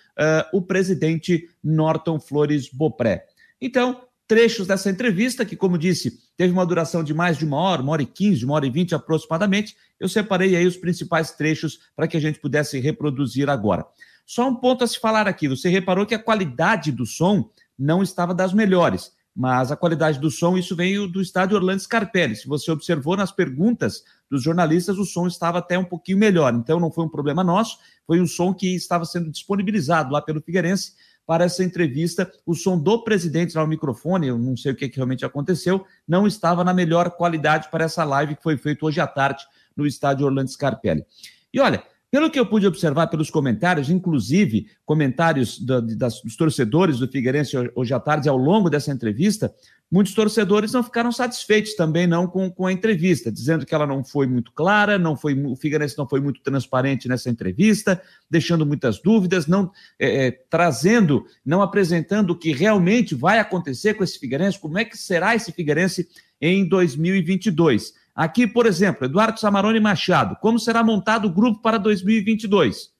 o 0.53 0.61
presidente 0.61 1.49
Norton 1.61 2.17
Flores 2.17 2.69
Bopré. 2.69 3.25
Então, 3.59 4.01
trechos 4.25 4.67
dessa 4.67 4.89
entrevista, 4.89 5.45
que, 5.45 5.57
como 5.57 5.77
disse, 5.77 6.17
teve 6.37 6.53
uma 6.53 6.65
duração 6.65 7.03
de 7.03 7.13
mais 7.13 7.37
de 7.37 7.43
uma 7.43 7.57
hora, 7.57 7.81
uma 7.81 7.91
hora 7.91 8.01
e 8.01 8.05
quinze, 8.05 8.45
uma 8.45 8.53
hora 8.55 8.65
e 8.65 8.69
vinte 8.69 8.95
aproximadamente. 8.95 9.75
Eu 9.99 10.07
separei 10.07 10.55
aí 10.55 10.65
os 10.65 10.77
principais 10.77 11.31
trechos 11.31 11.79
para 11.93 12.07
que 12.07 12.15
a 12.15 12.21
gente 12.21 12.39
pudesse 12.39 12.79
reproduzir 12.79 13.49
agora. 13.49 13.85
Só 14.25 14.47
um 14.47 14.55
ponto 14.55 14.83
a 14.83 14.87
se 14.87 14.99
falar 14.99 15.27
aqui: 15.27 15.47
você 15.47 15.69
reparou 15.69 16.05
que 16.05 16.15
a 16.15 16.21
qualidade 16.21 16.91
do 16.91 17.05
som 17.05 17.49
não 17.77 18.01
estava 18.01 18.33
das 18.33 18.53
melhores, 18.53 19.11
mas 19.35 19.71
a 19.71 19.75
qualidade 19.75 20.17
do 20.17 20.31
som, 20.31 20.57
isso 20.57 20.75
veio 20.75 21.07
do 21.07 21.21
estádio 21.21 21.57
Orlando 21.57 21.81
Scarpelli. 21.81 22.35
Se 22.35 22.47
você 22.47 22.71
observou 22.71 23.17
nas 23.17 23.31
perguntas 23.31 24.03
dos 24.29 24.41
jornalistas, 24.41 24.97
o 24.97 25.03
som 25.03 25.27
estava 25.27 25.59
até 25.59 25.77
um 25.77 25.83
pouquinho 25.83 26.17
melhor. 26.17 26.53
Então 26.53 26.79
não 26.79 26.89
foi 26.89 27.03
um 27.03 27.09
problema 27.09 27.43
nosso, 27.43 27.77
foi 28.07 28.21
um 28.21 28.25
som 28.25 28.53
que 28.53 28.73
estava 28.73 29.03
sendo 29.05 29.29
disponibilizado 29.29 30.11
lá 30.11 30.21
pelo 30.21 30.41
Figueirense 30.41 30.93
para 31.27 31.43
essa 31.43 31.63
entrevista. 31.63 32.31
O 32.45 32.53
som 32.53 32.79
do 32.79 33.03
presidente 33.03 33.57
lá 33.57 33.63
no 33.63 33.69
microfone, 33.69 34.27
eu 34.27 34.37
não 34.37 34.55
sei 34.55 34.71
o 34.71 34.75
que, 34.75 34.87
que 34.87 34.95
realmente 34.95 35.25
aconteceu, 35.25 35.85
não 36.07 36.25
estava 36.25 36.63
na 36.63 36.73
melhor 36.73 37.11
qualidade 37.11 37.69
para 37.69 37.83
essa 37.83 38.03
live 38.03 38.35
que 38.35 38.43
foi 38.43 38.57
feita 38.57 38.85
hoje 38.85 39.01
à 39.01 39.07
tarde 39.07 39.43
no 39.75 39.85
estádio 39.85 40.25
Orlando 40.25 40.49
Scarpelli. 40.49 41.05
E 41.53 41.59
olha, 41.59 41.83
pelo 42.15 42.31
que 42.31 42.39
eu 42.39 42.45
pude 42.45 42.65
observar 42.65 43.07
pelos 43.07 43.29
comentários, 43.29 43.89
inclusive 43.89 44.67
comentários 44.85 45.59
das, 45.59 46.21
dos 46.21 46.37
torcedores 46.37 46.97
do 46.97 47.09
Figueirense 47.09 47.57
hoje 47.75 47.93
à 47.93 47.99
tarde, 47.99 48.29
ao 48.29 48.37
longo 48.37 48.69
dessa 48.69 48.89
entrevista, 48.89 49.53
muitos 49.91 50.13
torcedores 50.13 50.71
não 50.71 50.81
ficaram 50.81 51.11
satisfeitos 51.11 51.75
também 51.75 52.07
não 52.07 52.25
com, 52.25 52.49
com 52.49 52.67
a 52.67 52.71
entrevista, 52.71 53.29
dizendo 53.29 53.65
que 53.65 53.75
ela 53.75 53.85
não 53.85 54.01
foi 54.01 54.27
muito 54.27 54.53
clara, 54.53 54.97
não 54.97 55.17
foi 55.17 55.33
o 55.33 55.57
Figueirense 55.57 55.97
não 55.97 56.07
foi 56.07 56.21
muito 56.21 56.41
transparente 56.41 57.09
nessa 57.09 57.29
entrevista, 57.29 58.01
deixando 58.31 58.65
muitas 58.65 58.97
dúvidas, 59.01 59.45
não 59.45 59.69
é, 59.99 60.27
é, 60.27 60.31
trazendo, 60.31 61.25
não 61.45 61.61
apresentando 61.61 62.29
o 62.29 62.39
que 62.39 62.53
realmente 62.53 63.13
vai 63.13 63.39
acontecer 63.39 63.93
com 63.93 64.05
esse 64.05 64.17
Figueirense, 64.17 64.57
como 64.57 64.77
é 64.77 64.85
que 64.85 64.97
será 64.97 65.35
esse 65.35 65.51
Figueirense 65.51 66.07
em 66.39 66.65
2022. 66.65 68.04
Aqui, 68.15 68.47
por 68.47 68.65
exemplo, 68.65 69.05
Eduardo 69.05 69.39
Samarone 69.39 69.79
Machado, 69.79 70.37
como 70.37 70.57
será 70.57 70.81
montado 70.81 71.25
o 71.25 71.29
grupo 71.29 71.61
para 71.61 71.77
2022? 71.77 72.93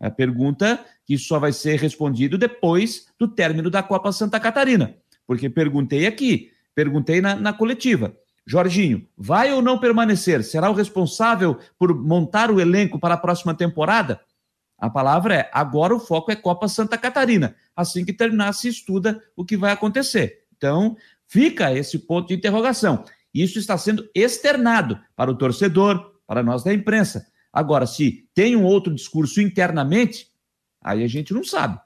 A 0.00 0.10
pergunta 0.10 0.84
que 1.04 1.18
só 1.18 1.40
vai 1.40 1.52
ser 1.52 1.80
respondido 1.80 2.38
depois 2.38 3.08
do 3.18 3.26
término 3.26 3.68
da 3.68 3.82
Copa 3.82 4.12
Santa 4.12 4.38
Catarina. 4.38 4.94
Porque 5.26 5.50
perguntei 5.50 6.06
aqui, 6.06 6.52
perguntei 6.74 7.20
na, 7.20 7.34
na 7.34 7.52
coletiva. 7.52 8.14
Jorginho, 8.46 9.08
vai 9.18 9.52
ou 9.52 9.60
não 9.60 9.78
permanecer? 9.78 10.44
Será 10.44 10.70
o 10.70 10.74
responsável 10.74 11.58
por 11.76 11.92
montar 11.92 12.48
o 12.48 12.60
elenco 12.60 13.00
para 13.00 13.14
a 13.14 13.18
próxima 13.18 13.54
temporada? 13.54 14.20
A 14.78 14.88
palavra 14.88 15.34
é: 15.34 15.50
agora 15.52 15.94
o 15.94 15.98
foco 15.98 16.30
é 16.30 16.36
Copa 16.36 16.68
Santa 16.68 16.96
Catarina. 16.96 17.56
Assim 17.74 18.04
que 18.04 18.12
terminar, 18.12 18.52
se 18.52 18.68
estuda 18.68 19.20
o 19.34 19.44
que 19.44 19.56
vai 19.56 19.72
acontecer. 19.72 20.44
Então, 20.56 20.96
fica 21.26 21.72
esse 21.72 21.98
ponto 21.98 22.28
de 22.28 22.34
interrogação. 22.34 23.04
Isso 23.42 23.58
está 23.58 23.76
sendo 23.76 24.08
externado 24.14 24.98
para 25.14 25.30
o 25.30 25.36
torcedor, 25.36 26.14
para 26.26 26.42
nós 26.42 26.64
da 26.64 26.72
imprensa. 26.72 27.26
Agora, 27.52 27.86
se 27.86 28.28
tem 28.34 28.56
um 28.56 28.64
outro 28.64 28.94
discurso 28.94 29.40
internamente, 29.40 30.28
aí 30.82 31.04
a 31.04 31.08
gente 31.08 31.34
não 31.34 31.44
sabe. 31.44 31.78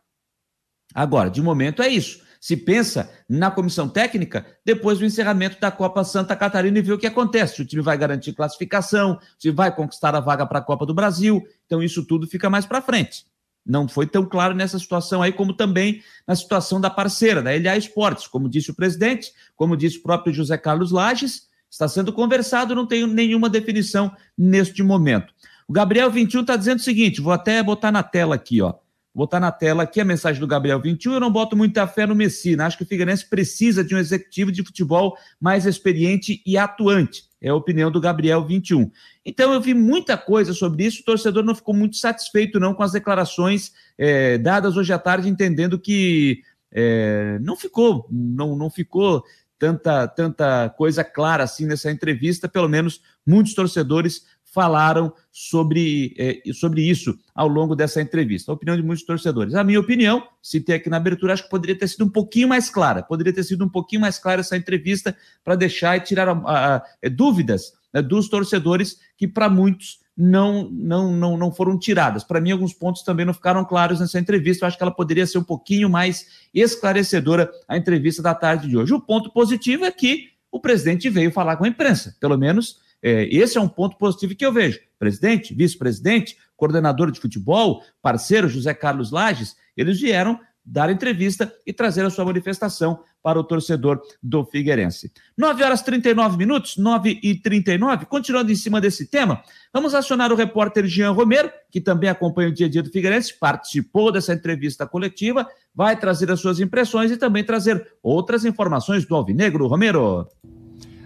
Agora, 0.95 1.31
de 1.31 1.43
momento 1.43 1.83
é 1.83 1.89
isso. 1.89 2.23
Se 2.41 2.57
pensa 2.57 3.13
na 3.29 3.51
comissão 3.51 3.89
técnica 3.89 4.47
depois 4.65 4.99
do 4.99 5.05
encerramento 5.05 5.61
da 5.61 5.71
Copa 5.71 6.03
Santa 6.05 6.35
Catarina 6.35 6.79
e 6.79 6.83
vê 6.83 6.93
o 6.93 6.99
que 6.99 7.07
acontece. 7.07 7.57
Se 7.57 7.63
o 7.63 7.67
time 7.67 7.83
vai 7.83 7.99
garantir 7.99 8.33
classificação, 8.33 9.19
se 9.39 9.51
vai 9.51 9.75
conquistar 9.75 10.15
a 10.15 10.21
vaga 10.21 10.47
para 10.47 10.61
a 10.61 10.63
Copa 10.63 10.87
do 10.87 10.95
Brasil. 10.95 11.43
Então, 11.67 11.83
isso 11.83 12.05
tudo 12.07 12.27
fica 12.27 12.49
mais 12.49 12.65
para 12.65 12.81
frente. 12.81 13.27
Não 13.71 13.87
foi 13.87 14.05
tão 14.05 14.27
claro 14.27 14.53
nessa 14.53 14.81
situação 14.81 15.23
aí, 15.23 15.33
como 15.33 15.55
também 15.55 16.03
na 16.27 16.35
situação 16.35 16.81
da 16.81 16.91
parceira, 16.91 17.41
da 17.41 17.51
LA 17.51 17.77
Esportes. 17.77 18.27
Como 18.27 18.49
disse 18.49 18.73
o 18.73 18.75
presidente, 18.75 19.33
como 19.55 19.77
disse 19.77 19.99
o 19.99 20.03
próprio 20.03 20.35
José 20.35 20.59
Carlos 20.59 20.91
Lages, 20.91 21.49
está 21.71 21.87
sendo 21.87 22.13
conversado, 22.13 22.75
não 22.75 22.85
tenho 22.85 23.07
nenhuma 23.07 23.49
definição 23.49 24.11
neste 24.37 24.83
momento. 24.83 25.33
O 25.69 25.73
Gabriel 25.73 26.11
21 26.11 26.41
está 26.41 26.57
dizendo 26.57 26.81
o 26.81 26.83
seguinte: 26.83 27.21
vou 27.21 27.33
até 27.33 27.63
botar 27.63 27.93
na 27.93 28.03
tela 28.03 28.35
aqui, 28.35 28.61
ó. 28.61 28.75
Botar 29.15 29.39
na 29.39 29.53
tela 29.53 29.85
aqui 29.85 30.01
a 30.01 30.05
mensagem 30.05 30.41
do 30.41 30.49
Gabriel 30.49 30.81
21. 30.81 31.15
Eu 31.15 31.21
não 31.21 31.31
boto 31.31 31.57
muita 31.57 31.87
fé 31.87 32.07
no 32.07 32.15
Messina. 32.15 32.67
Acho 32.67 32.77
que 32.77 32.83
o 32.83 32.87
Figueirense 32.87 33.29
precisa 33.29 33.85
de 33.85 33.95
um 33.95 33.99
executivo 33.99 34.51
de 34.51 34.65
futebol 34.65 35.17
mais 35.41 35.65
experiente 35.65 36.43
e 36.45 36.59
atuante. 36.59 37.30
É 37.41 37.49
a 37.49 37.55
opinião 37.55 37.91
do 37.91 38.01
Gabriel 38.01 38.45
21. 38.45 38.91
Então 39.25 39.53
eu 39.55 39.61
vi 39.61 39.73
muita 39.73 40.17
coisa 40.17 40.53
sobre 40.53 40.85
isso. 40.85 41.01
O 41.01 41.05
torcedor 41.05 41.43
não 41.43 41.55
ficou 41.55 41.75
muito 41.75 41.97
satisfeito, 41.97 42.61
não, 42.61 42.75
com 42.75 42.83
as 42.83 42.93
declarações 42.93 43.73
é, 43.97 44.37
dadas 44.37 44.77
hoje 44.77 44.93
à 44.93 44.99
tarde, 44.99 45.29
entendendo 45.29 45.79
que 45.79 46.43
é, 46.71 47.39
não 47.41 47.57
ficou, 47.57 48.07
não, 48.11 48.55
não 48.55 48.69
ficou 48.69 49.25
tanta, 49.59 50.07
tanta 50.09 50.69
coisa 50.71 51.03
clara 51.03 51.45
assim 51.45 51.67
nessa 51.67 51.91
entrevista. 51.91 52.49
Pelo 52.49 52.69
menos 52.69 53.01
muitos 53.27 53.55
torcedores 53.55 54.27
falaram 54.53 55.13
sobre, 55.31 56.15
é, 56.19 56.53
sobre 56.53 56.83
isso 56.83 57.17
ao 57.35 57.49
longo 57.49 57.77
dessa 57.77 58.03
entrevista. 58.03 58.51
A 58.51 58.55
opinião 58.55 58.77
de 58.77 58.83
muitos 58.83 59.05
torcedores. 59.05 59.55
A 59.55 59.65
minha 59.65 59.81
opinião, 59.81 60.27
citei 60.43 60.77
aqui 60.77 60.91
na 60.91 60.97
abertura, 60.97 61.33
acho 61.33 61.45
que 61.45 61.51
poderia 61.51 61.79
ter 61.79 61.89
sido 61.89 62.05
um 62.05 62.09
pouquinho 62.09 62.49
mais 62.49 62.69
clara. 62.69 63.03
Poderia 63.03 63.33
ter 63.33 63.45
sido 63.45 63.65
um 63.65 63.69
pouquinho 63.69 64.01
mais 64.01 64.19
clara 64.19 64.41
essa 64.41 64.57
entrevista 64.57 65.17
para 65.45 65.55
deixar 65.55 65.97
e 65.97 66.01
tirar 66.01 66.29
a, 66.29 66.33
a, 66.77 66.83
é, 67.01 67.09
dúvidas 67.09 67.73
né, 67.93 68.03
dos 68.03 68.29
torcedores 68.29 68.99
que, 69.17 69.29
para 69.29 69.49
muitos, 69.49 70.01
não, 70.17 70.69
não, 70.71 71.13
não, 71.13 71.37
não 71.37 71.53
foram 71.53 71.79
tiradas. 71.79 72.25
Para 72.25 72.41
mim, 72.41 72.51
alguns 72.51 72.75
pontos 72.75 73.03
também 73.03 73.25
não 73.25 73.33
ficaram 73.33 73.65
claros 73.65 74.01
nessa 74.01 74.19
entrevista. 74.19 74.65
Eu 74.65 74.69
acho 74.69 74.77
que 74.77 74.83
ela 74.83 74.95
poderia 74.95 75.27
ser 75.27 75.39
um 75.39 75.45
pouquinho 75.45 75.89
mais 75.89 76.27
esclarecedora, 76.53 77.51
a 77.69 77.77
entrevista 77.77 78.21
da 78.21 78.35
tarde 78.35 78.69
de 78.69 78.77
hoje. 78.77 78.93
O 78.93 79.01
ponto 79.01 79.33
positivo 79.33 79.85
é 79.85 79.91
que 79.91 80.29
o 80.51 80.61
presidente 80.61 81.09
veio 81.09 81.31
falar 81.31 81.57
com 81.57 81.65
a 81.65 81.69
imprensa, 81.69 82.17
pelo 82.21 82.37
menos 82.37 82.79
é, 83.03 83.25
esse 83.35 83.57
é 83.57 83.61
um 83.61 83.69
ponto 83.69 83.97
positivo 83.97 84.35
que 84.35 84.45
eu 84.45 84.53
vejo. 84.53 84.81
Presidente, 84.99 85.55
vice-presidente, 85.55 86.37
coordenador 86.57 87.11
de 87.11 87.21
futebol, 87.21 87.83
parceiro 88.03 88.49
José 88.49 88.75
Carlos 88.75 89.11
Lages, 89.11 89.57
eles 89.77 90.01
vieram 90.01 90.39
dar 90.65 90.91
entrevista 90.91 91.53
e 91.67 91.73
trazer 91.73 92.05
a 92.05 92.11
sua 92.11 92.25
manifestação 92.25 93.03
para 93.23 93.39
o 93.39 93.45
torcedor 93.45 94.01
do 94.23 94.45
Figueirense. 94.45 95.11
9 95.37 95.65
horas 95.65 95.83
39 95.83 96.37
minutos, 96.37 96.77
9 96.77 97.19
e 97.23 97.35
39. 97.35 98.07
Continuando 98.07 98.53
em 98.53 98.55
cima 98.55 98.81
desse 98.81 99.07
tema, 99.07 99.43
vamos 99.73 99.95
acionar 99.95 100.33
o 100.33 100.37
repórter 100.37 100.87
Jean 100.87 101.11
Romero, 101.13 101.51
que 101.71 101.81
também 101.81 102.09
acompanha 102.09 102.49
o 102.49 102.53
dia 102.53 102.67
a 102.67 102.71
dia 102.71 102.83
do 102.83 102.91
Figueirense, 102.91 103.39
participou 103.39 104.13
dessa 104.13 104.33
entrevista 104.33 104.87
coletiva, 104.87 105.49
vai 105.75 105.99
trazer 105.99 106.31
as 106.31 106.41
suas 106.41 106.61
impressões 106.61 107.11
e 107.11 107.17
também 107.17 107.43
trazer 107.43 107.95
outras 108.03 108.45
informações 108.45 109.05
do 109.05 109.15
Alvinegro. 109.15 109.67
Romero. 109.67 110.29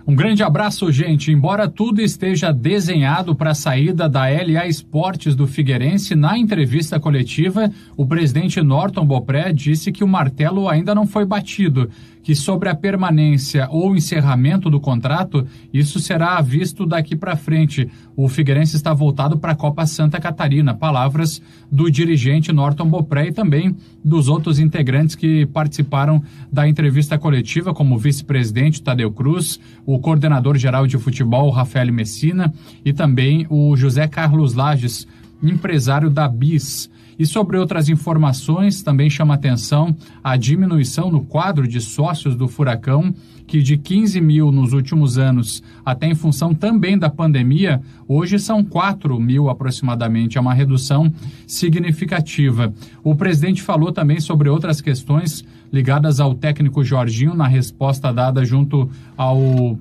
Um 0.07 0.15
grande 0.15 0.43
abraço, 0.43 0.93
gente. 0.93 1.33
Embora 1.33 1.67
tudo 1.67 2.03
esteja 2.03 2.53
desenhado 2.53 3.35
para 3.35 3.53
a 3.53 3.55
saída 3.55 4.07
da 4.07 4.25
LA 4.25 4.67
Esportes 4.67 5.35
do 5.35 5.47
Figueirense, 5.47 6.15
na 6.15 6.37
entrevista 6.37 7.01
coletiva, 7.01 7.71
o 7.97 8.07
presidente 8.07 8.61
Norton 8.61 9.07
Bopré 9.07 9.51
disse 9.51 9.91
que 9.91 10.05
o 10.05 10.09
martelo 10.09 10.69
ainda 10.69 10.95
não 10.95 11.07
foi 11.07 11.25
batido 11.25 11.89
que 12.25 12.35
sobre 12.35 12.71
a 12.71 12.75
permanência 12.75 13.69
ou 13.71 13.95
encerramento 13.95 14.71
do 14.71 14.81
contrato, 14.81 15.47
isso 15.73 16.01
será 16.01 16.41
visto 16.41 16.87
daqui 16.87 17.15
para 17.15 17.37
frente. 17.37 17.89
O 18.17 18.29
Figueirense 18.29 18.77
está 18.77 18.95
voltado 18.95 19.39
para 19.39 19.53
a 19.53 19.55
Copa 19.55 19.85
Santa 19.85 20.19
Catarina. 20.19 20.75
Palavras 20.75 21.43
do 21.71 21.91
dirigente 21.91 22.51
Norton 22.51 22.89
Bopré 22.89 23.29
e 23.29 23.33
também 23.33 23.77
dos 24.03 24.27
outros 24.27 24.59
integrantes 24.59 25.15
que 25.15 25.45
participaram 25.47 26.23
da 26.51 26.67
entrevista 26.67 27.19
coletiva, 27.19 27.75
como 27.75 27.95
o 27.95 27.99
vice-presidente 27.99 28.83
Tadeu 28.83 29.13
Cruz, 29.13 29.61
o 29.85 29.99
coordenador 29.99 30.57
geral 30.57 30.87
de 30.87 30.97
futebol 30.97 31.51
Rafael 31.51 31.93
Messina 31.93 32.53
e 32.83 32.93
também 32.93 33.47
o 33.51 33.77
José 33.77 34.09
Carlos 34.09 34.55
Lages 34.55 35.07
empresário 35.43 36.11
da 36.11 36.29
BIS. 36.29 36.91
E 37.19 37.27
sobre 37.27 37.57
outras 37.57 37.89
informações, 37.89 38.83
também 38.83 39.09
chama 39.09 39.35
atenção 39.35 39.97
a 40.23 40.37
diminuição 40.37 41.11
no 41.11 41.25
quadro 41.25 41.67
de 41.67 41.81
sócios 41.81 42.35
do 42.35 42.49
Furacão, 42.49 43.15
que 43.47 43.63
de 43.63 43.77
15 43.77 44.21
mil 44.21 44.51
nos 44.51 44.73
últimos 44.73 45.19
anos, 45.19 45.63
até 45.85 46.07
em 46.07 46.15
função 46.15 46.55
também 46.55 46.99
da 46.99 47.11
pandemia, 47.11 47.81
hoje 48.09 48.39
são 48.39 48.65
4 48.65 49.19
mil 49.21 49.49
aproximadamente. 49.49 50.39
É 50.39 50.41
uma 50.41 50.55
redução 50.55 51.13
significativa. 51.47 52.73
O 53.03 53.15
presidente 53.15 53.63
falou 53.63 53.93
também 53.93 54.21
sobre 54.21 54.49
outras 54.49 54.81
questões 54.81 55.45
ligadas 55.73 56.21
ao 56.21 56.35
técnico 56.35 56.85
Jorginho 56.85 57.35
na 57.35 57.47
resposta 57.47 58.13
dada 58.13 58.45
junto 58.45 58.89
ao 59.17 59.79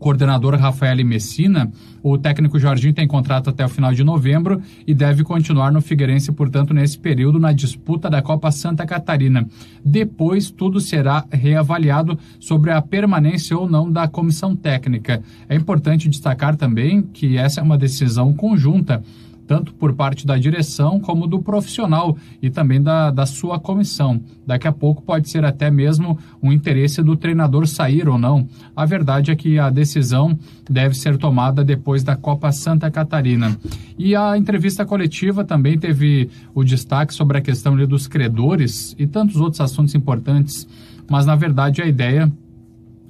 coordenador 0.00 0.56
Rafael 0.56 1.04
Messina, 1.04 1.70
o 2.02 2.16
técnico 2.16 2.58
Jorginho 2.58 2.94
tem 2.94 3.06
contrato 3.06 3.50
até 3.50 3.64
o 3.64 3.68
final 3.68 3.92
de 3.92 4.02
novembro 4.02 4.60
e 4.86 4.94
deve 4.94 5.22
continuar 5.22 5.70
no 5.70 5.82
Figueirense, 5.82 6.32
portanto, 6.32 6.72
nesse 6.72 6.98
período 6.98 7.38
na 7.38 7.52
disputa 7.52 8.08
da 8.08 8.22
Copa 8.22 8.50
Santa 8.50 8.86
Catarina. 8.86 9.46
Depois, 9.84 10.50
tudo 10.50 10.80
será 10.80 11.24
reavaliado 11.30 12.18
sobre 12.40 12.72
a 12.72 12.80
permanência 12.80 13.56
ou 13.56 13.68
não 13.68 13.92
da 13.92 14.08
comissão 14.08 14.56
técnica. 14.56 15.22
É 15.48 15.54
importante 15.54 16.08
destacar 16.08 16.56
também 16.56 17.02
que 17.02 17.36
essa 17.36 17.60
é 17.60 17.62
uma 17.62 17.76
decisão 17.76 18.32
conjunta 18.32 19.02
tanto 19.50 19.74
por 19.74 19.94
parte 19.94 20.24
da 20.24 20.38
direção 20.38 21.00
como 21.00 21.26
do 21.26 21.42
profissional 21.42 22.16
e 22.40 22.48
também 22.48 22.80
da, 22.80 23.10
da 23.10 23.26
sua 23.26 23.58
comissão. 23.58 24.22
Daqui 24.46 24.68
a 24.68 24.72
pouco 24.72 25.02
pode 25.02 25.28
ser 25.28 25.44
até 25.44 25.68
mesmo 25.72 26.16
um 26.40 26.52
interesse 26.52 27.02
do 27.02 27.16
treinador 27.16 27.66
sair 27.66 28.08
ou 28.08 28.16
não. 28.16 28.46
A 28.76 28.86
verdade 28.86 29.32
é 29.32 29.34
que 29.34 29.58
a 29.58 29.68
decisão 29.68 30.38
deve 30.70 30.94
ser 30.94 31.18
tomada 31.18 31.64
depois 31.64 32.04
da 32.04 32.14
Copa 32.14 32.52
Santa 32.52 32.88
Catarina. 32.92 33.58
E 33.98 34.14
a 34.14 34.38
entrevista 34.38 34.86
coletiva 34.86 35.42
também 35.42 35.76
teve 35.76 36.30
o 36.54 36.62
destaque 36.62 37.12
sobre 37.12 37.38
a 37.38 37.40
questão 37.40 37.76
dos 37.88 38.06
credores 38.06 38.94
e 39.00 39.04
tantos 39.04 39.40
outros 39.40 39.60
assuntos 39.60 39.96
importantes, 39.96 40.64
mas 41.10 41.26
na 41.26 41.34
verdade 41.34 41.82
a 41.82 41.86
ideia 41.86 42.32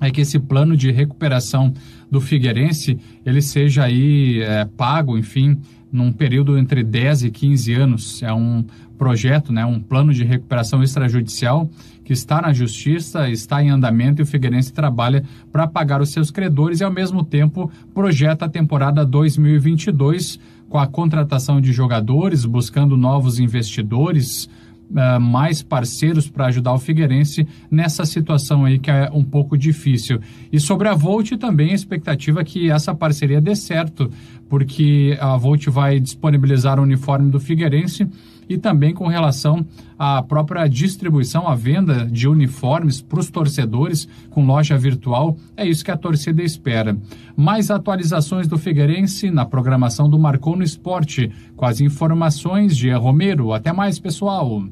é 0.01 0.11
que 0.11 0.22
esse 0.22 0.38
plano 0.38 0.74
de 0.74 0.91
recuperação 0.91 1.74
do 2.11 2.18
Figueirense 2.18 2.99
ele 3.26 3.43
seja 3.43 3.84
aí 3.84 4.41
é, 4.41 4.64
pago, 4.64 5.18
enfim, 5.18 5.61
num 5.93 6.12
período 6.12 6.57
entre 6.57 6.82
10 6.82 7.24
e 7.24 7.30
15 7.30 7.72
anos. 7.74 8.22
É 8.22 8.32
um 8.32 8.64
projeto, 8.99 9.53
né, 9.53 9.64
um 9.64 9.80
plano 9.80 10.12
de 10.12 10.24
recuperação 10.24 10.82
extrajudicial 10.82 11.70
que 12.05 12.12
está 12.12 12.43
na 12.43 12.53
justiça, 12.53 13.30
está 13.30 13.62
em 13.62 13.70
andamento 13.70 14.20
e 14.20 14.24
o 14.24 14.26
Figueirense 14.26 14.72
trabalha 14.72 15.24
para 15.53 15.66
pagar 15.66 16.03
os 16.03 16.11
seus 16.11 16.30
credores 16.30 16.80
e, 16.80 16.84
ao 16.84 16.91
mesmo 16.91 17.24
tempo, 17.24 17.70
projeta 17.95 18.45
a 18.45 18.49
temporada 18.49 19.07
2022 19.07 20.38
com 20.68 20.78
a 20.78 20.86
contratação 20.86 21.61
de 21.61 21.72
jogadores, 21.72 22.45
buscando 22.45 22.97
novos 22.97 23.38
investidores, 23.41 24.49
Uh, 24.91 25.20
mais 25.20 25.62
parceiros 25.62 26.28
para 26.28 26.47
ajudar 26.47 26.72
o 26.72 26.78
Figueirense 26.78 27.47
nessa 27.70 28.05
situação 28.05 28.64
aí 28.64 28.76
que 28.76 28.91
é 28.91 29.09
um 29.12 29.22
pouco 29.22 29.57
difícil. 29.57 30.18
E 30.53 30.59
sobre 30.59 30.88
a 30.88 30.95
Volt 30.95 31.30
também 31.38 31.70
a 31.70 31.74
expectativa 31.74 32.41
é 32.41 32.45
que 32.45 32.68
essa 32.68 32.93
parceria 32.93 33.41
dê 33.41 33.55
certo, 33.55 34.11
porque 34.49 35.16
a 35.20 35.36
Volt 35.36 35.68
vai 35.68 36.01
disponibilizar 36.01 36.80
o 36.80 36.82
uniforme 36.82 37.30
do 37.30 37.38
Figueirense 37.38 38.09
e 38.51 38.59
também 38.59 38.93
com 38.93 39.07
relação 39.07 39.64
à 39.97 40.20
própria 40.20 40.66
distribuição, 40.66 41.47
à 41.47 41.55
venda 41.55 42.05
de 42.05 42.26
uniformes 42.26 43.01
para 43.01 43.20
os 43.20 43.30
torcedores 43.30 44.09
com 44.28 44.45
loja 44.45 44.76
virtual. 44.76 45.36
É 45.57 45.64
isso 45.64 45.84
que 45.84 45.91
a 45.93 45.97
torcida 45.97 46.43
espera. 46.43 46.99
Mais 47.36 47.70
atualizações 47.70 48.49
do 48.49 48.59
Figueirense 48.59 49.30
na 49.30 49.47
programação 49.47 50.11
do 50.11 50.18
Marcou 50.18 50.57
no 50.57 50.64
Esporte, 50.64 51.30
com 51.55 51.64
as 51.64 51.80
informações 51.80 52.76
de 52.76 52.91
Romero. 52.91 53.53
Até 53.53 53.72
mais, 53.72 54.01
pessoal. 54.01 54.64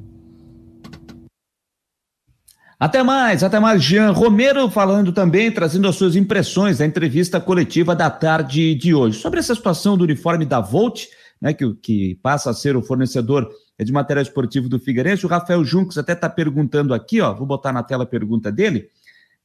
Até 2.81 3.03
mais, 3.03 3.43
até 3.43 3.59
mais, 3.59 3.83
Jean 3.83 4.12
Romero 4.12 4.70
falando 4.70 5.11
também, 5.11 5.51
trazendo 5.51 5.89
as 5.89 5.97
suas 5.97 6.14
impressões 6.14 6.79
da 6.79 6.87
entrevista 6.87 7.41
coletiva 7.41 7.93
da 7.93 8.09
tarde 8.09 8.72
de 8.76 8.95
hoje. 8.95 9.18
Sobre 9.18 9.41
essa 9.41 9.53
situação 9.53 9.97
do 9.97 10.05
uniforme 10.05 10.47
da 10.47 10.61
Volt, 10.61 11.07
né, 11.43 11.53
que, 11.53 11.74
que 11.74 12.14
passa 12.22 12.51
a 12.51 12.55
ser 12.55 12.76
o 12.76 12.83
fornecedor 12.83 13.51
de 13.76 13.93
material 13.93 14.22
esportivo 14.22 14.68
do 14.68 14.79
Figueirense, 14.79 15.26
o 15.26 15.29
Rafael 15.29 15.64
Junques 15.64 15.99
até 15.99 16.12
está 16.12 16.31
perguntando 16.31 16.95
aqui, 16.95 17.20
ó, 17.20 17.35
vou 17.35 17.49
botar 17.49 17.72
na 17.72 17.83
tela 17.83 18.05
a 18.05 18.07
pergunta 18.07 18.53
dele. 18.53 18.89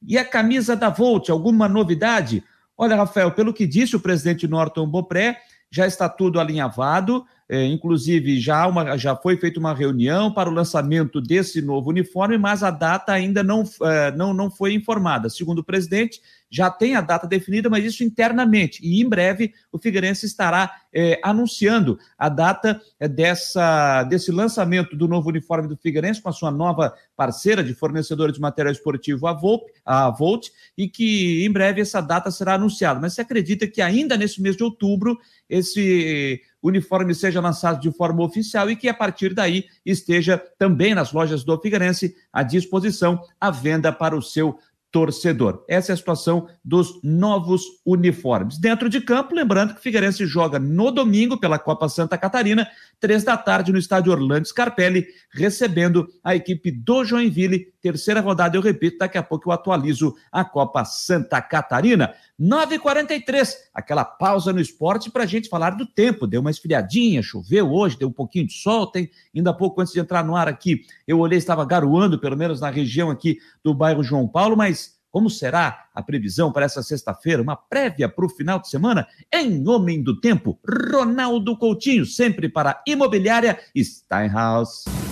E 0.06 0.16
a 0.16 0.24
camisa 0.24 0.76
da 0.76 0.88
Volt, 0.88 1.28
alguma 1.28 1.68
novidade? 1.68 2.44
Olha, 2.78 2.94
Rafael, 2.94 3.32
pelo 3.32 3.52
que 3.52 3.66
disse 3.66 3.96
o 3.96 4.00
presidente 4.00 4.46
Norton 4.46 4.86
Bopré, 4.86 5.38
já 5.68 5.88
está 5.88 6.08
tudo 6.08 6.38
alinhavado, 6.38 7.24
é, 7.48 7.64
inclusive, 7.66 8.40
já, 8.40 8.66
uma, 8.66 8.96
já 8.96 9.14
foi 9.14 9.36
feita 9.36 9.60
uma 9.60 9.74
reunião 9.74 10.32
para 10.32 10.48
o 10.48 10.52
lançamento 10.52 11.20
desse 11.20 11.60
novo 11.60 11.90
uniforme, 11.90 12.38
mas 12.38 12.62
a 12.62 12.70
data 12.70 13.12
ainda 13.12 13.42
não, 13.42 13.64
é, 13.82 14.12
não, 14.12 14.32
não 14.32 14.50
foi 14.50 14.72
informada. 14.72 15.28
Segundo 15.28 15.58
o 15.58 15.64
presidente, 15.64 16.20
já 16.54 16.70
tem 16.70 16.94
a 16.94 17.00
data 17.00 17.26
definida, 17.26 17.68
mas 17.68 17.84
isso 17.84 18.04
internamente. 18.04 18.80
E 18.80 19.02
em 19.02 19.08
breve 19.08 19.52
o 19.72 19.78
Figueirense 19.78 20.24
estará 20.24 20.70
é, 20.92 21.18
anunciando 21.22 21.98
a 22.16 22.28
data 22.28 22.80
é, 23.00 23.08
dessa, 23.08 24.04
desse 24.04 24.30
lançamento 24.30 24.96
do 24.96 25.08
novo 25.08 25.28
uniforme 25.28 25.66
do 25.66 25.76
Figueirense 25.76 26.22
com 26.22 26.28
a 26.28 26.32
sua 26.32 26.52
nova 26.52 26.94
parceira 27.16 27.62
de 27.62 27.74
fornecedora 27.74 28.30
de 28.30 28.40
material 28.40 28.72
esportivo, 28.72 29.26
a 29.26 29.32
Volt, 29.32 29.64
a 29.84 30.08
Volt, 30.10 30.48
e 30.78 30.88
que 30.88 31.44
em 31.44 31.50
breve 31.50 31.80
essa 31.80 32.00
data 32.00 32.30
será 32.30 32.54
anunciada. 32.54 33.00
Mas 33.00 33.14
se 33.14 33.20
acredita 33.20 33.66
que 33.66 33.82
ainda 33.82 34.16
nesse 34.16 34.40
mês 34.40 34.56
de 34.56 34.62
outubro 34.62 35.18
esse 35.48 36.40
uniforme 36.62 37.14
seja 37.14 37.40
lançado 37.40 37.80
de 37.80 37.90
forma 37.92 38.22
oficial 38.22 38.70
e 38.70 38.76
que 38.76 38.88
a 38.88 38.94
partir 38.94 39.34
daí 39.34 39.64
esteja 39.84 40.42
também 40.58 40.94
nas 40.94 41.12
lojas 41.12 41.44
do 41.44 41.60
Figueirense 41.60 42.14
à 42.32 42.42
disposição 42.42 43.20
a 43.40 43.50
venda 43.50 43.92
para 43.92 44.16
o 44.16 44.22
seu 44.22 44.58
torcedor. 44.94 45.64
Essa 45.68 45.90
é 45.90 45.94
a 45.94 45.96
situação 45.96 46.48
dos 46.64 47.00
novos 47.02 47.62
uniformes. 47.84 48.58
Dentro 48.58 48.88
de 48.88 49.00
campo, 49.00 49.34
lembrando 49.34 49.74
que 49.74 49.80
o 49.80 49.82
Figueirense 49.82 50.24
joga 50.24 50.60
no 50.60 50.92
domingo 50.92 51.36
pela 51.36 51.58
Copa 51.58 51.88
Santa 51.88 52.16
Catarina, 52.16 52.68
três 53.00 53.24
da 53.24 53.36
tarde 53.36 53.72
no 53.72 53.78
estádio 53.78 54.12
Orlando 54.12 54.46
Scarpelli, 54.46 55.08
recebendo 55.32 56.08
a 56.22 56.36
equipe 56.36 56.70
do 56.70 57.04
Joinville. 57.04 57.73
Terceira 57.84 58.22
rodada, 58.22 58.56
eu 58.56 58.62
repito, 58.62 58.96
daqui 58.96 59.18
a 59.18 59.22
pouco 59.22 59.50
eu 59.50 59.52
atualizo 59.52 60.14
a 60.32 60.42
Copa 60.42 60.86
Santa 60.86 61.42
Catarina. 61.42 62.14
9h43, 62.40 63.52
aquela 63.74 64.06
pausa 64.06 64.54
no 64.54 64.58
esporte 64.58 65.10
para 65.10 65.24
a 65.24 65.26
gente 65.26 65.50
falar 65.50 65.72
do 65.72 65.84
tempo. 65.84 66.26
Deu 66.26 66.40
uma 66.40 66.50
esfriadinha, 66.50 67.22
choveu 67.22 67.70
hoje, 67.70 67.98
deu 67.98 68.08
um 68.08 68.12
pouquinho 68.12 68.46
de 68.46 68.54
sol. 68.54 68.86
Tem, 68.86 69.10
ainda 69.36 69.50
há 69.50 69.52
pouco 69.52 69.82
antes 69.82 69.92
de 69.92 70.00
entrar 70.00 70.24
no 70.24 70.34
ar 70.34 70.48
aqui, 70.48 70.80
eu 71.06 71.18
olhei, 71.18 71.36
estava 71.36 71.62
garoando, 71.66 72.18
pelo 72.18 72.38
menos 72.38 72.58
na 72.58 72.70
região 72.70 73.10
aqui 73.10 73.36
do 73.62 73.74
bairro 73.74 74.02
João 74.02 74.26
Paulo, 74.26 74.56
mas 74.56 74.94
como 75.10 75.28
será 75.28 75.84
a 75.94 76.02
previsão 76.02 76.50
para 76.50 76.64
essa 76.64 76.82
sexta-feira? 76.82 77.42
Uma 77.42 77.54
prévia 77.54 78.08
para 78.08 78.24
o 78.24 78.30
final 78.30 78.58
de 78.58 78.70
semana? 78.70 79.06
Em 79.30 79.68
Homem 79.68 80.02
do 80.02 80.18
Tempo, 80.18 80.58
Ronaldo 80.66 81.54
Coutinho, 81.58 82.06
sempre 82.06 82.48
para 82.48 82.82
Imobiliária 82.86 83.58
Steinhaus. 83.76 85.03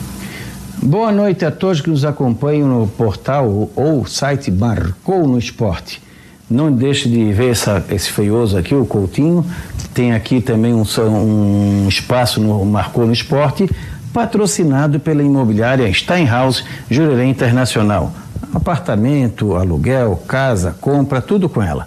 Boa 0.84 1.12
noite 1.12 1.44
a 1.44 1.50
todos 1.52 1.80
que 1.80 1.88
nos 1.88 2.04
acompanham 2.04 2.66
no 2.66 2.88
portal 2.88 3.70
ou 3.76 4.04
site 4.04 4.50
Marcou 4.50 5.28
no 5.28 5.38
Esporte. 5.38 6.02
Não 6.50 6.72
deixe 6.72 7.08
de 7.08 7.32
ver 7.32 7.52
essa, 7.52 7.84
esse 7.88 8.10
feioso 8.10 8.58
aqui, 8.58 8.74
o 8.74 8.84
Coutinho. 8.84 9.46
Tem 9.94 10.12
aqui 10.12 10.40
também 10.40 10.74
um, 10.74 10.82
um 10.82 11.88
espaço 11.88 12.40
no 12.40 12.64
Marcou 12.64 13.06
no 13.06 13.12
Esporte, 13.12 13.70
patrocinado 14.12 14.98
pela 14.98 15.22
imobiliária 15.22 15.90
Steinhaus 15.94 16.64
Jurerê 16.90 17.26
Internacional. 17.26 18.12
Apartamento, 18.52 19.54
aluguel, 19.54 20.20
casa, 20.26 20.74
compra, 20.80 21.22
tudo 21.22 21.48
com 21.48 21.62
ela. 21.62 21.86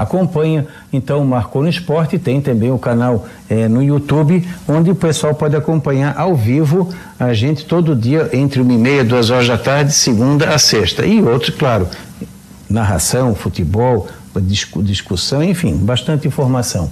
Acompanha 0.00 0.66
então 0.90 1.22
Marcou 1.26 1.62
no 1.62 1.68
Esporte, 1.68 2.18
tem 2.18 2.40
também 2.40 2.70
o 2.70 2.78
canal 2.78 3.26
é, 3.50 3.68
no 3.68 3.82
YouTube, 3.82 4.48
onde 4.66 4.90
o 4.90 4.94
pessoal 4.94 5.34
pode 5.34 5.54
acompanhar 5.54 6.14
ao 6.16 6.34
vivo 6.34 6.88
a 7.18 7.34
gente 7.34 7.66
todo 7.66 7.94
dia, 7.94 8.30
entre 8.32 8.62
uma 8.62 8.72
e 8.72 8.78
meia, 8.78 9.04
duas 9.04 9.28
horas 9.28 9.46
da 9.46 9.58
tarde, 9.58 9.92
segunda 9.92 10.54
a 10.54 10.58
sexta. 10.58 11.04
E 11.04 11.22
outros, 11.22 11.54
claro, 11.54 11.86
narração, 12.68 13.34
futebol, 13.34 14.08
discussão, 14.82 15.44
enfim, 15.44 15.76
bastante 15.76 16.26
informação. 16.26 16.90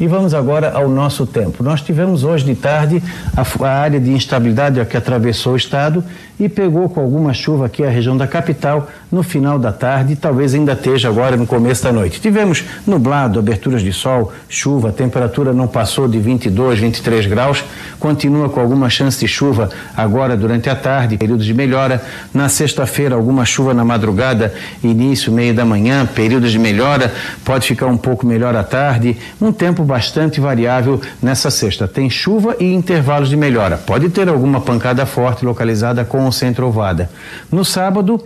E 0.00 0.06
vamos 0.06 0.32
agora 0.32 0.70
ao 0.70 0.88
nosso 0.88 1.26
tempo. 1.26 1.64
Nós 1.64 1.80
tivemos 1.80 2.22
hoje 2.22 2.44
de 2.44 2.54
tarde 2.54 3.02
a, 3.36 3.66
a, 3.66 3.68
área 3.68 3.98
de 3.98 4.10
instabilidade 4.10 4.84
que 4.84 4.96
atravessou 4.96 5.54
o 5.54 5.56
estado 5.56 6.04
e 6.38 6.48
pegou 6.48 6.88
com 6.88 7.00
alguma 7.00 7.34
chuva 7.34 7.66
aqui 7.66 7.82
a 7.82 7.90
região 7.90 8.16
da 8.16 8.26
capital, 8.26 8.88
no 9.10 9.22
final 9.22 9.58
da 9.58 9.72
tarde 9.72 10.12
e 10.12 10.16
talvez 10.16 10.54
ainda 10.54 10.72
esteja 10.72 11.08
agora 11.08 11.36
no 11.36 11.46
começo 11.46 11.82
da 11.82 11.92
noite. 11.92 12.20
Tivemos 12.20 12.64
nublado, 12.86 13.38
aberturas 13.38 13.82
de 13.82 13.92
sol, 13.92 14.32
chuva, 14.48 14.90
a 14.90 14.92
temperatura 14.92 15.52
não 15.52 15.66
passou 15.66 16.06
de 16.06 16.18
22, 16.18 16.78
23 16.78 17.26
graus, 17.26 17.64
continua 17.98 18.48
com 18.48 18.60
alguma 18.60 18.90
chance 18.90 19.18
de 19.18 19.28
chuva 19.28 19.70
agora 19.96 20.36
durante 20.36 20.68
a 20.68 20.76
tarde, 20.76 21.16
períodos 21.16 21.44
de 21.44 21.54
melhora. 21.54 22.02
Na 22.32 22.48
sexta-feira, 22.48 23.14
alguma 23.14 23.44
chuva 23.44 23.74
na 23.74 23.84
madrugada, 23.84 24.52
início, 24.82 25.32
meio 25.32 25.54
da 25.54 25.64
manhã, 25.64 26.06
períodos 26.06 26.52
de 26.52 26.58
melhora, 26.58 27.12
pode 27.44 27.66
ficar 27.66 27.86
um 27.86 27.96
pouco 27.96 28.26
melhor 28.26 28.54
à 28.54 28.62
tarde. 28.62 29.16
Um 29.40 29.52
tempo 29.52 29.82
bastante 29.82 30.40
variável 30.40 31.00
nessa 31.22 31.50
sexta. 31.50 31.88
Tem 31.88 32.08
chuva 32.10 32.56
e 32.60 32.72
intervalos 32.72 33.28
de 33.28 33.36
melhora. 33.36 33.76
Pode 33.76 34.08
ter 34.10 34.28
alguma 34.28 34.60
pancada 34.60 35.06
forte 35.06 35.44
localizada 35.44 36.04
com 36.04 36.26
o 36.26 36.32
centro 36.32 36.66
ovada. 36.66 37.10
No 37.50 37.64
sábado, 37.64 38.22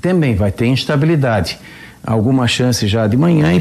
também 0.00 0.34
vai 0.34 0.52
ter 0.52 0.66
instabilidade. 0.66 1.58
Alguma 2.04 2.46
chance 2.48 2.86
já 2.88 3.06
de 3.06 3.16
manhã 3.16 3.52
e 3.52 3.60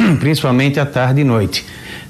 principalmente 0.20 0.80
à 0.80 0.86
tarde 0.86 1.20
e 1.20 1.24
noite. 1.24 1.64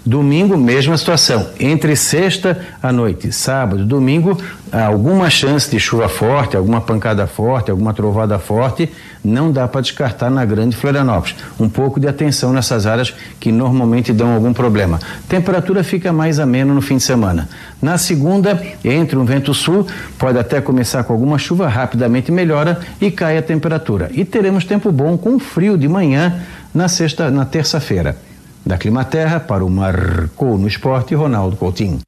Domingo, 0.07 0.59
mesma 0.59 0.99
situação. 0.99 1.49
Entre 1.59 1.97
sexta 1.97 2.61
à 2.83 2.93
noite, 2.93 3.33
sábado, 3.33 3.87
domingo, 3.87 4.37
alguma 4.71 5.31
chance 5.31 5.71
de 5.71 5.81
chuva 5.81 6.11
forte, 6.11 6.59
alguma 6.59 6.79
pancada 6.79 7.27
forte, 7.27 7.71
alguma 7.71 7.95
trovada 7.95 8.39
forte, 8.39 8.93
não 9.25 9.51
dá 9.51 9.67
para 9.67 9.81
descartar 9.81 10.29
na 10.29 10.45
Grande 10.45 10.77
Florianópolis. 10.77 11.35
Um 11.59 11.71
pouco 11.71 11.99
de 11.99 12.07
atenção 12.07 12.53
nessas 12.53 12.85
áreas 12.85 13.15
que 13.41 13.51
normalmente 13.51 14.13
dão 14.13 14.35
algum 14.35 14.53
problema. 14.53 15.01
Temperatura 15.27 15.83
fica 15.83 16.13
mais 16.13 16.39
ameno 16.39 16.75
no 16.75 16.83
fim 16.83 16.99
de 16.99 17.03
semana. 17.03 17.49
Na 17.81 17.97
segunda, 17.97 18.63
entre 18.85 19.17
um 19.17 19.25
vento 19.25 19.55
sul, 19.55 19.87
pode 20.19 20.39
até 20.39 20.61
começar 20.61 21.03
com 21.05 21.15
alguma 21.15 21.39
chuva, 21.39 21.67
rapidamente 21.67 22.31
melhora 22.31 22.79
e 23.01 23.11
cai 23.11 23.39
a 23.39 23.43
temperatura. 23.43 24.11
E 24.13 24.23
teremos 24.23 24.67
tempo 24.67 24.93
bom 24.93 25.17
com 25.17 25.39
frio 25.39 25.79
de 25.79 25.89
manhã 25.89 26.43
na 26.75 26.89
sexta, 26.89 27.31
na 27.31 27.47
terça-feira. 27.47 28.15
Da 28.67 28.79
Climaterra 28.79 29.39
para 29.39 29.63
o 29.63 29.69
Marcou 29.69 30.57
no 30.57 30.67
Esporte, 30.67 31.15
Ronaldo 31.15 31.55
Coutinho. 31.55 32.01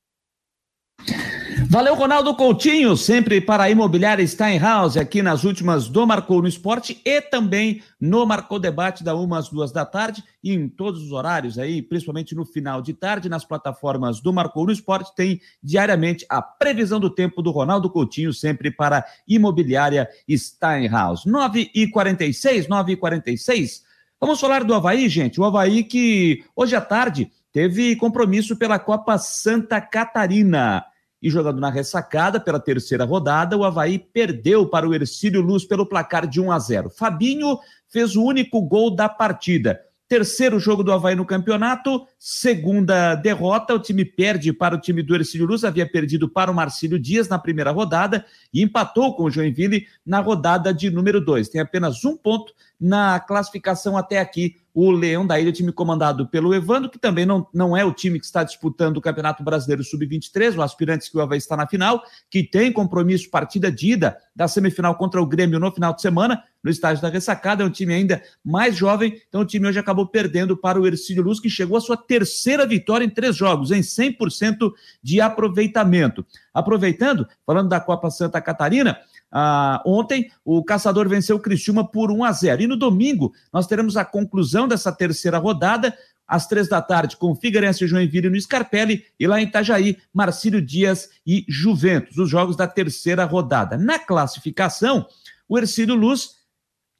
Valeu, 1.68 1.94
Ronaldo 1.94 2.34
Coutinho, 2.34 2.96
sempre 2.96 3.40
para 3.40 3.64
a 3.64 3.70
Imobiliária 3.70 4.26
Steinhaus, 4.26 4.96
aqui 4.96 5.20
nas 5.20 5.44
últimas 5.44 5.88
do 5.88 6.06
Marcou 6.06 6.40
no 6.40 6.48
Esporte 6.48 7.00
e 7.04 7.20
também 7.20 7.82
no 8.00 8.24
Marcou 8.24 8.58
Debate 8.58 9.04
da 9.04 9.14
uma 9.14 9.38
às 9.38 9.48
duas 9.48 9.72
da 9.72 9.84
tarde 9.84 10.22
e 10.42 10.54
em 10.54 10.68
todos 10.68 11.02
os 11.02 11.12
horários 11.12 11.58
aí, 11.58 11.82
principalmente 11.82 12.34
no 12.34 12.46
final 12.46 12.80
de 12.80 12.94
tarde, 12.94 13.28
nas 13.28 13.44
plataformas 13.44 14.20
do 14.20 14.32
Marcou 14.32 14.64
no 14.64 14.72
Esporte, 14.72 15.14
tem 15.14 15.40
diariamente 15.62 16.24
a 16.28 16.40
previsão 16.40 17.00
do 17.00 17.10
tempo 17.10 17.42
do 17.42 17.50
Ronaldo 17.50 17.90
Coutinho, 17.90 18.32
sempre 18.32 18.70
para 18.70 18.98
a 18.98 19.04
Imobiliária 19.28 20.08
Steinhaus. 20.30 21.26
9 21.26 21.70
e 21.74 21.88
46 21.88 22.68
9 22.68 22.92
e 22.92 22.96
46 22.96 23.85
Vamos 24.18 24.40
falar 24.40 24.64
do 24.64 24.74
Havaí, 24.74 25.08
gente. 25.10 25.38
O 25.38 25.44
Havaí 25.44 25.84
que 25.84 26.42
hoje 26.54 26.74
à 26.74 26.80
tarde 26.80 27.30
teve 27.52 27.94
compromisso 27.96 28.56
pela 28.56 28.78
Copa 28.78 29.18
Santa 29.18 29.78
Catarina. 29.78 30.84
E 31.20 31.28
jogando 31.28 31.60
na 31.60 31.70
ressacada 31.70 32.40
pela 32.40 32.60
terceira 32.60 33.04
rodada, 33.04 33.56
o 33.56 33.64
Havaí 33.64 33.98
perdeu 33.98 34.66
para 34.68 34.88
o 34.88 34.94
Ercílio 34.94 35.42
Luz 35.42 35.64
pelo 35.64 35.86
placar 35.86 36.26
de 36.26 36.40
1 36.40 36.50
a 36.50 36.58
0. 36.58 36.90
Fabinho 36.90 37.58
fez 37.88 38.16
o 38.16 38.22
único 38.22 38.62
gol 38.62 38.94
da 38.94 39.08
partida. 39.08 39.80
Terceiro 40.08 40.60
jogo 40.60 40.84
do 40.84 40.92
Havaí 40.92 41.16
no 41.16 41.26
campeonato, 41.26 42.06
segunda 42.16 43.16
derrota. 43.16 43.74
O 43.74 43.78
time 43.80 44.04
perde 44.04 44.52
para 44.52 44.76
o 44.76 44.80
time 44.80 45.02
do 45.02 45.16
Ercílio 45.16 45.48
Luz, 45.48 45.64
havia 45.64 45.84
perdido 45.84 46.28
para 46.28 46.48
o 46.48 46.54
Marcílio 46.54 46.96
Dias 46.96 47.28
na 47.28 47.40
primeira 47.40 47.72
rodada 47.72 48.24
e 48.54 48.62
empatou 48.62 49.16
com 49.16 49.24
o 49.24 49.30
Joinville 49.30 49.84
na 50.06 50.20
rodada 50.20 50.72
de 50.72 50.90
número 50.90 51.20
2. 51.20 51.48
Tem 51.48 51.60
apenas 51.60 52.04
um 52.04 52.16
ponto 52.16 52.52
na 52.80 53.18
classificação 53.18 53.96
até 53.96 54.18
aqui 54.18 54.56
o 54.78 54.90
Leão 54.90 55.26
da 55.26 55.40
Ilha, 55.40 55.50
time 55.50 55.72
comandado 55.72 56.28
pelo 56.28 56.54
Evandro, 56.54 56.90
que 56.90 56.98
também 56.98 57.24
não, 57.24 57.46
não 57.50 57.74
é 57.74 57.82
o 57.82 57.94
time 57.94 58.20
que 58.20 58.26
está 58.26 58.44
disputando 58.44 58.98
o 58.98 59.00
Campeonato 59.00 59.42
Brasileiro 59.42 59.82
Sub-23, 59.82 60.54
o 60.54 60.60
aspirante 60.60 61.10
que 61.10 61.16
o 61.16 61.20
Havaí 61.22 61.38
está 61.38 61.56
na 61.56 61.66
final, 61.66 62.02
que 62.30 62.42
tem 62.42 62.70
compromisso, 62.70 63.30
partida 63.30 63.72
de 63.72 63.92
ida 63.92 64.18
da 64.34 64.46
semifinal 64.46 64.94
contra 64.94 65.22
o 65.22 65.24
Grêmio 65.24 65.58
no 65.58 65.72
final 65.72 65.94
de 65.94 66.02
semana, 66.02 66.44
no 66.62 66.70
estádio 66.70 67.00
da 67.00 67.08
ressacada, 67.08 67.62
é 67.62 67.66
um 67.66 67.70
time 67.70 67.94
ainda 67.94 68.22
mais 68.44 68.76
jovem, 68.76 69.18
então 69.26 69.40
o 69.40 69.46
time 69.46 69.66
hoje 69.66 69.78
acabou 69.78 70.06
perdendo 70.08 70.54
para 70.54 70.78
o 70.78 70.86
Ercílio 70.86 71.22
Luz, 71.22 71.40
que 71.40 71.48
chegou 71.48 71.78
à 71.78 71.80
sua 71.80 71.96
terceira 71.96 72.66
vitória 72.66 73.04
em 73.06 73.08
três 73.08 73.34
jogos, 73.34 73.70
em 73.70 73.80
100% 73.80 74.72
de 75.02 75.22
aproveitamento. 75.22 76.26
Aproveitando, 76.52 77.26
falando 77.46 77.70
da 77.70 77.80
Copa 77.80 78.10
Santa 78.10 78.42
Catarina, 78.42 78.98
ah, 79.30 79.82
ontem, 79.84 80.30
o 80.44 80.62
Caçador 80.64 81.08
venceu 81.08 81.36
o 81.36 81.40
Criciúma 81.40 81.86
por 81.86 82.10
1 82.10 82.24
a 82.24 82.32
0. 82.32 82.62
E 82.62 82.66
no 82.66 82.76
domingo, 82.76 83.32
nós 83.52 83.66
teremos 83.66 83.96
a 83.96 84.04
conclusão 84.04 84.68
dessa 84.68 84.92
terceira 84.92 85.38
rodada, 85.38 85.96
às 86.26 86.46
três 86.46 86.68
da 86.68 86.82
tarde, 86.82 87.16
com 87.16 87.34
Figueirense 87.34 87.84
e 87.84 87.86
Joinville 87.86 88.28
no 88.28 88.40
Scarpelli, 88.40 89.04
e 89.18 89.26
lá 89.26 89.40
em 89.40 89.44
Itajaí, 89.44 89.96
Marcílio 90.12 90.60
Dias 90.60 91.08
e 91.26 91.44
Juventus, 91.48 92.18
os 92.18 92.28
jogos 92.28 92.56
da 92.56 92.66
terceira 92.66 93.24
rodada. 93.24 93.78
Na 93.78 93.98
classificação, 93.98 95.06
o 95.48 95.56
Ercílio 95.56 95.94
Luz, 95.94 96.30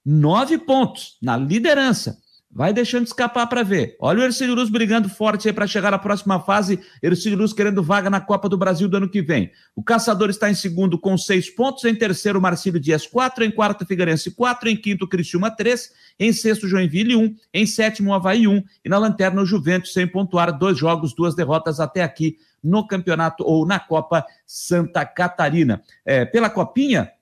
nove 0.04 0.58
pontos 0.58 1.16
na 1.20 1.36
liderança. 1.36 2.18
Vai 2.56 2.72
deixando 2.72 3.06
escapar 3.06 3.46
para 3.48 3.62
ver. 3.62 3.98
Olha 4.00 4.20
o 4.20 4.22
Ercílio 4.22 4.54
Luz 4.54 4.70
brigando 4.70 5.10
forte 5.10 5.46
aí 5.46 5.52
para 5.52 5.66
chegar 5.66 5.92
à 5.92 5.98
próxima 5.98 6.40
fase. 6.40 6.80
Ercílio 7.02 7.36
Luz 7.36 7.52
querendo 7.52 7.82
vaga 7.82 8.08
na 8.08 8.18
Copa 8.18 8.48
do 8.48 8.56
Brasil 8.56 8.88
do 8.88 8.96
ano 8.96 9.10
que 9.10 9.20
vem. 9.20 9.50
O 9.74 9.82
Caçador 9.82 10.30
está 10.30 10.50
em 10.50 10.54
segundo 10.54 10.98
com 10.98 11.18
seis 11.18 11.50
pontos. 11.50 11.84
Em 11.84 11.94
terceiro, 11.94 12.40
Marcílio 12.40 12.80
Dias, 12.80 13.06
quatro. 13.06 13.44
Em 13.44 13.50
quarto, 13.50 13.84
Figueirense, 13.84 14.30
quatro. 14.30 14.70
Em 14.70 14.76
quinto, 14.76 15.06
Criciúma, 15.06 15.50
três. 15.50 15.92
Em 16.18 16.32
sexto, 16.32 16.66
Joinville, 16.66 17.14
um. 17.14 17.36
Em 17.52 17.66
sétimo, 17.66 18.14
Havaí, 18.14 18.48
um. 18.48 18.62
E 18.82 18.88
na 18.88 18.96
lanterna, 18.96 19.42
o 19.42 19.44
Juventus, 19.44 19.92
sem 19.92 20.06
pontuar. 20.06 20.50
Dois 20.58 20.78
jogos, 20.78 21.14
duas 21.14 21.34
derrotas 21.34 21.78
até 21.78 22.02
aqui 22.02 22.38
no 22.64 22.86
campeonato 22.86 23.44
ou 23.44 23.66
na 23.66 23.78
Copa 23.78 24.24
Santa 24.46 25.04
Catarina. 25.04 25.82
É, 26.06 26.24
pela 26.24 26.48
Copinha, 26.48 27.12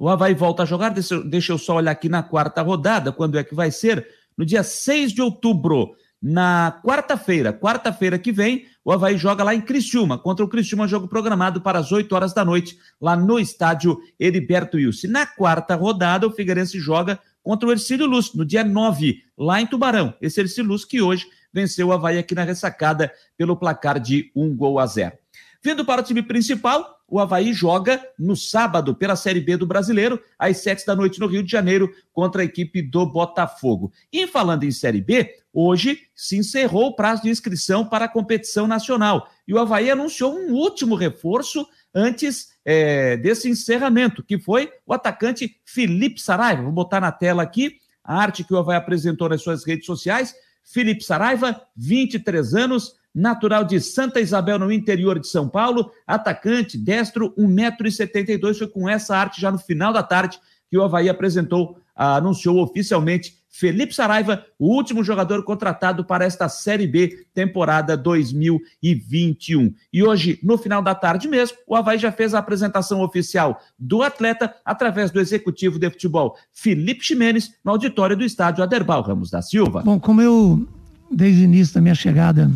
o 0.00 0.08
Havaí 0.08 0.32
volta 0.32 0.62
a 0.62 0.66
jogar, 0.66 0.88
deixa, 0.88 1.22
deixa 1.22 1.52
eu 1.52 1.58
só 1.58 1.76
olhar 1.76 1.90
aqui 1.90 2.08
na 2.08 2.22
quarta 2.22 2.62
rodada, 2.62 3.12
quando 3.12 3.38
é 3.38 3.44
que 3.44 3.54
vai 3.54 3.70
ser? 3.70 4.08
No 4.34 4.46
dia 4.46 4.62
6 4.62 5.12
de 5.12 5.20
outubro, 5.20 5.94
na 6.22 6.80
quarta-feira, 6.82 7.52
quarta-feira 7.52 8.18
que 8.18 8.32
vem, 8.32 8.64
o 8.82 8.90
Havaí 8.90 9.18
joga 9.18 9.44
lá 9.44 9.54
em 9.54 9.60
Criciúma, 9.60 10.16
contra 10.16 10.42
o 10.42 10.48
Criciúma, 10.48 10.88
jogo 10.88 11.06
programado 11.06 11.60
para 11.60 11.78
as 11.78 11.92
8 11.92 12.10
horas 12.14 12.32
da 12.32 12.42
noite, 12.42 12.78
lá 12.98 13.14
no 13.14 13.38
estádio 13.38 14.00
Heriberto 14.18 14.78
Wilson. 14.78 15.08
Na 15.08 15.26
quarta 15.26 15.74
rodada, 15.74 16.26
o 16.26 16.32
Figueirense 16.32 16.80
joga 16.80 17.20
contra 17.42 17.68
o 17.68 17.72
Ercílio 17.72 18.06
Luz, 18.06 18.32
no 18.32 18.42
dia 18.42 18.64
9, 18.64 19.22
lá 19.36 19.60
em 19.60 19.66
Tubarão. 19.66 20.14
Esse 20.18 20.40
Ercílio 20.40 20.70
Luz 20.70 20.82
que 20.82 21.02
hoje 21.02 21.26
venceu 21.52 21.88
o 21.88 21.92
Havaí 21.92 22.16
aqui 22.16 22.34
na 22.34 22.44
ressacada 22.44 23.12
pelo 23.36 23.54
placar 23.54 24.00
de 24.00 24.32
um 24.34 24.56
gol 24.56 24.78
a 24.78 24.86
zero. 24.86 25.19
Vindo 25.62 25.84
para 25.84 26.00
o 26.00 26.04
time 26.04 26.22
principal, 26.22 27.00
o 27.06 27.20
Havaí 27.20 27.52
joga 27.52 28.00
no 28.18 28.34
sábado 28.34 28.94
pela 28.94 29.14
Série 29.14 29.40
B 29.40 29.58
do 29.58 29.66
Brasileiro, 29.66 30.22
às 30.38 30.58
sete 30.58 30.86
da 30.86 30.96
noite 30.96 31.20
no 31.20 31.26
Rio 31.26 31.42
de 31.42 31.50
Janeiro, 31.50 31.92
contra 32.12 32.40
a 32.40 32.44
equipe 32.44 32.80
do 32.80 33.04
Botafogo. 33.04 33.92
E 34.10 34.26
falando 34.26 34.64
em 34.64 34.70
Série 34.70 35.02
B, 35.02 35.34
hoje 35.52 35.98
se 36.14 36.38
encerrou 36.38 36.86
o 36.86 36.96
prazo 36.96 37.22
de 37.22 37.28
inscrição 37.28 37.84
para 37.84 38.06
a 38.06 38.08
competição 38.08 38.66
nacional. 38.66 39.28
E 39.46 39.52
o 39.52 39.58
Havaí 39.58 39.90
anunciou 39.90 40.34
um 40.34 40.54
último 40.54 40.94
reforço 40.94 41.66
antes 41.94 42.54
é, 42.64 43.18
desse 43.18 43.50
encerramento, 43.50 44.22
que 44.22 44.38
foi 44.38 44.72
o 44.86 44.94
atacante 44.94 45.60
Felipe 45.64 46.22
Saraiva. 46.22 46.62
Vou 46.62 46.72
botar 46.72 47.00
na 47.00 47.12
tela 47.12 47.42
aqui 47.42 47.76
a 48.02 48.16
arte 48.16 48.44
que 48.44 48.54
o 48.54 48.58
Havaí 48.58 48.76
apresentou 48.76 49.28
nas 49.28 49.42
suas 49.42 49.66
redes 49.66 49.84
sociais. 49.84 50.34
Felipe 50.62 51.02
Saraiva, 51.02 51.60
23 51.76 52.54
anos, 52.54 52.94
natural 53.14 53.64
de 53.64 53.80
Santa 53.80 54.20
Isabel, 54.20 54.58
no 54.58 54.72
interior 54.72 55.18
de 55.18 55.28
São 55.28 55.48
Paulo, 55.48 55.90
atacante, 56.06 56.78
destro, 56.78 57.34
1,72m. 57.36 58.58
Foi 58.58 58.68
com 58.68 58.88
essa 58.88 59.16
arte 59.16 59.40
já 59.40 59.50
no 59.50 59.58
final 59.58 59.92
da 59.92 60.02
tarde 60.02 60.38
que 60.70 60.78
o 60.78 60.82
Havaí 60.82 61.08
apresentou, 61.08 61.78
anunciou 61.96 62.62
oficialmente 62.62 63.40
Felipe 63.52 63.92
Saraiva, 63.92 64.46
o 64.56 64.68
último 64.68 65.02
jogador 65.02 65.42
contratado 65.42 66.04
para 66.04 66.24
esta 66.24 66.48
Série 66.48 66.86
B, 66.86 67.26
temporada 67.34 67.96
2021. 67.96 69.74
E 69.92 70.04
hoje, 70.04 70.38
no 70.40 70.56
final 70.56 70.80
da 70.80 70.94
tarde 70.94 71.26
mesmo, 71.26 71.58
o 71.66 71.74
Havaí 71.74 71.98
já 71.98 72.12
fez 72.12 72.32
a 72.32 72.38
apresentação 72.38 73.02
oficial 73.02 73.60
do 73.76 74.04
atleta 74.04 74.54
através 74.64 75.10
do 75.10 75.20
executivo 75.20 75.80
de 75.80 75.90
futebol 75.90 76.36
Felipe 76.52 77.04
Ximenes, 77.04 77.50
no 77.64 77.72
auditório 77.72 78.16
do 78.16 78.24
estádio 78.24 78.62
Aderbal 78.62 79.02
Ramos 79.02 79.30
da 79.30 79.42
Silva. 79.42 79.82
Bom, 79.82 79.98
como 79.98 80.22
eu, 80.22 80.66
desde 81.10 81.42
o 81.42 81.44
início 81.44 81.74
da 81.74 81.80
minha 81.80 81.94
chegada 81.94 82.48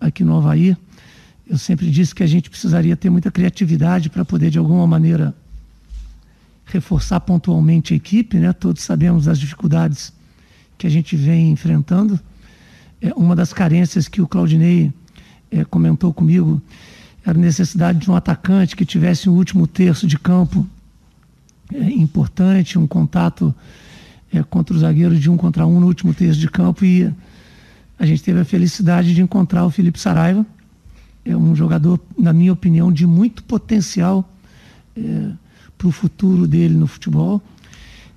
aqui 0.00 0.24
no 0.24 0.36
Havaí, 0.36 0.76
eu 1.46 1.58
sempre 1.58 1.90
disse 1.90 2.14
que 2.14 2.22
a 2.22 2.26
gente 2.26 2.48
precisaria 2.48 2.96
ter 2.96 3.10
muita 3.10 3.30
criatividade 3.30 4.08
para 4.08 4.24
poder, 4.24 4.50
de 4.50 4.58
alguma 4.58 4.86
maneira, 4.86 5.34
reforçar 6.64 7.20
pontualmente 7.20 7.92
a 7.92 7.96
equipe. 7.96 8.38
Né? 8.38 8.52
Todos 8.52 8.82
sabemos 8.82 9.24
das 9.24 9.38
dificuldades 9.38 10.12
que 10.78 10.86
a 10.86 10.90
gente 10.90 11.16
vem 11.16 11.50
enfrentando. 11.50 12.18
É, 13.02 13.12
uma 13.14 13.34
das 13.34 13.52
carências 13.52 14.06
que 14.06 14.22
o 14.22 14.28
Claudinei 14.28 14.92
é, 15.50 15.64
comentou 15.64 16.14
comigo 16.14 16.62
era 17.26 17.36
a 17.36 17.40
necessidade 17.40 17.98
de 17.98 18.10
um 18.10 18.14
atacante 18.14 18.76
que 18.76 18.84
tivesse 18.84 19.28
um 19.28 19.34
último 19.34 19.66
terço 19.66 20.06
de 20.06 20.18
campo 20.18 20.66
é, 21.74 21.90
importante, 21.90 22.78
um 22.78 22.86
contato 22.86 23.54
é, 24.32 24.42
contra 24.42 24.74
os 24.74 24.82
zagueiros 24.82 25.20
de 25.20 25.28
um 25.28 25.36
contra 25.36 25.66
um 25.66 25.80
no 25.80 25.86
último 25.86 26.14
terço 26.14 26.38
de 26.38 26.48
campo 26.48 26.84
e 26.84 27.12
a 28.00 28.06
gente 28.06 28.22
teve 28.22 28.40
a 28.40 28.44
felicidade 28.46 29.14
de 29.14 29.20
encontrar 29.20 29.66
o 29.66 29.70
Felipe 29.70 30.00
Saraiva. 30.00 30.44
É 31.22 31.36
um 31.36 31.54
jogador, 31.54 32.00
na 32.18 32.32
minha 32.32 32.50
opinião, 32.50 32.90
de 32.90 33.06
muito 33.06 33.44
potencial 33.44 34.26
é, 34.96 35.32
para 35.76 35.86
o 35.86 35.92
futuro 35.92 36.48
dele 36.48 36.74
no 36.74 36.86
futebol. 36.86 37.42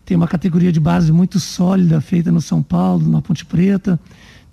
Tem 0.06 0.16
uma 0.16 0.28
categoria 0.28 0.72
de 0.72 0.80
base 0.80 1.12
muito 1.12 1.38
sólida, 1.38 2.00
feita 2.00 2.32
no 2.32 2.40
São 2.40 2.64
Paulo, 2.64 3.10
na 3.10 3.22
Ponte 3.22 3.46
Preta. 3.46 4.00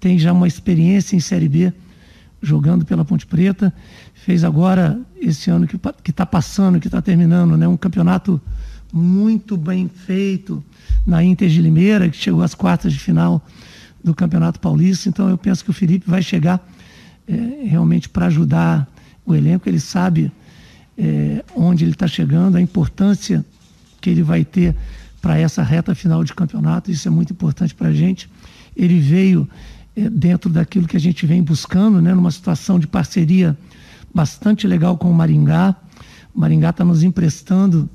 Tem 0.01 0.18
já 0.18 0.33
uma 0.33 0.49
experiência 0.49 1.14
em 1.14 1.20
Série 1.20 1.49
B, 1.49 1.72
jogando 2.43 2.85
pela 2.85 3.05
Ponte 3.05 3.24
Preta. 3.24 3.72
Fez 4.12 4.43
agora, 4.43 5.01
esse 5.16 5.49
ano 5.49 5.64
que 5.64 6.11
está 6.11 6.26
passando, 6.26 6.81
que 6.81 6.89
está 6.89 7.01
terminando, 7.01 7.57
né, 7.57 7.68
um 7.68 7.76
campeonato 7.76 8.41
muito 8.93 9.57
bem 9.57 9.87
feito 9.87 10.61
na 11.07 11.22
Inter 11.22 11.49
de 11.49 11.62
Limeira, 11.62 12.09
que 12.09 12.16
chegou 12.16 12.43
às 12.43 12.53
quartas 12.53 12.93
de 12.93 12.99
final 12.99 13.41
do 14.03 14.14
Campeonato 14.14 14.59
Paulista. 14.61 15.09
Então 15.09 15.28
eu 15.28 15.38
penso 15.38 15.64
que 15.64 15.70
o 15.70 15.74
Felipe 15.74 16.09
vai 16.09 16.22
chegar 16.22 16.66
é, 17.26 17.66
realmente 17.66 18.09
para 18.09 18.26
ajudar 18.26 18.88
o 19.24 19.34
elenco. 19.34 19.68
Ele 19.68 19.80
sabe 19.80 20.32
é, 20.96 21.44
onde 21.55 21.84
ele 21.84 21.92
está 21.92 22.07
chegando, 22.07 22.57
a 22.57 22.61
importância 22.61 23.44
que 24.01 24.11
ele 24.11 24.22
vai 24.22 24.44
ter 24.44 24.74
para 25.20 25.38
essa 25.38 25.62
reta 25.62 25.94
final 25.94 26.24
de 26.24 26.34
campeonato. 26.34 26.90
Isso 26.90 27.07
é 27.07 27.11
muito 27.11 27.32
importante 27.32 27.74
para 27.74 27.88
a 27.88 27.92
gente. 27.92 28.28
Ele 28.76 28.98
veio 28.98 29.48
é, 29.94 30.09
dentro 30.09 30.51
daquilo 30.51 30.86
que 30.86 30.96
a 30.96 31.01
gente 31.01 31.26
vem 31.26 31.42
buscando, 31.42 32.01
né, 32.01 32.14
numa 32.14 32.30
situação 32.30 32.78
de 32.78 32.86
parceria 32.86 33.57
bastante 34.14 34.66
legal 34.66 34.96
com 34.96 35.11
o 35.11 35.14
Maringá. 35.14 35.76
O 36.34 36.40
Maringá 36.40 36.70
está 36.70 36.84
nos 36.84 37.03
emprestando 37.03 37.88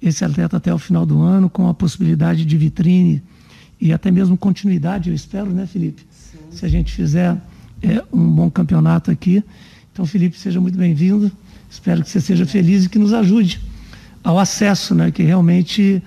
esse 0.00 0.24
atleta 0.24 0.56
até 0.56 0.74
o 0.74 0.78
final 0.78 1.06
do 1.06 1.20
ano, 1.22 1.48
com 1.48 1.68
a 1.68 1.74
possibilidade 1.74 2.44
de 2.44 2.56
vitrine 2.58 3.22
e 3.82 3.92
até 3.92 4.12
mesmo 4.12 4.38
continuidade, 4.38 5.10
eu 5.10 5.14
espero, 5.14 5.50
né, 5.50 5.66
Felipe? 5.66 6.06
Sim. 6.12 6.38
Se 6.52 6.64
a 6.64 6.68
gente 6.68 6.92
fizer 6.92 7.36
é, 7.82 8.00
um 8.12 8.30
bom 8.30 8.48
campeonato 8.48 9.10
aqui. 9.10 9.42
Então, 9.92 10.06
Felipe, 10.06 10.38
seja 10.38 10.60
muito 10.60 10.78
bem-vindo. 10.78 11.32
Espero 11.68 12.00
que 12.04 12.08
você 12.08 12.20
seja 12.20 12.46
feliz 12.46 12.84
e 12.84 12.88
que 12.88 12.96
nos 12.96 13.12
ajude 13.12 13.60
ao 14.22 14.38
acesso, 14.38 14.94
né, 14.94 15.10
que 15.10 15.24
realmente 15.24 16.00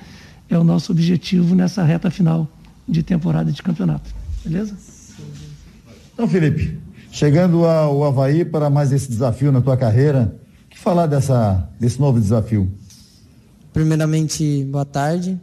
é 0.50 0.58
o 0.58 0.64
nosso 0.64 0.94
objetivo 0.94 1.54
nessa 1.54 1.84
reta 1.84 2.10
final 2.10 2.50
de 2.88 3.04
temporada 3.04 3.52
de 3.52 3.62
campeonato. 3.62 4.10
Beleza? 4.46 4.74
Então, 6.14 6.30
Felipe, 6.30 6.80
chegando 7.12 7.66
ao 7.66 8.06
Havaí 8.06 8.46
para 8.46 8.70
mais 8.70 8.94
esse 8.94 9.10
desafio 9.10 9.52
na 9.52 9.60
tua 9.60 9.76
carreira, 9.76 10.34
o 10.66 10.70
que 10.70 10.80
falar 10.80 11.08
dessa, 11.08 11.68
desse 11.78 12.00
novo 12.00 12.22
desafio? 12.22 12.72
Primeiramente, 13.74 14.64
boa 14.64 14.86
tarde. 14.86 15.38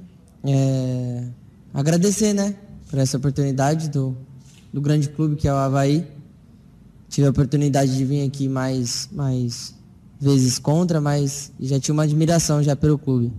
É, 0.44 1.24
agradecer, 1.72 2.32
né, 2.32 2.54
por 2.90 2.98
essa 2.98 3.16
oportunidade 3.16 3.88
do, 3.88 4.16
do 4.72 4.80
grande 4.80 5.08
clube 5.08 5.36
que 5.36 5.48
é 5.48 5.52
o 5.52 5.56
Havaí. 5.56 6.06
Tive 7.08 7.26
a 7.26 7.30
oportunidade 7.30 7.96
de 7.96 8.04
vir 8.04 8.26
aqui 8.26 8.48
mais, 8.48 9.08
mais 9.12 9.74
vezes 10.20 10.58
contra, 10.58 11.00
mas 11.00 11.52
já 11.60 11.78
tinha 11.78 11.92
uma 11.92 12.04
admiração 12.04 12.62
já 12.62 12.74
pelo 12.74 12.98
clube. 12.98 13.32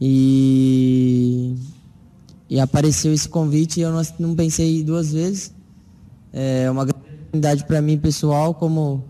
E, 0.00 1.54
e 2.48 2.58
apareceu 2.58 3.12
esse 3.12 3.28
convite 3.28 3.80
e 3.80 3.82
eu 3.82 3.92
não, 3.92 4.02
não 4.18 4.34
pensei 4.34 4.82
duas 4.82 5.12
vezes. 5.12 5.52
É 6.32 6.70
uma 6.70 6.84
grande 6.84 7.06
oportunidade 7.06 7.64
para 7.64 7.80
mim 7.80 7.98
pessoal, 7.98 8.54
como 8.54 9.04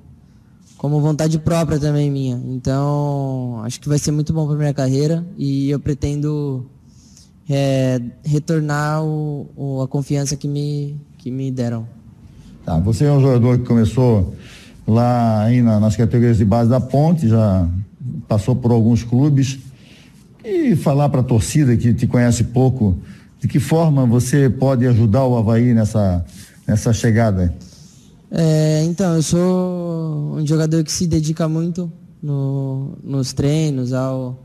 como 0.80 0.98
vontade 0.98 1.38
própria 1.38 1.78
também 1.78 2.10
minha. 2.10 2.42
Então, 2.46 3.60
acho 3.64 3.78
que 3.78 3.86
vai 3.86 3.98
ser 3.98 4.12
muito 4.12 4.32
bom 4.32 4.46
para 4.46 4.56
minha 4.56 4.72
carreira 4.72 5.26
e 5.36 5.68
eu 5.68 5.78
pretendo 5.78 6.64
é, 7.50 8.00
retornar 8.24 9.02
o, 9.04 9.50
o, 9.56 9.82
a 9.82 9.88
confiança 9.88 10.36
que 10.36 10.46
me, 10.46 10.96
que 11.18 11.32
me 11.32 11.50
deram. 11.50 11.84
Tá, 12.64 12.78
você 12.78 13.04
é 13.04 13.12
um 13.12 13.20
jogador 13.20 13.58
que 13.58 13.64
começou 13.64 14.36
lá 14.86 15.42
aí 15.42 15.60
na, 15.60 15.80
nas 15.80 15.96
categorias 15.96 16.38
de 16.38 16.44
base 16.44 16.70
da 16.70 16.80
Ponte, 16.80 17.28
já 17.28 17.68
passou 18.28 18.54
por 18.54 18.70
alguns 18.70 19.02
clubes. 19.02 19.58
E 20.44 20.74
falar 20.76 21.08
para 21.08 21.20
a 21.20 21.24
torcida 21.24 21.76
que 21.76 21.92
te 21.92 22.06
conhece 22.06 22.44
pouco, 22.44 22.96
de 23.40 23.46
que 23.46 23.58
forma 23.58 24.06
você 24.06 24.48
pode 24.48 24.86
ajudar 24.86 25.26
o 25.26 25.36
Havaí 25.36 25.74
nessa, 25.74 26.24
nessa 26.66 26.92
chegada? 26.94 27.54
É, 28.30 28.84
então, 28.84 29.16
eu 29.16 29.22
sou 29.22 30.36
um 30.38 30.46
jogador 30.46 30.82
que 30.82 30.92
se 30.92 31.06
dedica 31.06 31.46
muito 31.46 31.92
no, 32.22 32.96
nos 33.02 33.32
treinos, 33.34 33.92
ao, 33.92 34.42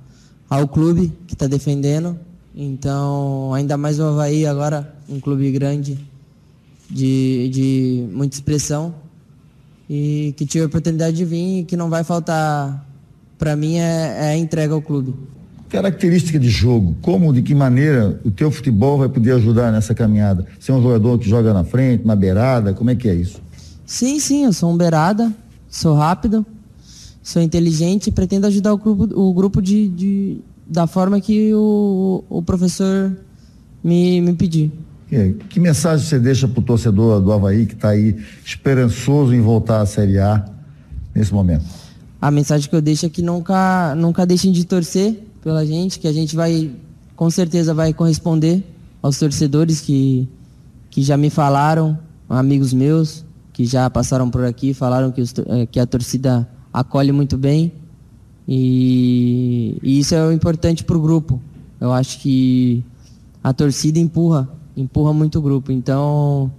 ao 0.50 0.68
clube 0.68 1.14
que 1.28 1.34
está 1.34 1.48
defendendo. 1.48 2.18
Então, 2.56 3.54
ainda 3.54 3.76
mais 3.76 4.00
o 4.00 4.04
Havaí 4.04 4.46
agora, 4.46 4.96
um 5.10 5.20
clube 5.20 5.52
grande, 5.52 6.00
de, 6.90 7.50
de 7.50 8.08
muita 8.14 8.36
expressão. 8.36 8.96
E 9.90 10.34
que 10.38 10.46
tive 10.46 10.64
a 10.64 10.68
oportunidade 10.68 11.16
de 11.18 11.26
vir 11.26 11.60
e 11.60 11.64
que 11.64 11.76
não 11.76 11.90
vai 11.90 12.04
faltar 12.04 12.84
para 13.38 13.56
mim 13.56 13.76
é, 13.76 14.18
é 14.20 14.28
a 14.30 14.38
entrega 14.38 14.74
ao 14.74 14.82
clube. 14.82 15.14
Característica 15.70 16.40
de 16.40 16.50
jogo, 16.50 16.96
como, 17.02 17.34
de 17.34 17.42
que 17.42 17.54
maneira 17.54 18.20
o 18.24 18.32
teu 18.32 18.50
futebol 18.50 18.98
vai 18.98 19.10
poder 19.10 19.34
ajudar 19.34 19.72
nessa 19.72 19.94
caminhada? 19.94 20.46
Você 20.58 20.72
é 20.72 20.74
um 20.74 20.82
jogador 20.82 21.20
que 21.20 21.28
joga 21.28 21.54
na 21.54 21.64
frente, 21.64 22.06
na 22.06 22.16
beirada, 22.16 22.74
como 22.74 22.90
é 22.90 22.96
que 22.96 23.10
é 23.10 23.14
isso? 23.14 23.42
Sim, 23.86 24.20
sim, 24.20 24.46
eu 24.46 24.54
sou 24.54 24.72
um 24.72 24.78
beirada, 24.78 25.32
sou 25.70 25.94
rápido, 25.94 26.46
sou 27.22 27.42
inteligente 27.42 28.08
e 28.08 28.12
pretendo 28.12 28.48
ajudar 28.48 28.74
o 28.74 28.78
grupo, 28.78 29.20
o 29.20 29.34
grupo 29.34 29.62
de, 29.62 29.90
de 29.90 30.38
da 30.68 30.88
forma 30.88 31.20
que 31.22 31.54
o, 31.54 32.24
o 32.30 32.42
professor 32.42 33.16
me, 33.84 34.22
me 34.22 34.34
pedir. 34.34 34.72
Que, 35.08 35.34
que 35.50 35.60
mensagem 35.60 36.06
você 36.06 36.20
deixa 36.20 36.48
para 36.48 36.60
o 36.60 36.64
torcedor 36.64 37.22
do 37.22 37.32
Havaí 37.32 37.66
que 37.66 37.74
está 37.74 37.90
aí 37.90 38.16
esperançoso 38.44 39.34
em 39.34 39.42
voltar 39.42 39.82
à 39.82 39.86
Série 39.86 40.18
A 40.18 40.44
nesse 41.14 41.34
momento? 41.34 41.66
A 42.20 42.32
mensagem 42.32 42.68
que 42.68 42.76
eu 42.76 42.82
deixo 42.82 43.06
é 43.06 43.10
que 43.10 43.22
nunca, 43.22 43.94
nunca 43.96 44.26
deixem 44.26 44.52
de 44.52 44.66
torcer 44.66 45.24
pela 45.44 45.64
gente, 45.64 46.00
que 46.00 46.08
a 46.08 46.14
gente 46.14 46.36
vai, 46.36 46.72
com 47.16 47.30
certeza, 47.30 47.74
vai 47.74 47.94
corresponder 47.94 48.64
aos 49.02 49.20
torcedores 49.20 49.80
que, 49.80 50.28
que 50.90 51.04
já 51.04 51.16
me 51.16 51.30
falaram, 51.30 52.00
amigos 52.28 52.74
meus, 52.74 53.24
que 53.54 53.66
já 53.66 53.88
passaram 53.90 54.30
por 54.32 54.44
aqui, 54.44 54.74
falaram 54.74 55.12
que, 55.12 55.22
os, 55.22 55.34
eh, 55.38 55.68
que 55.68 55.80
a 55.80 55.86
torcida 55.86 56.50
acolhe 56.74 57.12
muito 57.12 57.38
bem. 57.38 57.72
E, 58.48 59.78
e 59.82 60.00
isso 60.00 60.16
é 60.16 60.34
importante 60.34 60.84
para 60.84 60.98
o 60.98 61.02
grupo. 61.02 61.42
Eu 61.80 61.92
acho 61.92 62.20
que 62.20 62.84
a 63.44 63.54
torcida 63.54 64.00
empurra, 64.00 64.50
empurra 64.76 65.14
muito 65.14 65.40
o 65.40 65.42
grupo. 65.42 65.72
Então, 65.72 66.52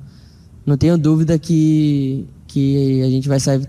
não 0.64 0.76
tenho 0.76 0.99
dúvida 0.99 1.39
que, 1.39 2.26
que 2.47 3.03
a 3.03 3.11
gente 3.11 3.28
vai 3.28 3.41
sair 3.41 3.61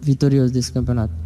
vitorioso 0.00 0.52
desse 0.52 0.72
campeonato. 0.72 1.24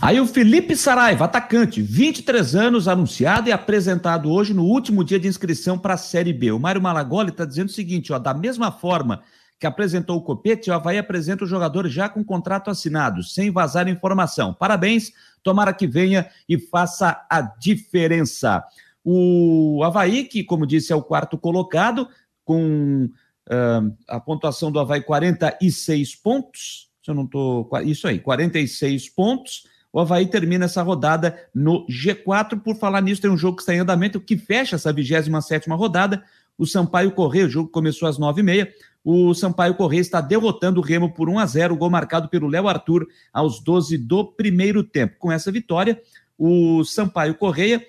Aí 0.00 0.20
o 0.20 0.26
Felipe 0.26 0.76
Saraiva, 0.76 1.24
atacante, 1.24 1.82
23 1.82 2.54
anos, 2.54 2.86
anunciado 2.86 3.48
e 3.48 3.52
apresentado 3.52 4.30
hoje 4.30 4.54
no 4.54 4.64
último 4.64 5.02
dia 5.02 5.18
de 5.18 5.26
inscrição 5.26 5.76
para 5.76 5.94
a 5.94 5.98
Série 5.98 6.32
B. 6.32 6.52
O 6.52 6.58
Mário 6.58 6.80
Malagoli 6.80 7.30
está 7.30 7.44
dizendo 7.44 7.68
o 7.68 7.72
seguinte: 7.72 8.12
ó, 8.12 8.18
da 8.18 8.32
mesma 8.32 8.70
forma 8.70 9.22
que 9.58 9.66
apresentou 9.66 10.16
o 10.16 10.22
Copete, 10.22 10.70
o 10.70 10.74
Havaí 10.74 10.98
apresenta 10.98 11.44
o 11.44 11.46
jogador 11.46 11.88
já 11.88 12.08
com 12.08 12.24
contrato 12.24 12.70
assinado, 12.70 13.24
sem 13.24 13.50
vazar 13.50 13.88
informação. 13.88 14.54
Parabéns, 14.54 15.12
tomara 15.42 15.72
que 15.72 15.86
venha 15.86 16.28
e 16.48 16.58
faça 16.58 17.26
a 17.28 17.40
diferença. 17.40 18.62
O 19.04 19.82
Havaí, 19.82 20.24
que, 20.24 20.44
como 20.44 20.66
disse, 20.66 20.92
é 20.92 20.96
o 20.96 21.02
quarto 21.02 21.36
colocado, 21.36 22.08
com 22.44 23.10
uh, 23.48 23.96
a 24.06 24.20
pontuação 24.20 24.70
do 24.70 24.78
Havaí 24.78 25.02
46 25.02 26.14
pontos. 26.16 26.88
Se 27.02 27.10
eu 27.10 27.14
não 27.14 27.24
estou. 27.24 27.68
Isso 27.84 28.06
aí, 28.06 28.18
46 28.18 29.08
pontos. 29.10 29.64
O 29.92 29.98
Havaí 29.98 30.26
termina 30.26 30.66
essa 30.66 30.82
rodada 30.82 31.36
no 31.54 31.86
G4. 31.86 32.60
Por 32.60 32.76
falar 32.76 33.00
nisso, 33.00 33.22
tem 33.22 33.30
um 33.30 33.36
jogo 33.36 33.56
que 33.56 33.62
está 33.62 33.74
em 33.74 33.80
andamento 33.80 34.20
que 34.20 34.36
fecha 34.36 34.76
essa 34.76 34.92
27 34.92 35.68
rodada. 35.70 36.22
O 36.56 36.66
Sampaio 36.66 37.12
Correia, 37.12 37.46
o 37.46 37.50
jogo 37.50 37.70
começou 37.70 38.08
às 38.08 38.18
9h30 38.18 38.68
o 39.04 39.32
Sampaio 39.34 39.74
Correia 39.74 40.00
está 40.00 40.20
derrotando 40.20 40.80
o 40.80 40.82
Remo 40.82 41.12
por 41.12 41.28
1 41.28 41.38
a 41.38 41.46
0, 41.46 41.76
gol 41.76 41.90
marcado 41.90 42.28
pelo 42.28 42.48
Léo 42.48 42.68
Arthur 42.68 43.06
aos 43.32 43.60
12 43.60 43.96
do 43.98 44.24
primeiro 44.24 44.82
tempo. 44.82 45.16
Com 45.18 45.32
essa 45.32 45.50
vitória, 45.50 46.00
o 46.36 46.84
Sampaio 46.84 47.34
Correia 47.34 47.84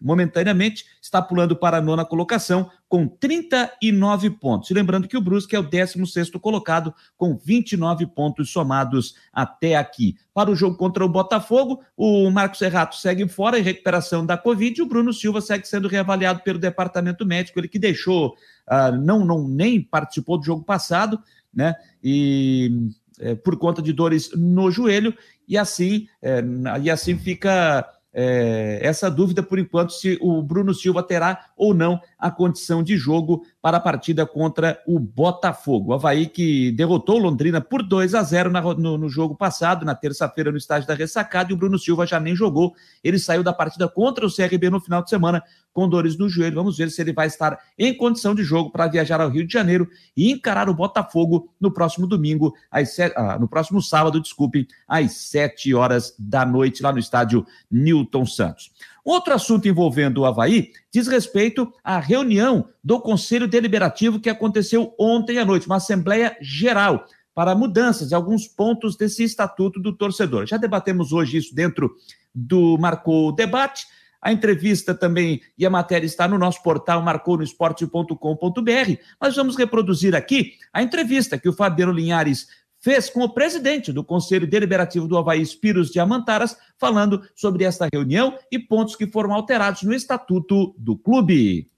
momentaneamente 0.00 0.84
está 1.02 1.20
pulando 1.20 1.56
para 1.56 1.78
a 1.78 1.80
nona 1.80 2.04
colocação 2.04 2.70
com 2.88 3.06
39 3.06 4.30
pontos. 4.30 4.70
E 4.70 4.74
lembrando 4.74 5.08
que 5.08 5.16
o 5.16 5.20
Brusque 5.20 5.56
é 5.56 5.58
o 5.58 5.62
16 5.62 6.30
colocado 6.40 6.94
com 7.16 7.36
29 7.36 8.06
pontos 8.06 8.50
somados 8.50 9.14
até 9.32 9.76
aqui. 9.76 10.16
Para 10.32 10.50
o 10.50 10.56
jogo 10.56 10.76
contra 10.76 11.04
o 11.04 11.08
Botafogo, 11.08 11.82
o 11.96 12.30
Marcos 12.30 12.60
Serrato 12.60 12.96
segue 12.96 13.26
fora 13.28 13.58
em 13.58 13.62
recuperação 13.62 14.24
da 14.24 14.38
Covid 14.38 14.78
e 14.78 14.82
o 14.82 14.86
Bruno 14.86 15.12
Silva 15.12 15.40
segue 15.40 15.66
sendo 15.66 15.88
reavaliado 15.88 16.40
pelo 16.42 16.58
departamento 16.58 17.26
médico, 17.26 17.58
ele 17.58 17.68
que 17.68 17.78
deixou, 17.78 18.36
uh, 18.70 18.96
não, 18.96 19.24
não 19.24 19.46
nem 19.46 19.82
participou 19.82 20.38
do 20.38 20.44
jogo 20.44 20.62
passado, 20.62 21.20
né? 21.52 21.74
E 22.02 22.90
é, 23.18 23.34
por 23.34 23.56
conta 23.56 23.82
de 23.82 23.92
dores 23.92 24.30
no 24.36 24.70
joelho, 24.70 25.12
e 25.46 25.58
assim, 25.58 26.06
é, 26.22 26.42
e 26.80 26.90
assim 26.90 27.18
fica 27.18 27.84
é, 28.12 28.78
essa 28.82 29.10
dúvida, 29.10 29.42
por 29.42 29.58
enquanto, 29.58 29.92
se 29.92 30.18
o 30.20 30.42
Bruno 30.42 30.74
Silva 30.74 31.02
terá 31.02 31.46
ou 31.56 31.74
não 31.74 32.00
a 32.18 32.30
condição 32.30 32.82
de 32.82 32.96
jogo 32.96 33.42
para 33.60 33.78
a 33.78 33.80
partida 33.80 34.24
contra 34.24 34.80
o 34.86 34.98
Botafogo. 34.98 35.90
O 35.90 35.94
Havaí 35.94 36.26
que 36.26 36.70
derrotou 36.72 37.18
Londrina 37.18 37.60
por 37.60 37.82
2 37.82 38.14
a 38.14 38.22
0 38.22 38.50
na, 38.50 38.60
no, 38.60 38.96
no, 38.96 39.08
jogo 39.08 39.34
passado, 39.34 39.84
na 39.84 39.94
terça-feira, 39.94 40.52
no 40.52 40.58
estádio 40.58 40.86
da 40.86 40.94
ressacada, 40.94 41.50
e 41.50 41.54
o 41.54 41.56
Bruno 41.56 41.78
Silva 41.78 42.06
já 42.06 42.20
nem 42.20 42.36
jogou. 42.36 42.72
Ele 43.02 43.18
saiu 43.18 43.42
da 43.42 43.52
partida 43.52 43.88
contra 43.88 44.24
o 44.24 44.32
CRB 44.32 44.70
no 44.70 44.80
final 44.80 45.02
de 45.02 45.10
semana 45.10 45.42
com 45.72 45.88
dores 45.88 46.16
no 46.16 46.28
joelho. 46.28 46.54
Vamos 46.54 46.76
ver 46.76 46.90
se 46.90 47.00
ele 47.00 47.12
vai 47.12 47.26
estar 47.26 47.58
em 47.78 47.96
condição 47.96 48.34
de 48.34 48.42
jogo 48.42 48.70
para 48.70 48.86
viajar 48.86 49.20
ao 49.20 49.28
Rio 49.28 49.46
de 49.46 49.52
Janeiro 49.52 49.88
e 50.16 50.30
encarar 50.30 50.68
o 50.68 50.74
Botafogo 50.74 51.52
no 51.60 51.72
próximo 51.72 52.06
domingo, 52.06 52.54
às 52.70 52.94
sete, 52.94 53.14
ah, 53.16 53.38
no 53.38 53.48
próximo 53.48 53.82
sábado, 53.82 54.20
desculpe, 54.20 54.68
às 54.86 55.12
7 55.12 55.74
horas 55.74 56.14
da 56.18 56.44
noite, 56.44 56.82
lá 56.82 56.92
no 56.92 56.98
estádio 56.98 57.46
Newton 57.70 58.24
Santos. 58.24 58.70
Outro 59.08 59.32
assunto 59.32 59.66
envolvendo 59.66 60.18
o 60.18 60.26
Havaí 60.26 60.70
diz 60.92 61.08
respeito 61.08 61.72
à 61.82 61.98
reunião 61.98 62.68
do 62.84 63.00
Conselho 63.00 63.48
Deliberativo 63.48 64.20
que 64.20 64.28
aconteceu 64.28 64.94
ontem 65.00 65.38
à 65.38 65.46
noite, 65.46 65.64
uma 65.64 65.76
Assembleia 65.76 66.36
Geral 66.42 67.06
para 67.34 67.54
mudanças 67.54 68.10
de 68.10 68.14
alguns 68.14 68.46
pontos 68.46 68.98
desse 68.98 69.24
Estatuto 69.24 69.80
do 69.80 69.96
Torcedor. 69.96 70.44
Já 70.44 70.58
debatemos 70.58 71.10
hoje 71.10 71.38
isso 71.38 71.54
dentro 71.54 71.90
do 72.34 72.76
Marcou 72.76 73.32
Debate. 73.32 73.86
A 74.20 74.30
entrevista 74.30 74.94
também 74.94 75.40
e 75.56 75.64
a 75.64 75.70
matéria 75.70 76.04
está 76.04 76.28
no 76.28 76.36
nosso 76.36 76.62
portal 76.62 77.00
marconosport.com.br, 77.00 79.00
mas 79.18 79.34
vamos 79.34 79.56
reproduzir 79.56 80.14
aqui 80.14 80.52
a 80.70 80.82
entrevista 80.82 81.38
que 81.38 81.48
o 81.48 81.52
Fabiano 81.54 81.92
Linhares 81.92 82.46
fez 82.80 83.10
com 83.10 83.20
o 83.20 83.28
presidente 83.28 83.92
do 83.92 84.04
Conselho 84.04 84.46
Deliberativo 84.46 85.08
do 85.08 85.16
Havaí, 85.16 85.44
Spiros 85.44 85.90
Diamantaras, 85.90 86.56
falando 86.78 87.22
sobre 87.34 87.64
esta 87.64 87.88
reunião 87.92 88.36
e 88.50 88.58
pontos 88.58 88.96
que 88.96 89.06
foram 89.06 89.32
alterados 89.32 89.82
no 89.82 89.92
estatuto 89.92 90.74
do 90.78 90.96
clube. 90.96 91.70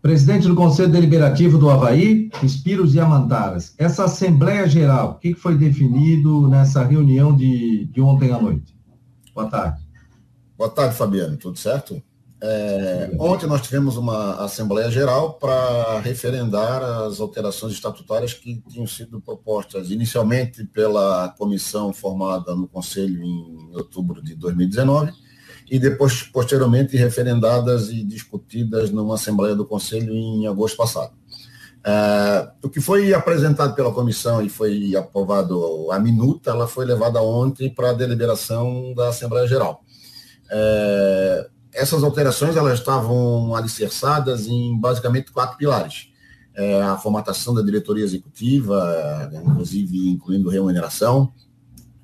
Presidente 0.00 0.46
do 0.46 0.54
Conselho 0.54 0.92
Deliberativo 0.92 1.58
do 1.58 1.68
Havaí, 1.68 2.30
Spiros 2.46 2.92
Diamantaras, 2.92 3.74
essa 3.76 4.04
Assembleia 4.04 4.66
Geral, 4.68 5.10
o 5.10 5.14
que 5.18 5.34
foi 5.34 5.56
definido 5.56 6.48
nessa 6.48 6.84
reunião 6.84 7.34
de, 7.34 7.86
de 7.86 8.00
ontem 8.00 8.32
à 8.32 8.40
noite? 8.40 8.76
Boa 9.34 9.48
tarde. 9.48 9.80
Boa 10.56 10.70
tarde, 10.70 10.94
Fabiano. 10.94 11.36
Tudo 11.36 11.58
certo? 11.58 12.02
É, 12.40 13.10
ontem 13.18 13.46
nós 13.46 13.62
tivemos 13.62 13.96
uma 13.96 14.44
Assembleia 14.44 14.88
Geral 14.90 15.34
para 15.34 15.98
referendar 15.98 16.82
as 16.82 17.18
alterações 17.18 17.72
estatutárias 17.72 18.32
que 18.32 18.62
tinham 18.68 18.86
sido 18.86 19.20
propostas 19.20 19.90
inicialmente 19.90 20.64
pela 20.64 21.34
comissão 21.36 21.92
formada 21.92 22.54
no 22.54 22.68
Conselho 22.68 23.24
em 23.24 23.74
outubro 23.74 24.22
de 24.22 24.36
2019 24.36 25.12
e 25.68 25.78
depois, 25.78 26.22
posteriormente, 26.22 26.96
referendadas 26.96 27.90
e 27.90 28.04
discutidas 28.04 28.90
numa 28.90 29.16
Assembleia 29.16 29.54
do 29.54 29.66
Conselho 29.66 30.14
em 30.14 30.46
agosto 30.46 30.76
passado. 30.76 31.12
É, 31.84 32.50
o 32.62 32.68
que 32.68 32.80
foi 32.80 33.12
apresentado 33.14 33.74
pela 33.74 33.92
comissão 33.92 34.40
e 34.42 34.48
foi 34.48 34.94
aprovado 34.94 35.90
a 35.90 35.98
minuta, 35.98 36.50
ela 36.50 36.68
foi 36.68 36.84
levada 36.84 37.20
ontem 37.20 37.68
para 37.68 37.90
a 37.90 37.94
deliberação 37.94 38.94
da 38.94 39.08
Assembleia 39.08 39.46
Geral. 39.46 39.82
É, 40.50 41.48
essas 41.72 42.02
alterações 42.02 42.56
elas 42.56 42.78
estavam 42.78 43.54
alicerçadas 43.54 44.46
em 44.46 44.78
basicamente 44.78 45.32
quatro 45.32 45.56
pilares. 45.56 46.08
É, 46.54 46.82
a 46.82 46.96
formatação 46.96 47.54
da 47.54 47.62
diretoria 47.62 48.04
executiva, 48.04 49.30
inclusive 49.32 50.10
incluindo 50.10 50.48
remuneração, 50.48 51.32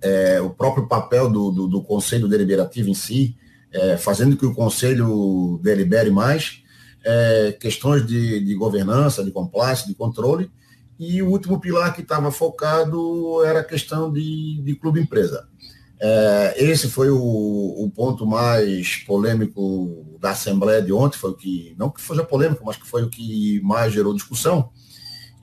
é, 0.01 0.41
o 0.41 0.51
próprio 0.51 0.87
papel 0.87 1.31
do, 1.31 1.51
do, 1.51 1.67
do, 1.67 1.83
Conselho 1.83 2.29
Deliberativo 2.29 2.89
em 2.89 2.95
si, 2.95 3.37
é, 3.73 3.97
fazendo 3.97 4.37
que 4.37 4.47
o 4.47 4.55
Conselho 4.55 5.59
delibere 5.63 6.11
mais, 6.11 6.63
é, 7.03 7.57
questões 7.59 8.07
de, 8.07 8.39
de 8.41 8.55
governança, 8.55 9.25
de 9.25 9.33
compliance, 9.33 9.87
de 9.87 9.95
controle, 9.95 10.51
e 10.99 11.21
o 11.23 11.31
último 11.31 11.59
pilar 11.59 11.93
que 11.95 12.03
estava 12.03 12.31
focado 12.31 13.43
era 13.45 13.61
a 13.61 13.65
questão 13.65 14.13
de, 14.13 14.63
de 14.63 14.75
clube-empresa. 14.77 15.49
É, 16.01 16.55
esse 16.59 16.89
foi 16.89 17.09
o, 17.11 17.17
o, 17.19 17.91
ponto 17.91 18.27
mais 18.27 18.97
polêmico 19.07 20.17
da 20.21 20.31
Assembleia 20.31 20.83
de 20.83 20.93
ontem, 20.93 21.17
foi 21.17 21.31
o 21.31 21.37
que, 21.37 21.75
não 21.79 21.91
que 21.91 22.01
fosse 22.01 22.23
polêmico, 22.25 22.65
mas 22.65 22.77
que 22.77 22.87
foi 22.87 23.03
o 23.03 23.09
que 23.09 23.61
mais 23.63 23.93
gerou 23.93 24.13
discussão. 24.13 24.71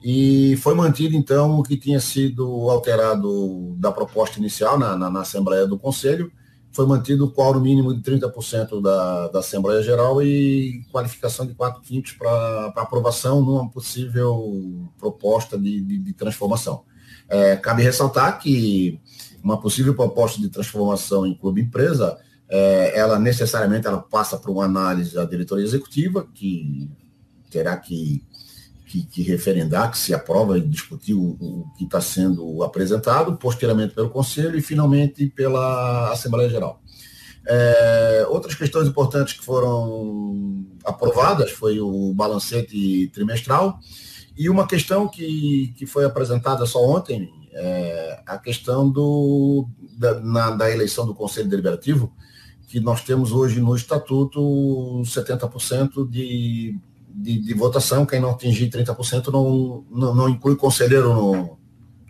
E 0.04 0.56
foi 0.56 0.74
mantido, 0.74 1.16
então, 1.16 1.58
o 1.58 1.62
que 1.62 1.76
tinha 1.76 2.00
sido 2.00 2.68
alterado 2.68 3.74
da 3.78 3.92
proposta 3.92 4.38
inicial 4.38 4.78
na, 4.78 4.96
na, 4.96 5.08
na 5.10 5.20
Assembleia 5.20 5.66
do 5.66 5.78
Conselho, 5.78 6.30
foi 6.72 6.86
mantido 6.86 7.26
o 7.26 7.30
quórum 7.30 7.60
mínimo 7.60 7.94
de 7.94 8.02
30% 8.02 8.80
da, 8.80 9.28
da 9.28 9.38
Assembleia 9.40 9.82
Geral 9.82 10.22
e 10.22 10.82
qualificação 10.90 11.46
de 11.46 11.54
4 11.54 11.82
quintos 11.82 12.12
para 12.12 12.72
aprovação 12.76 13.42
numa 13.42 13.70
possível 13.70 14.90
proposta 14.98 15.58
de, 15.58 15.82
de, 15.82 15.98
de 15.98 16.12
transformação. 16.14 16.82
É, 17.28 17.56
cabe 17.56 17.82
ressaltar 17.82 18.38
que 18.38 19.00
uma 19.42 19.60
possível 19.60 19.94
proposta 19.94 20.40
de 20.40 20.48
transformação 20.48 21.26
em 21.26 21.34
clube-empresa, 21.34 22.18
é, 22.48 22.98
ela 22.98 23.18
necessariamente 23.18 23.86
ela 23.86 23.98
passa 23.98 24.36
por 24.36 24.50
uma 24.50 24.64
análise 24.64 25.14
da 25.14 25.24
diretoria 25.24 25.64
executiva, 25.64 26.26
que 26.34 26.88
terá 27.50 27.76
que, 27.76 28.22
que, 28.86 29.02
que 29.04 29.22
referendar, 29.22 29.90
que 29.90 29.98
se 29.98 30.14
aprova 30.14 30.58
e 30.58 30.60
discutir 30.60 31.14
o, 31.14 31.36
o 31.40 31.66
que 31.76 31.84
está 31.84 32.00
sendo 32.00 32.62
apresentado, 32.62 33.36
posteriormente 33.36 33.94
pelo 33.94 34.10
Conselho 34.10 34.56
e 34.56 34.62
finalmente 34.62 35.26
pela 35.28 36.12
Assembleia 36.12 36.48
Geral. 36.48 36.80
É, 37.46 38.26
outras 38.28 38.54
questões 38.54 38.86
importantes 38.86 39.34
que 39.34 39.44
foram 39.44 40.64
aprovadas 40.84 41.50
foi 41.50 41.80
o 41.80 42.14
balancete 42.14 43.10
trimestral 43.12 43.80
e 44.36 44.48
uma 44.48 44.66
questão 44.66 45.08
que, 45.08 45.74
que 45.76 45.84
foi 45.84 46.04
apresentada 46.04 46.64
só 46.66 46.84
ontem, 46.84 47.30
é, 47.52 48.20
a 48.26 48.38
questão 48.38 48.90
do, 48.90 49.66
da, 49.98 50.20
na, 50.20 50.50
da 50.52 50.70
eleição 50.70 51.06
do 51.06 51.14
Conselho 51.14 51.48
Deliberativo, 51.48 52.12
que 52.68 52.80
nós 52.80 53.02
temos 53.02 53.32
hoje 53.32 53.60
no 53.60 53.76
Estatuto 53.76 54.40
70% 55.04 56.08
de, 56.08 56.78
de, 57.08 57.42
de, 57.42 57.54
votação, 57.54 58.06
quem 58.06 58.20
não 58.20 58.30
atingir 58.30 58.70
30% 58.70 59.28
não, 59.28 59.84
não, 59.90 60.14
não 60.14 60.28
inclui 60.28 60.56
conselheiro 60.56 61.12
no, 61.12 61.58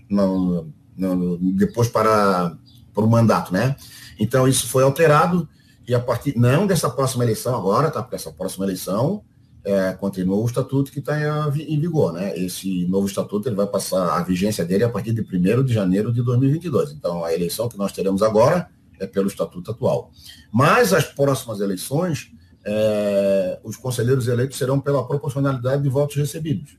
no, 0.09 0.72
no, 0.97 1.38
depois 1.55 1.88
para, 1.88 2.57
para 2.95 3.05
o 3.05 3.11
mandato, 3.11 3.53
né? 3.53 3.74
Então 4.18 4.47
isso 4.47 4.68
foi 4.68 4.84
alterado 4.84 5.49
e 5.86 5.95
a 5.95 6.01
partir, 6.01 6.36
não 6.36 6.66
dessa 6.66 6.88
próxima 6.88 7.24
eleição 7.24 7.57
agora, 7.57 7.90
tá? 7.90 8.01
Porque 8.01 8.14
essa 8.14 8.32
próxima 8.32 8.64
eleição 8.64 9.24
é, 9.64 9.96
o 10.00 10.46
estatuto 10.46 10.90
que 10.90 10.98
está 10.98 11.16
em, 11.20 11.62
em, 11.62 11.78
vigor, 11.78 12.12
né? 12.12 12.36
Esse 12.36 12.84
novo 12.86 13.06
estatuto 13.06 13.48
ele 13.48 13.54
vai 13.54 13.66
passar 13.66 14.18
a 14.18 14.22
vigência 14.22 14.64
dele 14.64 14.84
a 14.84 14.88
partir 14.88 15.12
de 15.12 15.20
1 15.20 15.62
de 15.62 15.72
janeiro 15.72 16.12
de 16.12 16.22
2022. 16.22 16.92
Então, 16.92 17.24
a 17.24 17.32
eleição 17.32 17.68
que 17.68 17.78
nós 17.78 17.92
teremos 17.92 18.22
agora 18.22 18.68
é 18.98 19.06
pelo 19.06 19.28
estatuto 19.28 19.70
atual. 19.70 20.10
Mas 20.52 20.92
as 20.92 21.04
próximas 21.04 21.60
eleições, 21.60 22.32
é, 22.64 23.60
os 23.62 23.76
conselheiros 23.76 24.26
eleitos 24.26 24.58
serão 24.58 24.80
pela 24.80 25.06
proporcionalidade 25.06 25.82
de 25.82 25.88
votos 25.88 26.16
recebidos. 26.16 26.76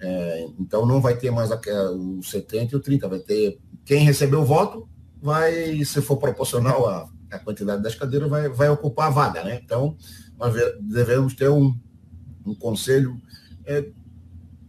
É, 0.00 0.46
então, 0.58 0.84
não 0.84 1.00
vai 1.00 1.16
ter 1.16 1.30
mais 1.30 1.50
o 1.50 2.22
70 2.22 2.74
e 2.74 2.76
o 2.76 2.80
30, 2.80 3.08
vai 3.08 3.20
ter 3.20 3.60
quem 3.84 4.04
recebeu 4.04 4.40
o 4.40 4.44
voto, 4.44 4.88
vai, 5.22 5.84
se 5.84 6.02
for 6.02 6.16
proporcional 6.16 6.88
à, 6.88 7.08
à 7.30 7.38
quantidade 7.38 7.80
das 7.82 7.94
cadeiras, 7.94 8.28
vai, 8.28 8.48
vai 8.48 8.68
ocupar 8.68 9.06
a 9.06 9.10
vaga, 9.10 9.44
né? 9.44 9.60
Então, 9.64 9.96
nós 10.36 10.52
devemos 10.80 11.34
ter 11.34 11.48
um 11.48 11.74
um 12.44 12.54
conselho. 12.54 13.20
É, 13.66 13.86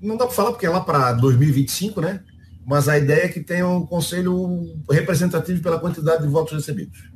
não 0.02 0.18
dá 0.18 0.26
para 0.26 0.36
falar 0.36 0.52
porque 0.52 0.66
é 0.66 0.70
lá 0.70 0.82
para 0.82 1.14
2025, 1.14 2.02
né? 2.02 2.22
Mas 2.66 2.90
a 2.90 2.98
ideia 2.98 3.26
é 3.26 3.30
que 3.30 3.42
tenha 3.42 3.68
um 3.68 3.86
conselho 3.86 4.66
representativo 4.90 5.62
pela 5.62 5.80
quantidade 5.80 6.24
de 6.24 6.30
votos 6.30 6.54
recebidos. 6.54 7.10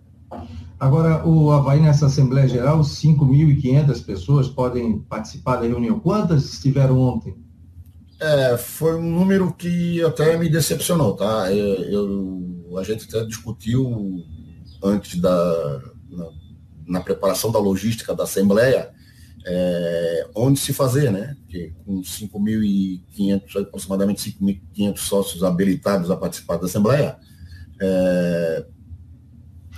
Agora, 0.80 1.28
o 1.28 1.52
Havaí, 1.52 1.82
nessa 1.82 2.06
Assembleia 2.06 2.48
Geral, 2.48 2.80
5.500 2.82 4.06
pessoas 4.06 4.48
podem 4.48 5.00
participar 5.00 5.58
da 5.58 5.68
reunião. 5.68 6.00
Quantas 6.00 6.54
estiveram 6.54 7.00
ontem? 7.00 7.36
É, 8.20 8.58
foi 8.58 8.96
um 8.96 9.10
número 9.10 9.52
que 9.54 10.02
até 10.04 10.38
me 10.38 10.50
decepcionou, 10.50 11.16
tá? 11.16 11.52
Eu, 11.52 11.84
eu 12.70 12.78
a 12.78 12.84
gente 12.84 13.06
até 13.10 13.26
discutiu 13.26 14.24
antes 14.84 15.20
da. 15.20 15.82
Na, 16.10 16.26
na 16.88 17.02
preparação 17.02 17.52
da 17.52 17.60
logística 17.60 18.16
da 18.16 18.24
Assembleia, 18.24 18.92
é, 19.46 20.28
onde 20.36 20.60
se 20.60 20.74
fazer, 20.74 21.12
né? 21.12 21.36
Porque 21.42 21.74
com 21.86 22.02
5.500, 22.02 23.62
aproximadamente 23.62 24.38
5.500 24.40 24.98
sócios 24.98 25.44
habilitados 25.44 26.12
a 26.12 26.18
participar 26.18 26.58
da 26.58 26.66
Assembleia, 26.66 27.18
é, 27.82 28.66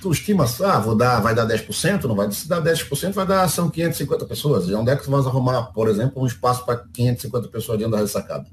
tu 0.01 0.11
estima, 0.11 0.45
ah, 0.65 0.79
vou 0.79 0.95
dar, 0.95 1.19
vai 1.19 1.35
dar 1.35 1.47
10%, 1.47 2.05
não 2.05 2.15
vai, 2.15 2.31
se 2.31 2.47
dar 2.47 2.61
10%, 2.61 3.13
vai 3.13 3.27
dar, 3.27 3.47
são 3.47 3.69
550 3.69 4.25
pessoas. 4.25 4.67
E 4.67 4.73
onde 4.73 4.91
é 4.91 4.95
que 4.95 5.03
tu 5.03 5.11
vai 5.11 5.19
arrumar, 5.21 5.63
por 5.73 5.87
exemplo, 5.87 6.21
um 6.21 6.25
espaço 6.25 6.65
para 6.65 6.83
550 6.91 7.47
pessoas 7.49 7.77
dentro 7.77 7.93
da 7.93 7.99
ressacada? 7.99 8.47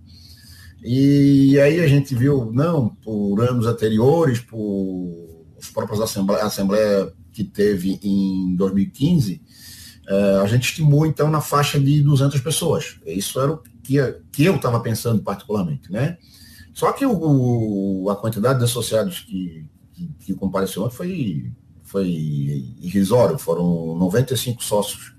E 0.82 1.58
aí 1.58 1.80
a 1.80 1.88
gente 1.88 2.14
viu, 2.14 2.52
não, 2.52 2.88
por 2.88 3.40
anos 3.40 3.66
anteriores, 3.66 4.40
por 4.40 5.36
os 5.58 5.70
próprios 5.70 6.00
Assembleia, 6.00 6.44
Assembleia 6.44 7.12
que 7.32 7.42
teve 7.42 7.98
em 8.02 8.54
2015, 8.54 9.34
é, 9.34 9.42
a 10.42 10.46
gente 10.46 10.64
estimou, 10.70 11.06
então, 11.06 11.30
na 11.30 11.40
faixa 11.40 11.78
de 11.78 12.02
200 12.02 12.40
pessoas. 12.40 12.96
Isso 13.04 13.38
era 13.40 13.52
o 13.52 13.58
que, 13.82 13.96
que 14.32 14.44
eu 14.44 14.56
estava 14.56 14.80
pensando 14.80 15.22
particularmente, 15.22 15.92
né? 15.92 16.16
Só 16.72 16.92
que 16.92 17.04
o, 17.04 18.08
a 18.08 18.16
quantidade 18.16 18.58
de 18.58 18.64
associados 18.64 19.20
que, 19.20 19.66
que, 19.92 20.08
que 20.20 20.34
compareceu 20.34 20.88
foi, 20.90 21.50
foi 21.82 22.06
irrisório, 22.80 23.36
foram 23.36 23.96
95 23.98 24.62
sócios 24.62 25.12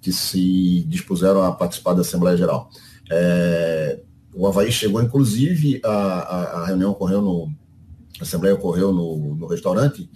que 0.00 0.12
se 0.12 0.84
dispuseram 0.86 1.42
a 1.42 1.52
participar 1.52 1.94
da 1.94 2.02
Assembleia 2.02 2.36
Geral. 2.36 2.70
É, 3.10 4.00
o 4.34 4.46
Havaí 4.46 4.70
chegou, 4.70 5.02
inclusive, 5.02 5.80
a, 5.84 5.90
a, 5.90 6.42
a, 6.60 6.66
reunião 6.66 6.92
ocorreu 6.92 7.20
no. 7.20 7.50
A 8.20 8.22
Assembleia 8.22 8.54
ocorreu 8.54 8.92
no, 8.92 9.34
no 9.36 9.46
restaurante, 9.46 10.08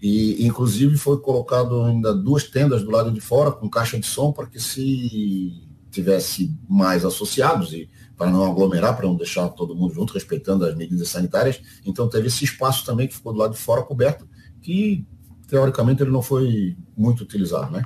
e 0.00 0.46
inclusive 0.46 0.96
foi 0.96 1.20
colocado 1.20 1.82
ainda 1.82 2.14
duas 2.14 2.44
tendas 2.44 2.82
do 2.82 2.90
lado 2.90 3.12
de 3.12 3.20
fora 3.20 3.50
com 3.50 3.68
caixa 3.68 3.98
de 3.98 4.06
som 4.06 4.32
para 4.32 4.46
que 4.46 4.58
se 4.58 5.68
tivesse 5.90 6.56
mais 6.68 7.04
associados 7.04 7.72
e 7.72 7.88
para 8.16 8.30
não 8.30 8.44
aglomerar, 8.44 8.96
para 8.96 9.06
não 9.06 9.16
deixar 9.16 9.48
todo 9.50 9.74
mundo 9.74 9.92
junto, 9.92 10.14
respeitando 10.14 10.64
as 10.64 10.74
medidas 10.76 11.08
sanitárias. 11.08 11.60
Então 11.84 12.08
teve 12.08 12.28
esse 12.28 12.44
espaço 12.44 12.84
também 12.84 13.08
que 13.08 13.14
ficou 13.14 13.32
do 13.32 13.38
lado 13.38 13.52
de 13.52 13.58
fora 13.58 13.82
coberto, 13.82 14.28
que 14.62 15.06
teoricamente 15.48 16.02
ele 16.02 16.12
não 16.12 16.22
foi 16.22 16.76
muito 16.96 17.22
utilizado, 17.22 17.72
né? 17.72 17.82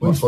Mas 0.00 0.18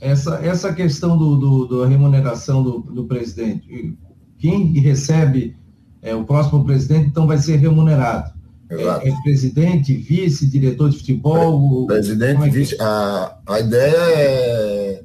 essa, 0.00 0.36
essa 0.36 0.72
questão 0.72 1.16
do, 1.16 1.36
do, 1.36 1.80
da 1.80 1.86
remuneração 1.86 2.62
do, 2.62 2.78
do 2.80 3.04
presidente, 3.04 3.94
quem 4.38 4.72
recebe 4.80 5.56
é, 6.00 6.14
o 6.14 6.24
próximo 6.24 6.64
presidente, 6.64 7.08
então 7.08 7.26
vai 7.26 7.36
ser 7.36 7.56
remunerado. 7.56 8.32
É, 8.70 9.08
é, 9.08 9.22
presidente, 9.22 9.92
vice, 9.94 10.46
diretor 10.46 10.90
de 10.90 10.98
futebol? 10.98 11.86
Presidente, 11.88 12.44
é 12.44 12.48
vice. 12.48 12.76
A, 12.80 13.36
a 13.44 13.58
ideia 13.58 13.96
é, 13.96 15.04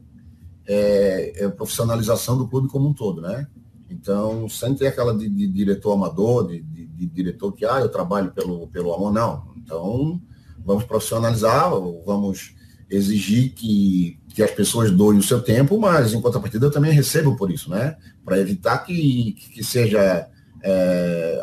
é, 0.67 1.43
é, 1.43 1.49
profissionalização 1.49 2.37
do 2.37 2.47
clube 2.47 2.67
como 2.67 2.87
um 2.87 2.93
todo, 2.93 3.21
né? 3.21 3.47
Então, 3.89 4.47
sem 4.47 4.75
ter 4.75 4.87
aquela 4.87 5.17
de, 5.17 5.27
de 5.27 5.47
diretor 5.47 5.93
amador, 5.93 6.47
de, 6.47 6.61
de, 6.61 6.85
de, 6.85 7.05
diretor 7.07 7.51
que, 7.53 7.65
ah, 7.65 7.79
eu 7.79 7.89
trabalho 7.89 8.31
pelo, 8.31 8.67
pelo 8.67 8.93
amor, 8.93 9.11
não. 9.11 9.47
Então, 9.57 10.21
vamos 10.63 10.83
profissionalizar, 10.83 11.71
vamos 12.05 12.53
exigir 12.87 13.53
que, 13.53 14.19
que 14.29 14.43
as 14.43 14.51
pessoas 14.51 14.91
doem 14.91 15.17
o 15.17 15.23
seu 15.23 15.41
tempo, 15.41 15.79
mas 15.79 16.13
em 16.13 16.21
contrapartida 16.21 16.67
eu 16.67 16.71
também 16.71 16.91
recebo 16.91 17.35
por 17.35 17.49
isso, 17.49 17.71
né? 17.71 17.97
Para 18.23 18.37
evitar 18.37 18.77
que, 18.79 19.31
que 19.31 19.63
seja 19.63 20.27
é, 20.67 21.41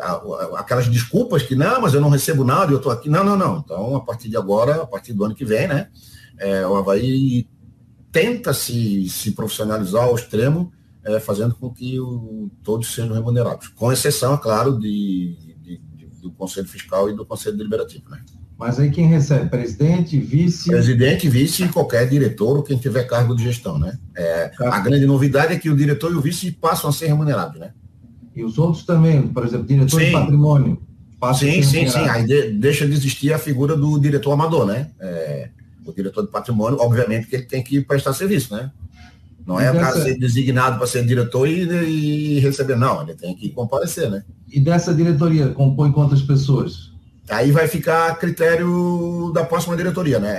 aquelas 0.57 0.89
desculpas 0.89 1.43
que 1.43 1.55
não, 1.55 1.79
mas 1.79 1.93
eu 1.93 2.01
não 2.01 2.09
recebo 2.09 2.43
nada, 2.43 2.73
eu 2.73 2.77
estou 2.77 2.91
aqui. 2.91 3.09
Não, 3.09 3.23
não, 3.23 3.37
não. 3.37 3.59
Então, 3.59 3.95
a 3.95 4.01
partir 4.01 4.27
de 4.27 4.35
agora, 4.35 4.83
a 4.83 4.85
partir 4.85 5.13
do 5.13 5.23
ano 5.23 5.33
que 5.33 5.45
vem, 5.45 5.65
né? 5.65 5.87
É, 6.37 6.67
o 6.67 6.75
Havaí 6.75 7.47
tenta 8.11 8.53
se, 8.53 9.07
se 9.07 9.31
profissionalizar 9.31 10.03
ao 10.03 10.15
extremo, 10.15 10.73
é, 11.05 11.21
fazendo 11.21 11.55
com 11.55 11.69
que 11.69 11.97
o, 12.01 12.51
todos 12.63 12.93
sejam 12.93 13.13
remunerados, 13.13 13.69
com 13.69 13.93
exceção, 13.93 14.33
é 14.33 14.37
claro, 14.37 14.77
de, 14.77 15.37
de, 15.61 15.77
de, 15.95 16.07
do 16.21 16.29
Conselho 16.31 16.67
Fiscal 16.67 17.09
e 17.09 17.15
do 17.15 17.25
Conselho 17.25 17.55
Deliberativo, 17.55 18.09
né? 18.09 18.21
Mas 18.57 18.77
aí 18.77 18.91
quem 18.91 19.07
recebe? 19.07 19.49
Presidente, 19.49 20.17
vice? 20.19 20.69
Presidente, 20.69 21.29
vice 21.29 21.63
e 21.63 21.69
qualquer 21.69 22.09
diretor 22.09 22.57
ou 22.57 22.63
quem 22.63 22.77
tiver 22.77 23.03
cargo 23.05 23.35
de 23.35 23.43
gestão, 23.43 23.79
né? 23.79 23.97
É, 24.15 24.51
a 24.59 24.79
grande 24.81 25.05
novidade 25.05 25.53
é 25.53 25.57
que 25.57 25.69
o 25.69 25.75
diretor 25.75 26.11
e 26.11 26.15
o 26.15 26.21
vice 26.21 26.51
passam 26.51 26.89
a 26.89 26.93
ser 26.93 27.07
remunerados, 27.07 27.59
né? 27.59 27.73
E 28.35 28.43
os 28.43 28.57
outros 28.57 28.85
também, 28.85 29.27
por 29.27 29.45
exemplo, 29.45 29.67
diretor 29.67 29.99
sim. 29.99 30.07
de 30.07 30.11
patrimônio. 30.11 30.81
Sim, 31.33 31.63
sim, 31.63 31.87
sim. 31.87 31.99
Aí 31.99 32.25
de, 32.25 32.51
deixa 32.51 32.85
de 32.85 32.93
existir 32.93 33.31
a 33.31 33.39
figura 33.39 33.77
do 33.77 33.97
diretor 33.99 34.33
amador, 34.33 34.65
né? 34.65 34.89
É, 34.99 35.49
o 35.85 35.93
diretor 35.93 36.23
de 36.23 36.31
patrimônio, 36.31 36.79
obviamente, 36.79 37.27
que 37.27 37.35
ele 37.35 37.45
tem 37.45 37.63
que 37.63 37.79
prestar 37.81 38.13
serviço, 38.13 38.53
né? 38.53 38.71
Não 39.45 39.59
é 39.59 39.69
o 39.71 39.73
cara 39.73 40.01
ser 40.01 40.17
designado 40.17 40.77
para 40.77 40.87
ser 40.87 41.05
diretor 41.05 41.47
e, 41.47 41.63
e, 41.63 42.39
receber, 42.39 42.77
não, 42.77 43.01
ele 43.01 43.13
tem 43.13 43.35
que 43.35 43.49
comparecer, 43.49 44.09
né? 44.09 44.23
E 44.49 44.59
dessa 44.59 44.93
diretoria, 44.93 45.49
compõe 45.49 45.91
quantas 45.91 46.21
pessoas? 46.21 46.91
Aí 47.29 47.51
vai 47.51 47.67
ficar 47.67 48.11
a 48.11 48.15
critério 48.15 49.31
da 49.33 49.43
próxima 49.43 49.75
diretoria, 49.75 50.19
né? 50.19 50.35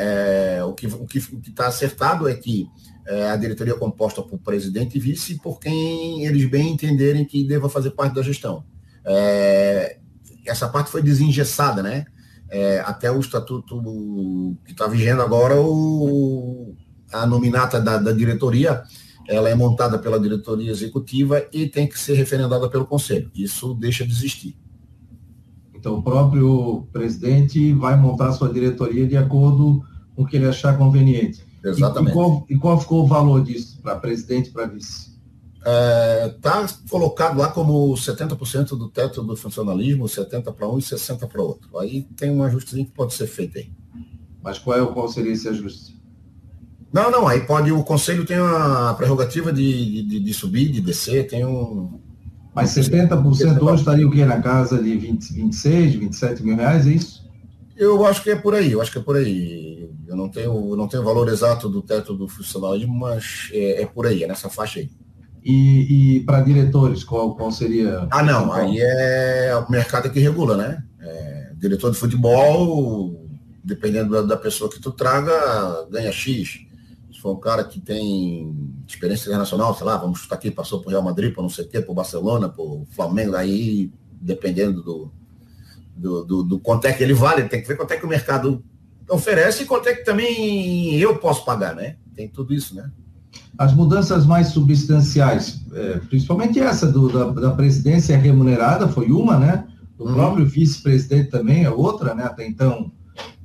É, 0.59 0.65
o 0.65 0.73
que 0.73 0.87
o 0.87 1.07
que 1.07 1.19
está 1.49 1.67
acertado 1.67 2.29
é 2.29 2.35
que 2.35 2.67
é, 3.07 3.31
a 3.31 3.37
diretoria 3.37 3.75
é 3.75 3.79
composta 3.79 4.23
por 4.23 4.39
presidente 4.39 4.97
e 4.97 5.01
vice, 5.01 5.39
por 5.39 5.61
quem 5.61 6.25
eles 6.25 6.49
bem 6.49 6.73
entenderem 6.73 7.25
que 7.25 7.45
deva 7.45 7.69
fazer 7.69 7.91
parte 7.91 8.15
da 8.15 8.23
gestão. 8.23 8.65
É, 9.05 9.99
essa 10.47 10.69
parte 10.69 10.91
foi 10.91 11.03
desengessada, 11.03 11.83
né? 11.83 12.07
É, 12.51 12.81
até 12.81 13.11
o 13.11 13.21
estatuto 13.21 14.57
que 14.65 14.73
está 14.73 14.87
vigendo 14.87 15.23
agora, 15.23 15.61
o, 15.61 16.75
a 17.13 17.27
nominata 17.27 17.81
da, 17.81 17.99
da 17.99 18.13
diretoria, 18.13 18.83
ela 19.29 19.49
é 19.49 19.55
montada 19.55 19.99
pela 19.99 20.21
diretoria 20.21 20.71
executiva 20.71 21.47
e 21.53 21.67
tem 21.67 21.87
que 21.87 21.99
ser 21.99 22.15
referendada 22.15 22.69
pelo 22.69 22.87
conselho. 22.87 23.31
Isso 23.35 23.75
deixa 23.75 24.07
de 24.07 24.13
existir. 24.13 24.57
Então, 25.75 25.99
o 25.99 26.03
próprio 26.03 26.87
presidente 26.93 27.73
vai 27.75 27.97
montar 27.97 28.33
sua 28.33 28.51
diretoria 28.53 29.07
de 29.07 29.17
acordo 29.17 29.83
com 30.15 30.23
o 30.23 30.27
que 30.27 30.37
ele 30.37 30.47
achar 30.47 30.79
conveniente. 30.79 31.45
Exatamente. 31.65 32.09
E, 32.09 32.11
e, 32.11 32.15
qual, 32.15 32.47
e 32.51 32.57
qual, 32.57 32.81
ficou 32.81 33.05
o 33.05 33.07
valor 33.07 33.43
disso 33.43 33.79
para 33.83 33.97
presidente 33.97 34.51
e 34.51 34.53
para 34.53 34.67
vice? 34.67 35.15
Está 36.37 36.63
é, 36.63 36.89
colocado 36.91 37.39
lá 37.39 37.49
como 37.49 37.95
70% 37.95 38.77
do 38.77 38.89
teto 38.89 39.23
do 39.23 39.35
funcionalismo, 39.37 40.05
70% 40.05 40.53
para 40.53 40.69
um 40.69 40.79
e 40.79 40.83
60% 40.83 41.27
para 41.27 41.43
outro. 41.43 41.79
Aí 41.79 42.03
tem 42.17 42.31
um 42.31 42.43
ajustezinho 42.43 42.87
que 42.87 42.93
pode 42.93 43.15
ser 43.15 43.27
feito 43.27 43.59
aí. 43.59 43.73
Mas 44.43 44.59
qual, 44.59 44.79
é, 44.79 44.93
qual 44.93 45.09
seria 45.09 45.33
esse 45.33 45.49
ajuste? 45.49 45.95
Não, 46.93 47.11
não, 47.11 47.27
aí 47.27 47.41
pode, 47.41 47.73
o 47.73 47.83
conselho 47.83 48.27
tem 48.27 48.37
a 48.37 48.95
prerrogativa 48.97 49.53
de, 49.53 50.03
de, 50.03 50.21
de 50.21 50.35
subir, 50.35 50.71
de 50.71 50.81
descer, 50.81 51.27
tem 51.27 51.45
um, 51.45 51.99
mas 52.55 52.71
70% 52.71 53.61
hoje 53.61 53.81
estaria 53.81 54.07
o 54.07 54.11
quê? 54.11 54.25
Na 54.25 54.41
casa 54.41 54.81
de 54.81 54.97
20, 54.97 55.33
26, 55.33 55.95
27 55.97 56.43
mil 56.45 56.57
reais, 56.57 56.87
é 56.87 56.91
isso? 56.91 57.24
Eu 57.77 58.05
acho 58.07 58.23
que 58.23 58.31
é 58.31 58.37
por 58.37 58.55
aí, 58.55 58.73
eu 58.73 58.81
acho 58.81 58.93
que 58.93 58.99
é 58.99 59.03
por 59.03 59.17
aí. 59.17 59.91
Eu 60.07 60.17
não 60.17 60.29
tenho, 60.29 60.71
eu 60.71 60.77
não 60.77 60.87
tenho 60.87 61.03
o 61.03 61.07
valor 61.07 61.29
exato 61.29 61.69
do 61.69 61.83
teto 61.83 62.15
do 62.15 62.29
funcionalismo, 62.29 62.95
mas 62.95 63.49
é, 63.53 63.83
é 63.83 63.87
por 63.87 64.07
aí, 64.07 64.23
é 64.23 64.27
nessa 64.27 64.49
faixa 64.49 64.81
aí. 64.81 64.91
E, 65.43 66.17
e 66.17 66.21
para 66.21 66.41
diretores, 66.41 67.05
qual, 67.05 67.35
qual 67.35 67.51
seria? 67.51 68.07
Ah, 68.11 68.23
não, 68.23 68.53
aí 68.53 68.79
é 68.81 69.55
o 69.57 69.71
mercado 69.71 70.11
que 70.11 70.21
regula, 70.21 70.57
né? 70.57 70.83
É, 71.01 71.53
diretor 71.57 71.91
de 71.91 71.99
futebol, 71.99 73.29
dependendo 73.63 74.13
da, 74.13 74.23
da 74.23 74.37
pessoa 74.37 74.71
que 74.71 74.81
tu 74.81 74.91
traga, 74.91 75.87
ganha 75.91 76.13
X 76.13 76.65
foi 77.25 77.33
um 77.33 77.41
cara 77.41 77.65
que 77.65 77.81
tem 77.81 78.55
experiência 78.87 79.29
internacional, 79.29 79.75
sei 79.75 79.87
lá, 79.87 79.97
vamos 79.97 80.19
chutar 80.19 80.35
aqui, 80.35 80.51
passou 80.51 80.83
por 80.83 80.91
Real 80.91 81.03
Madrid, 81.03 81.33
por 81.33 81.41
não 81.41 81.49
sei 81.49 81.65
o 81.65 81.69
quê, 81.69 81.81
por 81.81 81.95
Barcelona, 81.95 82.51
por 82.51 82.85
Flamengo, 82.91 83.35
aí, 83.35 83.91
dependendo 84.21 84.83
do, 84.83 85.11
do, 85.97 86.25
do, 86.25 86.43
do 86.43 86.59
quanto 86.59 86.87
é 86.87 86.93
que 86.93 87.03
ele 87.03 87.15
vale, 87.15 87.49
tem 87.49 87.63
que 87.63 87.69
ver 87.69 87.77
quanto 87.77 87.93
é 87.93 87.97
que 87.97 88.07
o 88.07 88.09
mercado 88.09 88.63
oferece 89.09 89.63
e 89.63 89.67
quanto 89.67 89.89
é 89.89 89.95
que 89.95 90.05
também 90.05 90.95
eu 90.97 91.17
posso 91.17 91.45
pagar, 91.45 91.75
né? 91.75 91.97
Tem 92.15 92.29
tudo 92.29 92.55
isso, 92.55 92.75
né? 92.75 92.91
As 93.57 93.73
mudanças 93.73 94.27
mais 94.27 94.49
substanciais, 94.49 95.61
é, 95.73 95.99
principalmente 96.09 96.59
essa 96.59 96.91
do, 96.91 97.09
da, 97.09 97.31
da 97.41 97.51
presidência 97.53 98.17
remunerada, 98.17 98.89
foi 98.89 99.11
uma, 99.11 99.39
né? 99.39 99.67
O 99.99 100.09
uhum. 100.09 100.15
próprio 100.15 100.47
vice-presidente 100.47 101.31
também 101.31 101.65
é 101.65 101.71
outra, 101.71 102.15
né? 102.15 102.25
Até 102.25 102.47
então, 102.47 102.91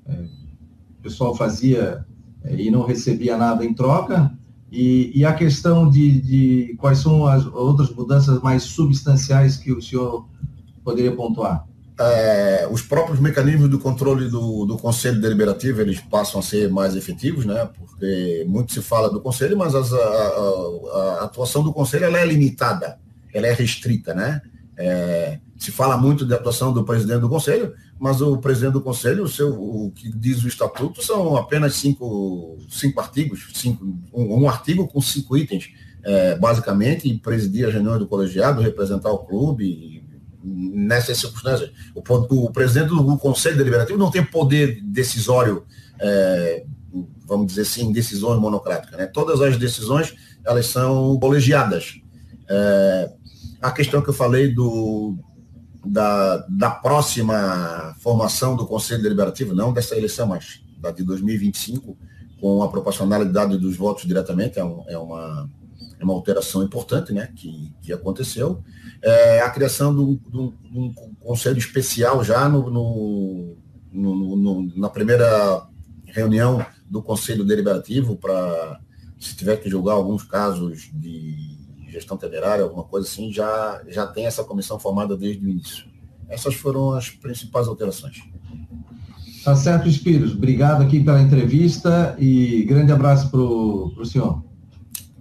é, 0.07 0.13
o 0.13 1.03
pessoal 1.03 1.35
fazia 1.35 2.05
e 2.49 2.71
não 2.71 2.85
recebia 2.85 3.37
nada 3.37 3.63
em 3.63 3.73
troca. 3.73 4.31
E, 4.71 5.11
e 5.15 5.25
a 5.25 5.33
questão 5.33 5.89
de, 5.89 6.21
de, 6.21 6.75
quais 6.77 6.99
são 6.99 7.25
as 7.25 7.45
outras 7.45 7.89
mudanças 7.89 8.41
mais 8.41 8.63
substanciais 8.63 9.57
que 9.57 9.71
o 9.71 9.81
senhor 9.81 10.27
poderia 10.83 11.15
pontuar? 11.15 11.67
É, 12.01 12.65
os 12.71 12.81
próprios 12.81 13.19
mecanismos 13.19 13.69
do 13.69 13.77
controle 13.77 14.29
do, 14.29 14.65
do 14.65 14.77
Conselho 14.77 15.19
Deliberativo 15.19 15.81
eles 15.81 15.99
passam 15.99 16.39
a 16.39 16.43
ser 16.43 16.69
mais 16.69 16.95
efetivos, 16.95 17.45
né? 17.45 17.69
Porque 17.77 18.45
muito 18.47 18.71
se 18.71 18.81
fala 18.81 19.09
do 19.09 19.19
Conselho, 19.19 19.57
mas 19.57 19.75
as, 19.75 19.91
a, 19.91 19.97
a, 19.97 21.19
a, 21.19 21.23
atuação 21.25 21.61
do 21.61 21.73
Conselho 21.73 22.05
ela 22.05 22.17
é 22.17 22.25
limitada, 22.25 22.97
ela 23.33 23.47
é 23.47 23.53
restrita, 23.53 24.13
né? 24.13 24.41
É, 24.77 25.39
se 25.57 25.71
fala 25.71 25.97
muito 25.97 26.25
da 26.25 26.37
atuação 26.37 26.71
do 26.71 26.85
presidente 26.85 27.19
do 27.19 27.27
Conselho, 27.27 27.73
mas 27.99 28.21
o 28.21 28.37
presidente 28.37 28.73
do 28.73 28.81
Conselho, 28.81 29.25
o, 29.25 29.27
seu, 29.27 29.49
o 29.49 29.91
que 29.91 30.09
diz 30.09 30.41
o 30.41 30.47
estatuto, 30.47 31.03
são 31.03 31.35
apenas 31.35 31.75
cinco, 31.75 32.57
cinco 32.69 33.01
artigos, 33.01 33.49
cinco, 33.55 33.85
um, 34.13 34.43
um 34.43 34.49
artigo 34.49 34.87
com 34.87 35.01
cinco 35.01 35.35
itens, 35.35 35.69
é, 36.01 36.37
basicamente, 36.37 37.13
presidir 37.15 37.67
as 37.67 37.73
reuniões 37.73 37.99
do 37.99 38.07
colegiado, 38.07 38.61
representar 38.61 39.11
o 39.11 39.19
clube, 39.19 39.98
nessas 40.49 41.17
circunstâncias. 41.17 41.71
O, 41.93 42.01
o, 42.01 42.51
presidente 42.51 42.89
do 42.89 43.17
Conselho 43.17 43.57
Deliberativo 43.57 43.97
não 43.97 44.11
tem 44.11 44.23
poder 44.23 44.81
decisório, 44.83 45.65
é, 45.99 46.65
vamos 47.25 47.47
dizer 47.47 47.61
assim, 47.61 47.91
decisões 47.91 48.39
monocráticas. 48.39 48.97
Né? 48.97 49.05
Todas 49.07 49.41
as 49.41 49.57
decisões, 49.57 50.15
elas 50.45 50.67
são 50.67 51.17
colegiadas. 51.19 52.01
É, 52.49 53.11
a 53.61 53.71
questão 53.71 54.01
que 54.01 54.09
eu 54.09 54.13
falei 54.13 54.53
do, 54.53 55.17
da, 55.85 56.37
da 56.49 56.69
próxima 56.69 57.95
formação 57.99 58.55
do 58.55 58.65
Conselho 58.65 59.03
Deliberativo, 59.03 59.53
não 59.53 59.73
dessa 59.73 59.95
eleição, 59.95 60.27
mas 60.27 60.61
da 60.79 60.91
de 60.91 61.03
2025, 61.03 61.97
com 62.39 62.63
a 62.63 62.69
proporcionalidade 62.69 63.57
dos 63.57 63.75
votos 63.75 64.05
diretamente, 64.05 64.57
é, 64.57 64.63
um, 64.63 64.83
é 64.87 64.97
uma, 64.97 65.49
é 65.99 66.03
uma 66.03 66.13
alteração 66.13 66.63
importante 66.63 67.11
né, 67.11 67.29
que, 67.35 67.73
que 67.81 67.91
aconteceu. 67.91 68.63
É, 69.01 69.41
a 69.41 69.49
criação 69.49 69.93
de 69.93 70.01
um, 70.01 70.93
conselho 71.19 71.57
especial 71.57 72.23
já 72.23 72.47
no, 72.47 72.69
no, 72.69 73.57
no, 73.91 74.35
no, 74.35 74.77
na 74.77 74.89
primeira 74.89 75.67
reunião 76.05 76.65
do 76.89 77.03
Conselho 77.03 77.45
Deliberativo 77.45 78.15
para, 78.15 78.79
se 79.19 79.35
tiver 79.35 79.57
que 79.57 79.69
julgar 79.69 79.93
alguns 79.93 80.23
casos 80.23 80.89
de 80.93 81.57
gestão 81.89 82.17
temerária, 82.17 82.63
alguma 82.63 82.83
coisa 82.83 83.07
assim, 83.07 83.31
já, 83.31 83.81
já 83.87 84.07
tem 84.07 84.25
essa 84.25 84.43
comissão 84.43 84.79
formada 84.79 85.17
desde 85.17 85.45
o 85.45 85.49
início. 85.49 85.85
Essas 86.27 86.55
foram 86.55 86.91
as 86.91 87.09
principais 87.09 87.67
alterações. 87.67 88.21
Tá 89.43 89.55
certo, 89.55 89.87
Espiros. 89.87 90.33
Obrigado 90.33 90.83
aqui 90.83 91.03
pela 91.03 91.21
entrevista 91.21 92.15
e 92.19 92.63
grande 92.63 92.91
abraço 92.91 93.29
para 93.31 93.39
o 93.39 94.05
senhor. 94.05 94.48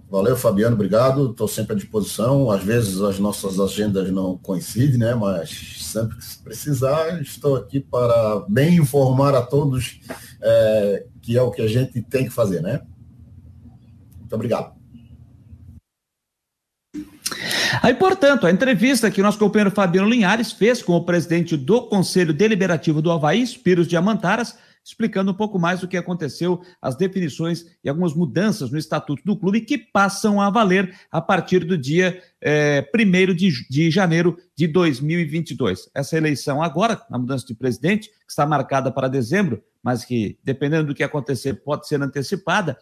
Valeu, 0.09 0.35
Fabiano, 0.35 0.75
obrigado. 0.75 1.29
Estou 1.29 1.47
sempre 1.47 1.73
à 1.73 1.75
disposição. 1.75 2.49
Às 2.49 2.63
vezes 2.63 2.99
as 2.99 3.19
nossas 3.19 3.59
agendas 3.59 4.09
não 4.11 4.37
coincidem, 4.37 4.97
né? 4.97 5.13
Mas 5.13 5.77
sempre 5.81 6.17
que 6.17 6.43
precisar, 6.43 7.21
estou 7.21 7.55
aqui 7.55 7.79
para 7.79 8.43
bem 8.49 8.77
informar 8.77 9.35
a 9.35 9.41
todos 9.43 9.99
é, 10.41 11.05
que 11.21 11.37
é 11.37 11.41
o 11.41 11.51
que 11.51 11.61
a 11.61 11.67
gente 11.67 12.01
tem 12.01 12.25
que 12.25 12.31
fazer, 12.31 12.61
né? 12.61 12.81
Muito 14.17 14.33
obrigado. 14.33 14.79
Aí, 17.81 17.93
portanto, 17.93 18.47
a 18.47 18.51
entrevista 18.51 19.11
que 19.11 19.21
o 19.21 19.23
nosso 19.23 19.37
companheiro 19.37 19.71
Fabiano 19.71 20.09
Linhares 20.09 20.51
fez 20.51 20.81
com 20.81 20.93
o 20.93 21.05
presidente 21.05 21.55
do 21.55 21.83
Conselho 21.83 22.33
Deliberativo 22.33 23.01
do 23.01 23.11
Havaí, 23.11 23.45
Spiros 23.45 23.87
Diamantaras, 23.87 24.57
explicando 24.83 25.31
um 25.31 25.35
pouco 25.35 25.59
mais 25.59 25.83
o 25.83 25.87
que 25.87 25.97
aconteceu, 25.97 26.61
as 26.81 26.95
definições 26.95 27.65
e 27.83 27.89
algumas 27.89 28.13
mudanças 28.13 28.71
no 28.71 28.77
estatuto 28.77 29.21
do 29.23 29.37
clube 29.37 29.61
que 29.61 29.77
passam 29.77 30.41
a 30.41 30.49
valer 30.49 30.95
a 31.11 31.21
partir 31.21 31.63
do 31.63 31.77
dia 31.77 32.21
é, 32.41 32.89
1 32.93 33.35
de, 33.35 33.67
de 33.69 33.91
janeiro 33.91 34.37
de 34.55 34.67
2022. 34.67 35.89
Essa 35.93 36.17
eleição 36.17 36.61
agora, 36.61 37.01
na 37.09 37.17
mudança 37.17 37.45
de 37.45 37.53
presidente, 37.53 38.09
que 38.09 38.31
está 38.31 38.45
marcada 38.45 38.91
para 38.91 39.07
dezembro, 39.07 39.63
mas 39.83 40.03
que, 40.03 40.37
dependendo 40.43 40.87
do 40.87 40.95
que 40.95 41.03
acontecer, 41.03 41.55
pode 41.63 41.87
ser 41.87 42.01
antecipada, 42.01 42.77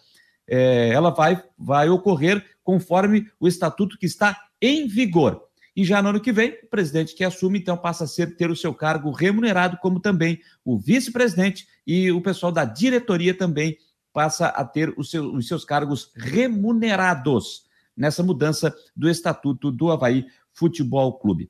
é, 0.48 0.90
ela 0.90 1.10
vai, 1.10 1.44
vai 1.58 1.90
ocorrer 1.90 2.44
conforme 2.64 3.28
o 3.40 3.48
estatuto 3.48 3.98
que 3.98 4.06
está 4.06 4.38
em 4.62 4.88
vigor. 4.88 5.47
E 5.78 5.86
já 5.86 6.02
no 6.02 6.10
ano 6.10 6.20
que 6.20 6.32
vem, 6.32 6.58
o 6.64 6.68
presidente 6.72 7.14
que 7.14 7.24
assume, 7.24 7.60
então, 7.60 7.78
passa 7.78 8.06
a 8.06 8.08
ser, 8.08 8.36
ter 8.36 8.50
o 8.50 8.56
seu 8.56 8.74
cargo 8.74 9.12
remunerado, 9.12 9.78
como 9.78 10.00
também 10.00 10.42
o 10.66 10.76
vice-presidente 10.76 11.68
e 11.86 12.12
o 12.12 12.20
pessoal 12.20 12.52
da 12.52 12.66
diretoria 12.66 13.32
também 13.32 13.78
passa 14.12 14.48
a 14.48 14.66
ter 14.66 14.92
os 14.98 15.12
seus, 15.12 15.32
os 15.32 15.48
seus 15.48 15.64
cargos 15.64 16.12
remunerados 16.16 17.68
nessa 17.96 18.24
mudança 18.24 18.76
do 18.96 19.08
estatuto 19.08 19.72
do 19.72 19.92
Havaí 19.92 20.26
Futebol 20.52 21.14
Clube. 21.20 21.48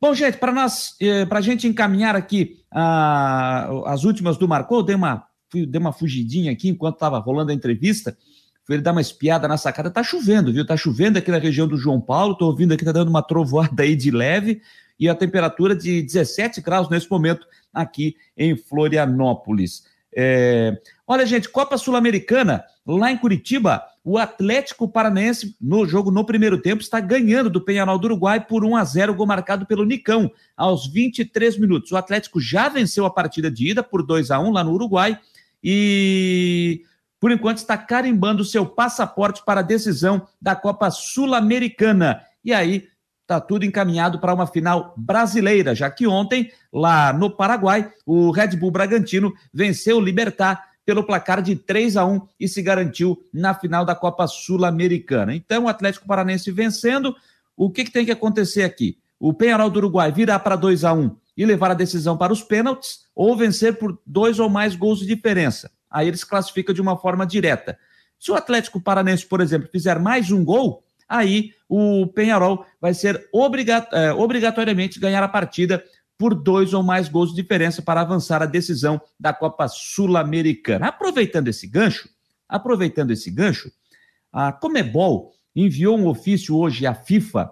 Bom, 0.00 0.12
gente, 0.14 0.38
para 0.38 0.50
nós, 0.50 0.96
eh, 1.00 1.24
para 1.26 1.38
a 1.38 1.42
gente 1.42 1.68
encaminhar 1.68 2.16
aqui 2.16 2.64
as 2.72 4.02
últimas 4.02 4.36
do 4.36 4.48
Marcou, 4.48 4.82
dei 4.82 4.96
uma, 4.96 5.24
dei 5.52 5.80
uma 5.80 5.92
fugidinha 5.92 6.50
aqui 6.50 6.68
enquanto 6.68 6.96
estava 6.96 7.20
rolando 7.20 7.52
a 7.52 7.54
entrevista. 7.54 8.18
Fui 8.64 8.76
ele 8.76 8.82
dar 8.82 8.92
uma 8.92 9.00
espiada 9.00 9.48
na 9.48 9.56
sacada. 9.56 9.90
Tá 9.90 10.02
chovendo, 10.02 10.52
viu? 10.52 10.66
Tá 10.66 10.76
chovendo 10.76 11.18
aqui 11.18 11.30
na 11.30 11.38
região 11.38 11.66
do 11.66 11.76
João 11.76 12.00
Paulo. 12.00 12.36
Tô 12.36 12.46
ouvindo 12.46 12.72
aqui, 12.72 12.84
tá 12.84 12.92
dando 12.92 13.08
uma 13.08 13.22
trovoada 13.22 13.82
aí 13.82 13.96
de 13.96 14.10
leve 14.10 14.60
e 15.00 15.08
a 15.08 15.14
temperatura 15.14 15.74
de 15.74 16.02
17 16.02 16.60
graus 16.60 16.90
nesse 16.90 17.10
momento 17.10 17.46
aqui 17.72 18.14
em 18.36 18.54
Florianópolis. 18.54 19.84
É... 20.14 20.78
Olha, 21.06 21.24
gente, 21.24 21.48
Copa 21.48 21.78
Sul-Americana, 21.78 22.64
lá 22.86 23.10
em 23.10 23.16
Curitiba, 23.16 23.82
o 24.04 24.18
Atlético 24.18 24.88
Paranaense, 24.88 25.56
no 25.60 25.86
jogo 25.86 26.10
no 26.10 26.24
primeiro 26.24 26.60
tempo, 26.60 26.82
está 26.82 27.00
ganhando 27.00 27.48
do 27.48 27.60
Penharol 27.60 27.98
do 27.98 28.04
Uruguai 28.04 28.44
por 28.44 28.64
1 28.64 28.76
a 28.76 28.84
0 28.84 29.14
gol 29.14 29.26
marcado 29.26 29.66
pelo 29.66 29.84
Nicão, 29.84 30.30
aos 30.56 30.86
23 30.86 31.58
minutos. 31.58 31.90
O 31.92 31.96
Atlético 31.96 32.40
já 32.40 32.68
venceu 32.68 33.06
a 33.06 33.10
partida 33.10 33.50
de 33.50 33.70
ida 33.70 33.82
por 33.82 34.04
2 34.04 34.30
a 34.30 34.38
1 34.38 34.50
lá 34.50 34.62
no 34.62 34.72
Uruguai 34.72 35.18
e 35.62 36.82
por 37.20 37.30
enquanto 37.30 37.58
está 37.58 37.76
carimbando 37.76 38.44
seu 38.44 38.64
passaporte 38.64 39.42
para 39.44 39.60
a 39.60 39.62
decisão 39.62 40.26
da 40.40 40.56
Copa 40.56 40.90
Sul-Americana. 40.90 42.22
E 42.42 42.52
aí 42.52 42.88
está 43.20 43.38
tudo 43.38 43.64
encaminhado 43.64 44.18
para 44.18 44.34
uma 44.34 44.46
final 44.46 44.94
brasileira, 44.96 45.74
já 45.74 45.88
que 45.90 46.06
ontem, 46.06 46.50
lá 46.72 47.12
no 47.12 47.30
Paraguai, 47.30 47.92
o 48.06 48.30
Red 48.30 48.56
Bull 48.56 48.70
Bragantino 48.70 49.32
venceu 49.52 49.98
o 49.98 50.00
Libertar 50.00 50.70
pelo 50.84 51.04
placar 51.04 51.42
de 51.42 51.54
3 51.54 51.96
a 51.98 52.04
1 52.06 52.26
e 52.40 52.48
se 52.48 52.62
garantiu 52.62 53.22
na 53.32 53.54
final 53.54 53.84
da 53.84 53.94
Copa 53.94 54.26
Sul-Americana. 54.26 55.34
Então, 55.34 55.64
o 55.64 55.68
Atlético 55.68 56.08
Paranense 56.08 56.50
vencendo, 56.50 57.14
o 57.54 57.70
que, 57.70 57.84
que 57.84 57.92
tem 57.92 58.04
que 58.04 58.10
acontecer 58.10 58.64
aqui? 58.64 58.96
O 59.20 59.34
Penharol 59.34 59.70
do 59.70 59.76
Uruguai 59.76 60.10
virar 60.10 60.40
para 60.40 60.56
2 60.56 60.82
a 60.84 60.94
1 60.94 61.14
e 61.36 61.44
levar 61.46 61.70
a 61.70 61.74
decisão 61.74 62.16
para 62.16 62.32
os 62.32 62.42
pênaltis, 62.42 63.04
ou 63.14 63.36
vencer 63.36 63.78
por 63.78 63.98
dois 64.04 64.38
ou 64.40 64.48
mais 64.48 64.74
gols 64.74 64.98
de 64.98 65.06
diferença 65.06 65.70
aí 65.90 66.08
ele 66.08 66.16
se 66.16 66.26
classifica 66.26 66.72
de 66.72 66.80
uma 66.80 66.96
forma 66.96 67.26
direta. 67.26 67.78
Se 68.18 68.30
o 68.30 68.34
Atlético 68.34 68.80
Paranense, 68.80 69.26
por 69.26 69.40
exemplo, 69.40 69.68
fizer 69.70 69.98
mais 69.98 70.30
um 70.30 70.44
gol, 70.44 70.84
aí 71.08 71.52
o 71.68 72.06
Penharol 72.06 72.64
vai 72.80 72.94
ser 72.94 73.28
é, 73.92 74.12
obrigatoriamente 74.12 75.00
ganhar 75.00 75.22
a 75.22 75.28
partida 75.28 75.82
por 76.16 76.34
dois 76.34 76.74
ou 76.74 76.82
mais 76.82 77.08
gols 77.08 77.30
de 77.30 77.36
diferença 77.36 77.80
para 77.80 78.02
avançar 78.02 78.42
a 78.42 78.46
decisão 78.46 79.00
da 79.18 79.32
Copa 79.32 79.66
Sul-Americana. 79.68 80.88
Aproveitando 80.88 81.48
esse 81.48 81.66
gancho, 81.66 82.10
aproveitando 82.46 83.10
esse 83.10 83.30
gancho, 83.30 83.72
a 84.30 84.52
Comebol 84.52 85.32
enviou 85.56 85.98
um 85.98 86.06
ofício 86.06 86.54
hoje 86.56 86.86
à 86.86 86.94
FIFA. 86.94 87.50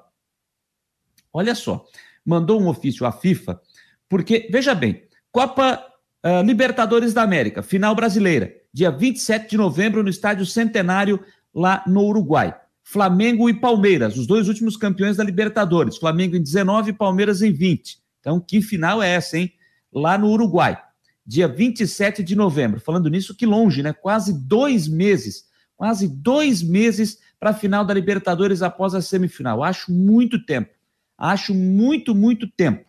Olha 1.32 1.54
só, 1.54 1.86
mandou 2.24 2.60
um 2.60 2.68
ofício 2.68 3.06
à 3.06 3.12
FIFA, 3.12 3.58
porque, 4.06 4.48
veja 4.52 4.74
bem, 4.74 5.02
Copa 5.32 5.82
Uh, 6.24 6.42
Libertadores 6.44 7.14
da 7.14 7.22
América, 7.22 7.62
final 7.62 7.94
brasileira, 7.94 8.52
dia 8.72 8.90
27 8.90 9.50
de 9.50 9.56
novembro, 9.56 10.02
no 10.02 10.08
Estádio 10.08 10.44
Centenário, 10.44 11.20
lá 11.54 11.84
no 11.86 12.02
Uruguai. 12.04 12.54
Flamengo 12.82 13.48
e 13.48 13.54
Palmeiras, 13.54 14.16
os 14.16 14.26
dois 14.26 14.48
últimos 14.48 14.76
campeões 14.76 15.16
da 15.16 15.22
Libertadores. 15.22 15.96
Flamengo 15.96 16.34
em 16.34 16.42
19 16.42 16.90
e 16.90 16.92
Palmeiras 16.92 17.40
em 17.42 17.52
20. 17.52 17.98
Então, 18.18 18.40
que 18.40 18.60
final 18.60 19.00
é 19.02 19.10
essa, 19.10 19.38
hein? 19.38 19.52
Lá 19.92 20.18
no 20.18 20.28
Uruguai, 20.28 20.76
dia 21.24 21.46
27 21.46 22.22
de 22.22 22.34
novembro. 22.34 22.80
Falando 22.80 23.08
nisso, 23.08 23.36
que 23.36 23.46
longe, 23.46 23.82
né? 23.82 23.92
Quase 23.92 24.32
dois 24.32 24.88
meses. 24.88 25.44
Quase 25.76 26.08
dois 26.08 26.62
meses 26.62 27.18
para 27.38 27.50
a 27.50 27.54
final 27.54 27.84
da 27.84 27.94
Libertadores 27.94 28.62
após 28.62 28.94
a 28.94 29.02
semifinal. 29.02 29.62
Acho 29.62 29.92
muito 29.92 30.44
tempo. 30.44 30.70
Acho 31.16 31.54
muito, 31.54 32.14
muito 32.14 32.48
tempo 32.48 32.87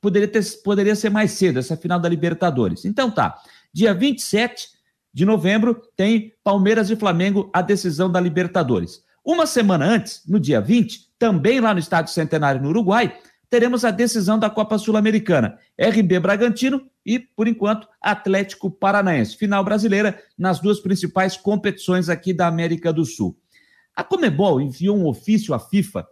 poderia, 0.00 0.28
ter, 0.28 0.42
poderia 0.62 0.96
ser 0.96 1.10
mais 1.10 1.32
cedo, 1.32 1.58
essa 1.58 1.76
final 1.76 2.00
da 2.00 2.08
Libertadores. 2.08 2.84
Então 2.84 3.10
tá, 3.10 3.36
dia 3.72 3.92
27 3.92 4.68
de 5.12 5.24
novembro 5.24 5.82
tem 5.96 6.32
Palmeiras 6.42 6.90
e 6.90 6.96
Flamengo 6.96 7.50
a 7.52 7.60
decisão 7.62 8.10
da 8.10 8.20
Libertadores. 8.20 9.04
Uma 9.24 9.46
semana 9.46 9.84
antes, 9.84 10.22
no 10.26 10.40
dia 10.40 10.60
20, 10.60 11.10
também 11.18 11.60
lá 11.60 11.74
no 11.74 11.80
Estádio 11.80 12.12
Centenário 12.12 12.62
no 12.62 12.70
Uruguai, 12.70 13.16
teremos 13.50 13.84
a 13.84 13.90
decisão 13.90 14.38
da 14.38 14.48
Copa 14.48 14.78
Sul-Americana. 14.78 15.58
RB 15.78 16.20
Bragantino 16.20 16.88
e, 17.04 17.18
por 17.18 17.48
enquanto, 17.48 17.88
Atlético 18.00 18.70
Paranaense. 18.70 19.36
Final 19.36 19.64
brasileira 19.64 20.22
nas 20.38 20.60
duas 20.60 20.80
principais 20.80 21.36
competições 21.36 22.08
aqui 22.08 22.32
da 22.32 22.46
América 22.46 22.92
do 22.92 23.04
Sul. 23.04 23.36
A 23.94 24.04
Comebol 24.04 24.60
enviou 24.60 24.96
um 24.96 25.06
ofício 25.06 25.52
à 25.52 25.58
FIFA 25.58 26.06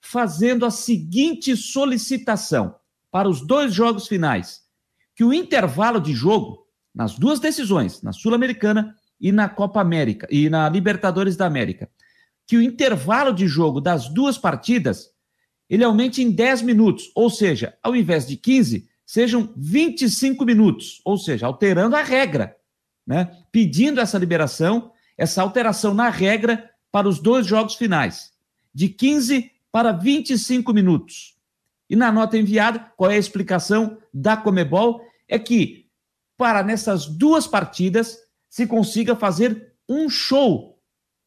fazendo 0.00 0.66
a 0.66 0.70
seguinte 0.70 1.56
solicitação: 1.56 2.74
para 3.10 3.28
os 3.28 3.46
dois 3.46 3.74
jogos 3.74 4.06
finais, 4.06 4.62
que 5.14 5.24
o 5.24 5.32
intervalo 5.32 6.00
de 6.00 6.12
jogo, 6.12 6.66
nas 6.94 7.18
duas 7.18 7.40
decisões, 7.40 8.02
na 8.02 8.12
Sul-Americana 8.12 8.94
e 9.20 9.32
na 9.32 9.48
Copa 9.48 9.80
América, 9.80 10.26
e 10.30 10.48
na 10.48 10.68
Libertadores 10.68 11.36
da 11.36 11.46
América, 11.46 11.90
que 12.46 12.56
o 12.56 12.62
intervalo 12.62 13.32
de 13.32 13.46
jogo 13.46 13.80
das 13.80 14.08
duas 14.08 14.38
partidas 14.38 15.10
ele 15.70 15.84
aumente 15.84 16.20
em 16.20 16.32
10 16.32 16.62
minutos, 16.62 17.12
ou 17.14 17.30
seja, 17.30 17.78
ao 17.80 17.94
invés 17.94 18.26
de 18.26 18.36
15, 18.36 18.88
sejam 19.06 19.52
25 19.56 20.44
minutos, 20.44 21.00
ou 21.04 21.16
seja, 21.16 21.46
alterando 21.46 21.94
a 21.94 22.02
regra, 22.02 22.56
né? 23.06 23.30
Pedindo 23.52 24.00
essa 24.00 24.18
liberação, 24.18 24.90
essa 25.16 25.40
alteração 25.40 25.94
na 25.94 26.08
regra 26.08 26.68
para 26.90 27.08
os 27.08 27.20
dois 27.20 27.46
jogos 27.46 27.76
finais, 27.76 28.32
de 28.74 28.88
15 28.88 29.48
para 29.70 29.92
25 29.92 30.72
minutos. 30.72 31.36
E 31.90 31.96
na 31.96 32.12
nota 32.12 32.38
enviada, 32.38 32.78
qual 32.96 33.10
é 33.10 33.16
a 33.16 33.18
explicação 33.18 33.98
da 34.14 34.36
Comebol? 34.36 35.04
É 35.28 35.40
que 35.40 35.86
para 36.38 36.62
nessas 36.62 37.04
duas 37.06 37.48
partidas 37.48 38.16
se 38.48 38.64
consiga 38.64 39.16
fazer 39.16 39.74
um 39.88 40.08
show 40.08 40.78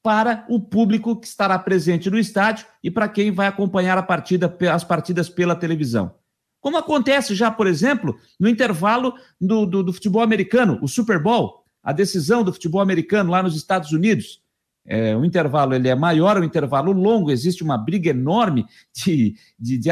para 0.02 0.45
o 0.49 0.60
público 0.60 1.18
que 1.18 1.27
estará 1.27 1.60
presente 1.60 2.10
no 2.10 2.18
estádio 2.18 2.65
e 2.81 2.90
para 2.90 3.10
quem 3.10 3.31
vai 3.31 3.48
acompanhar 3.48 3.98
a 3.98 4.03
partida, 4.03 4.53
as 4.72 4.84
partidas 4.84 5.30
pela 5.30 5.56
televisão. 5.56 6.15
Como 6.61 6.77
acontece 6.77 7.35
já, 7.35 7.52
por 7.52 7.68
exemplo, 7.68 8.18
no 8.40 8.48
intervalo 8.48 9.14
do, 9.40 9.65
do, 9.65 9.84
do 9.84 9.94
futebol 9.94 10.22
americano, 10.22 10.80
o 10.81 10.88
Super 10.88 11.22
Bowl, 11.22 11.65
a 11.84 11.91
decisão 11.91 12.41
do 12.41 12.53
futebol 12.53 12.80
americano 12.80 13.31
lá 13.31 13.44
nos 13.44 13.56
Estados 13.56 13.91
Unidos. 13.91 14.41
É, 14.86 15.16
o 15.16 15.24
intervalo 15.24 15.74
ele 15.74 15.88
é 15.88 15.96
maior, 15.96 16.38
o 16.38 16.44
intervalo 16.44 16.92
longo, 16.92 17.32
existe 17.32 17.64
uma 17.64 17.78
briga 17.78 18.10
enorme 18.10 18.66
de, 18.94 19.36
de, 19.58 19.78
de, 19.78 19.90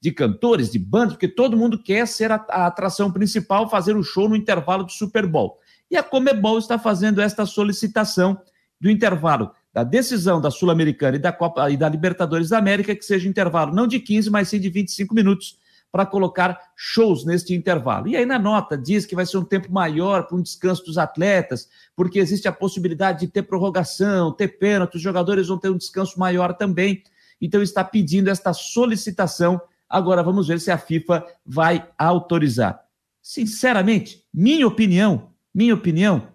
de 0.00 0.12
cantores, 0.12 0.70
de 0.70 0.78
bandas, 0.78 1.14
porque 1.14 1.26
todo 1.26 1.56
mundo 1.56 1.82
quer 1.82 2.06
ser 2.06 2.30
a, 2.30 2.44
a, 2.48 2.66
atração 2.66 3.10
principal, 3.10 3.68
fazer 3.68 3.96
o 3.96 4.02
show 4.02 4.28
no 4.28 4.36
intervalo 4.36 4.84
do 4.84 4.92
Super 4.92 5.26
Bowl. 5.26 5.58
E 5.90 5.96
a 5.96 6.02
Comebol 6.02 6.58
está 6.58 6.78
fazendo 6.78 7.20
esta 7.20 7.44
solicitação 7.44 8.40
do 8.80 8.88
intervalo 8.88 9.50
da 9.72 9.82
decisão 9.82 10.40
da 10.40 10.50
Sul-Americana 10.50 11.16
e 11.16 11.20
da 11.20 11.32
Copa 11.32 11.70
e 11.70 11.76
da 11.76 11.88
Libertadores 11.88 12.48
da 12.48 12.58
América, 12.58 12.94
que 12.94 13.04
seja 13.04 13.28
intervalo 13.28 13.74
não 13.74 13.86
de 13.86 13.98
15, 13.98 14.30
mas 14.30 14.48
sim 14.48 14.60
de 14.60 14.70
25 14.70 15.14
minutos, 15.14 15.58
para 15.90 16.04
colocar 16.04 16.58
shows 16.76 17.24
neste 17.24 17.54
intervalo. 17.54 18.08
E 18.08 18.16
aí 18.16 18.26
na 18.26 18.38
nota 18.38 18.76
diz 18.76 19.06
que 19.06 19.14
vai 19.14 19.24
ser 19.24 19.38
um 19.38 19.44
tempo 19.44 19.72
maior 19.72 20.26
para 20.26 20.36
um 20.36 20.42
descanso 20.42 20.84
dos 20.84 20.98
atletas, 20.98 21.68
porque 21.96 22.18
existe 22.18 22.46
a 22.46 22.52
possibilidade 22.52 23.20
de 23.20 23.28
ter 23.28 23.42
prorrogação, 23.42 24.32
ter 24.32 24.58
pênalti, 24.58 24.96
os 24.96 25.02
jogadores 25.02 25.48
vão 25.48 25.58
ter 25.58 25.70
um 25.70 25.76
descanso 25.76 26.18
maior 26.18 26.54
também. 26.54 27.02
Então 27.40 27.62
está 27.62 27.82
pedindo 27.82 28.28
esta 28.28 28.52
solicitação. 28.52 29.60
Agora 29.88 30.22
vamos 30.22 30.48
ver 30.48 30.60
se 30.60 30.70
a 30.70 30.76
FIFA 30.76 31.24
vai 31.44 31.88
autorizar. 31.96 32.84
Sinceramente, 33.22 34.24
minha 34.32 34.66
opinião, 34.66 35.30
minha 35.54 35.74
opinião, 35.74 36.28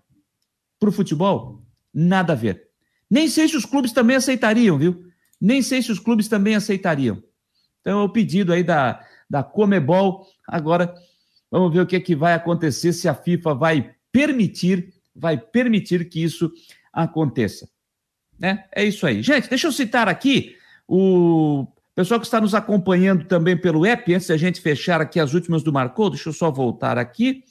para 0.80 0.90
o 0.90 0.92
futebol, 0.92 1.62
nada 1.94 2.34
a 2.34 2.36
ver. 2.36 2.68
Nem 3.10 3.28
sei 3.28 3.48
se 3.48 3.56
os 3.56 3.66
clubes 3.66 3.92
também 3.92 4.16
aceitariam, 4.16 4.78
viu? 4.78 5.06
Nem 5.40 5.62
sei 5.62 5.82
se 5.82 5.92
os 5.92 6.00
clubes 6.00 6.28
também 6.28 6.56
aceitariam. 6.56 7.22
Então 7.82 8.00
é 8.00 8.04
o 8.04 8.10
pedido 8.10 8.54
aí 8.54 8.64
da, 8.64 9.06
da 9.34 9.41
Comebol. 9.41 10.27
Agora, 10.47 10.93
vamos 11.49 11.73
ver 11.73 11.80
o 11.80 11.88
que, 11.88 11.95
é 11.95 11.99
que 11.99 12.15
vai 12.15 12.35
acontecer, 12.35 12.93
se 12.93 13.10
a 13.10 13.15
FIFA 13.15 13.55
vai 13.55 13.95
permitir, 14.11 14.93
vai 15.15 15.35
permitir 15.38 16.07
que 16.07 16.23
isso 16.23 16.51
aconteça. 16.93 17.68
Né? 18.39 18.64
É 18.72 18.85
isso 18.85 19.07
aí. 19.07 19.23
Gente, 19.23 19.49
deixa 19.49 19.65
eu 19.65 19.72
citar 19.72 20.07
aqui 20.07 20.55
o 20.88 21.65
pessoal 21.95 22.19
que 22.19 22.27
está 22.27 22.39
nos 22.39 22.53
acompanhando 22.53 23.26
também 23.26 23.57
pelo 23.57 23.88
app, 23.88 24.14
antes 24.14 24.27
da 24.27 24.38
gente 24.38 24.61
fechar 24.61 25.01
aqui 25.01 25.19
as 25.19 25.34
últimas 25.34 25.64
do 25.64 25.73
Marcou, 25.73 26.11
deixa 26.11 26.30
eu 26.30 26.34
só 26.34 26.51
voltar 26.51 26.99
aqui. 26.99 27.43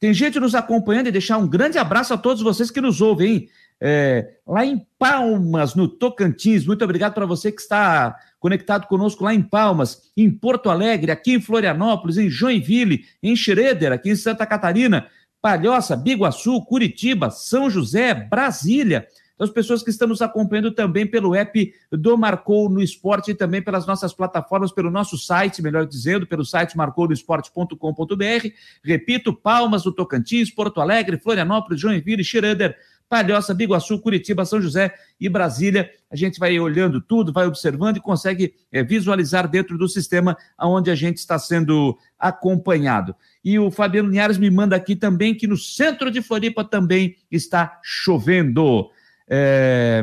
Tem 0.00 0.12
gente 0.12 0.40
nos 0.40 0.56
acompanhando 0.56 1.06
e 1.06 1.12
deixar 1.12 1.38
um 1.38 1.46
grande 1.46 1.78
abraço 1.78 2.12
a 2.12 2.18
todos 2.18 2.42
vocês 2.42 2.68
que 2.68 2.80
nos 2.80 3.00
ouvem, 3.00 3.32
hein? 3.32 3.48
É, 3.84 4.34
lá 4.46 4.64
em 4.64 4.86
Palmas, 4.96 5.74
no 5.74 5.88
Tocantins. 5.88 6.64
Muito 6.64 6.84
obrigado 6.84 7.14
para 7.14 7.26
você 7.26 7.50
que 7.50 7.60
está 7.60 8.16
conectado 8.38 8.86
conosco 8.86 9.24
lá 9.24 9.34
em 9.34 9.42
Palmas, 9.42 10.12
em 10.16 10.30
Porto 10.30 10.70
Alegre, 10.70 11.10
aqui 11.10 11.32
em 11.32 11.40
Florianópolis, 11.40 12.16
em 12.16 12.30
Joinville, 12.30 13.04
em 13.20 13.34
Schroeder, 13.34 13.90
aqui 13.90 14.10
em 14.10 14.14
Santa 14.14 14.46
Catarina, 14.46 15.08
Palhoça, 15.40 15.96
Biguaçu, 15.96 16.64
Curitiba, 16.64 17.28
São 17.28 17.68
José, 17.68 18.14
Brasília. 18.14 19.08
As 19.36 19.50
pessoas 19.50 19.82
que 19.82 19.90
estão 19.90 20.06
nos 20.06 20.22
acompanhando 20.22 20.70
também 20.70 21.04
pelo 21.04 21.34
app 21.34 21.74
do 21.90 22.16
Marcou 22.16 22.70
no 22.70 22.80
Esporte 22.80 23.32
e 23.32 23.34
também 23.34 23.60
pelas 23.60 23.84
nossas 23.84 24.12
plataformas, 24.12 24.70
pelo 24.70 24.88
nosso 24.88 25.18
site, 25.18 25.60
melhor 25.60 25.84
dizendo, 25.84 26.24
pelo 26.24 26.44
site 26.44 26.76
marcounoesporte.com.br. 26.76 28.48
Repito, 28.84 29.34
Palmas 29.34 29.82
do 29.82 29.92
Tocantins, 29.92 30.48
Porto 30.48 30.80
Alegre, 30.80 31.18
Florianópolis, 31.18 31.80
Joinville, 31.80 32.22
Schroeder, 32.22 32.76
Palhoça, 33.12 33.52
Biguaçu, 33.52 33.98
Curitiba, 33.98 34.42
São 34.46 34.58
José 34.58 34.94
e 35.20 35.28
Brasília. 35.28 35.90
A 36.10 36.16
gente 36.16 36.40
vai 36.40 36.58
olhando 36.58 36.98
tudo, 36.98 37.30
vai 37.30 37.46
observando 37.46 37.98
e 37.98 38.00
consegue 38.00 38.54
é, 38.72 38.82
visualizar 38.82 39.46
dentro 39.46 39.76
do 39.76 39.86
sistema 39.86 40.34
onde 40.58 40.90
a 40.90 40.94
gente 40.94 41.18
está 41.18 41.38
sendo 41.38 41.98
acompanhado. 42.18 43.14
E 43.44 43.58
o 43.58 43.70
Fabiano 43.70 44.08
Linhares 44.08 44.38
me 44.38 44.50
manda 44.50 44.74
aqui 44.74 44.96
também 44.96 45.34
que 45.34 45.46
no 45.46 45.58
centro 45.58 46.10
de 46.10 46.22
Floripa 46.22 46.64
também 46.64 47.14
está 47.30 47.78
chovendo. 47.82 48.88
É... 49.28 50.02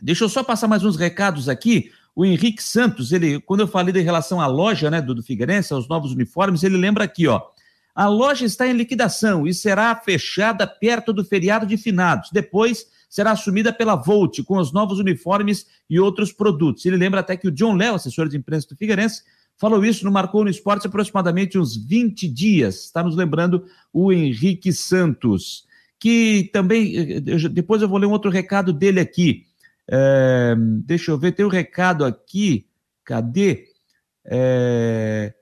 Deixa 0.00 0.22
eu 0.22 0.28
só 0.28 0.44
passar 0.44 0.68
mais 0.68 0.84
uns 0.84 0.94
recados 0.94 1.48
aqui. 1.48 1.90
O 2.14 2.24
Henrique 2.24 2.62
Santos, 2.62 3.10
ele, 3.10 3.40
quando 3.40 3.60
eu 3.60 3.66
falei 3.66 3.92
em 4.00 4.04
relação 4.04 4.40
à 4.40 4.46
loja 4.46 4.88
né, 4.88 5.02
do, 5.02 5.16
do 5.16 5.22
Figueirense, 5.22 5.72
aos 5.72 5.88
novos 5.88 6.12
uniformes, 6.12 6.62
ele 6.62 6.76
lembra 6.76 7.02
aqui, 7.02 7.26
ó. 7.26 7.42
A 7.94 8.08
loja 8.08 8.46
está 8.46 8.66
em 8.66 8.72
liquidação 8.72 9.46
e 9.46 9.52
será 9.52 9.94
fechada 9.94 10.66
perto 10.66 11.12
do 11.12 11.24
feriado 11.24 11.66
de 11.66 11.76
finados. 11.76 12.30
Depois 12.32 12.86
será 13.08 13.32
assumida 13.32 13.72
pela 13.72 13.94
Volt 13.94 14.42
com 14.44 14.56
os 14.56 14.72
novos 14.72 14.98
uniformes 14.98 15.66
e 15.88 16.00
outros 16.00 16.32
produtos. 16.32 16.86
Ele 16.86 16.96
lembra 16.96 17.20
até 17.20 17.36
que 17.36 17.46
o 17.46 17.50
John 17.50 17.74
Léo, 17.74 17.94
assessor 17.94 18.28
de 18.28 18.38
imprensa 18.38 18.68
do 18.68 18.76
Figueirense, 18.76 19.22
falou 19.58 19.84
isso 19.84 20.04
no 20.06 20.10
Marcou 20.10 20.42
no 20.42 20.50
Esporte 20.50 20.86
aproximadamente 20.86 21.58
uns 21.58 21.76
20 21.76 22.26
dias. 22.28 22.84
Está 22.84 23.02
nos 23.02 23.14
lembrando 23.14 23.66
o 23.92 24.10
Henrique 24.10 24.72
Santos, 24.72 25.66
que 26.00 26.48
também. 26.52 27.20
Depois 27.20 27.82
eu 27.82 27.88
vou 27.88 27.98
ler 27.98 28.06
um 28.06 28.12
outro 28.12 28.30
recado 28.30 28.72
dele 28.72 29.00
aqui. 29.00 29.46
É, 29.86 30.54
deixa 30.84 31.10
eu 31.10 31.18
ver, 31.18 31.32
tem 31.32 31.44
um 31.44 31.50
recado 31.50 32.06
aqui. 32.06 32.66
Cadê? 33.04 33.66
É, 34.24 35.34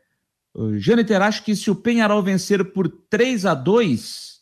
Jâniter 0.74 1.22
acha 1.22 1.42
que 1.42 1.54
se 1.54 1.70
o 1.70 1.76
Penharol 1.76 2.22
vencer 2.22 2.72
por 2.72 2.88
3 2.88 3.46
a 3.46 3.54
2 3.54 4.40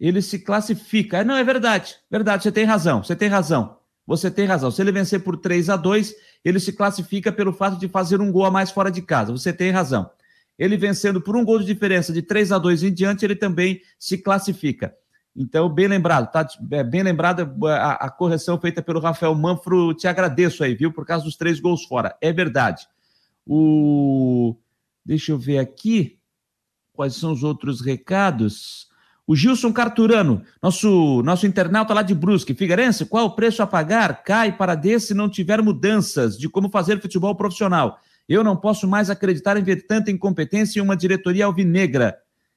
ele 0.00 0.20
se 0.20 0.38
classifica. 0.38 1.24
Não, 1.24 1.36
é 1.36 1.44
verdade. 1.44 1.96
Verdade, 2.10 2.42
você 2.42 2.52
tem 2.52 2.64
razão. 2.64 3.02
Você 3.02 3.14
tem 3.14 3.28
razão. 3.28 3.78
Você 4.06 4.30
tem 4.30 4.44
razão. 4.44 4.70
Se 4.70 4.82
ele 4.82 4.92
vencer 4.92 5.22
por 5.22 5.36
3 5.36 5.70
a 5.70 5.76
2 5.76 6.14
ele 6.44 6.60
se 6.60 6.72
classifica 6.72 7.32
pelo 7.32 7.52
fato 7.52 7.78
de 7.78 7.88
fazer 7.88 8.20
um 8.20 8.30
gol 8.30 8.44
a 8.44 8.50
mais 8.50 8.70
fora 8.70 8.90
de 8.90 9.00
casa. 9.00 9.32
Você 9.32 9.52
tem 9.52 9.70
razão. 9.70 10.10
Ele 10.58 10.76
vencendo 10.76 11.20
por 11.20 11.36
um 11.36 11.44
gol 11.44 11.58
de 11.58 11.64
diferença 11.64 12.12
de 12.12 12.22
3 12.22 12.52
a 12.52 12.58
2 12.58 12.84
em 12.84 12.92
diante, 12.92 13.24
ele 13.24 13.34
também 13.34 13.80
se 13.98 14.18
classifica. 14.18 14.94
Então, 15.34 15.68
bem 15.68 15.88
lembrado, 15.88 16.30
tá? 16.30 16.46
É 16.70 16.84
bem 16.84 17.02
lembrada 17.02 17.52
a, 17.64 18.06
a, 18.06 18.10
correção 18.10 18.60
feita 18.60 18.80
pelo 18.80 19.00
Rafael 19.00 19.34
Manfro. 19.34 19.92
Te 19.94 20.06
agradeço 20.06 20.62
aí, 20.62 20.76
viu? 20.76 20.92
Por 20.92 21.04
causa 21.04 21.24
dos 21.24 21.36
três 21.36 21.58
gols 21.58 21.84
fora. 21.84 22.16
É 22.20 22.32
verdade. 22.32 22.86
O 23.44 24.54
Deixa 25.04 25.32
eu 25.32 25.38
ver 25.38 25.58
aqui 25.58 26.18
quais 26.92 27.14
são 27.14 27.32
os 27.32 27.42
outros 27.42 27.80
recados. 27.80 28.88
O 29.26 29.34
Gilson 29.34 29.72
Carturano, 29.72 30.42
nosso, 30.62 31.22
nosso 31.22 31.46
internauta 31.46 31.94
lá 31.94 32.02
de 32.02 32.14
Brusque. 32.14 32.54
Figueirense, 32.54 33.06
qual 33.06 33.26
o 33.26 33.34
preço 33.34 33.62
a 33.62 33.66
pagar? 33.66 34.22
Cai 34.22 34.56
para 34.56 34.74
D 34.74 34.98
se 35.00 35.14
não 35.14 35.28
tiver 35.28 35.62
mudanças 35.62 36.38
de 36.38 36.48
como 36.48 36.70
fazer 36.70 37.00
futebol 37.00 37.34
profissional. 37.34 37.98
Eu 38.28 38.44
não 38.44 38.56
posso 38.56 38.86
mais 38.86 39.10
acreditar 39.10 39.56
em 39.56 39.62
ver 39.62 39.86
tanta 39.86 40.10
incompetência 40.10 40.78
em 40.78 40.82
uma 40.82 40.96
diretoria 40.96 41.46
alvinegra. 41.46 42.16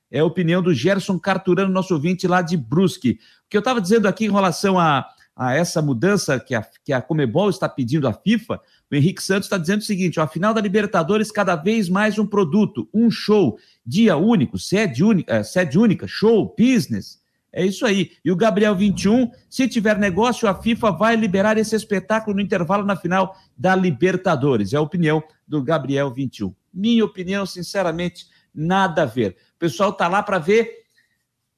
É 0.09 0.19
a 0.19 0.25
opinião 0.25 0.61
do 0.61 0.73
Gerson 0.73 1.19
Carturano, 1.19 1.71
nosso 1.71 1.93
ouvinte 1.93 2.27
lá 2.27 2.41
de 2.41 2.55
Brusque. 2.55 3.19
O 3.45 3.49
que 3.49 3.57
eu 3.57 3.59
estava 3.59 3.81
dizendo 3.81 4.07
aqui 4.07 4.25
em 4.25 4.31
relação 4.31 4.79
a, 4.79 5.05
a 5.35 5.53
essa 5.53 5.81
mudança 5.81 6.39
que 6.39 6.55
a, 6.55 6.65
que 6.83 6.93
a 6.93 7.01
Comebol 7.01 7.49
está 7.49 7.67
pedindo 7.67 8.07
à 8.07 8.13
FIFA, 8.13 8.59
o 8.91 8.95
Henrique 8.95 9.21
Santos 9.21 9.45
está 9.45 9.57
dizendo 9.57 9.81
o 9.81 9.85
seguinte: 9.85 10.19
ó, 10.19 10.23
a 10.23 10.27
final 10.27 10.53
da 10.53 10.61
Libertadores, 10.61 11.31
cada 11.31 11.55
vez 11.55 11.89
mais 11.89 12.17
um 12.17 12.25
produto, 12.25 12.87
um 12.93 13.11
show, 13.11 13.57
dia 13.85 14.15
único, 14.15 14.57
sede 14.57 15.03
única, 15.03 15.35
é, 15.35 15.43
sede 15.43 15.77
única, 15.77 16.07
show, 16.07 16.55
business. 16.57 17.21
É 17.51 17.65
isso 17.65 17.85
aí. 17.85 18.11
E 18.23 18.31
o 18.31 18.35
Gabriel 18.35 18.75
21, 18.75 19.31
se 19.49 19.67
tiver 19.67 19.97
negócio, 19.97 20.47
a 20.47 20.53
FIFA 20.53 20.91
vai 20.91 21.15
liberar 21.15 21.57
esse 21.57 21.75
espetáculo 21.75 22.35
no 22.35 22.41
intervalo 22.41 22.85
na 22.85 22.95
final 22.95 23.35
da 23.57 23.75
Libertadores. 23.75 24.73
É 24.73 24.77
a 24.77 24.81
opinião 24.81 25.23
do 25.47 25.63
Gabriel 25.63 26.13
21. 26.13 26.53
Minha 26.73 27.03
opinião, 27.03 27.45
sinceramente, 27.45 28.27
nada 28.53 29.03
a 29.03 29.05
ver. 29.05 29.37
O 29.55 29.59
pessoal 29.59 29.91
tá 29.91 30.07
lá 30.07 30.21
para 30.21 30.37
ver 30.37 30.83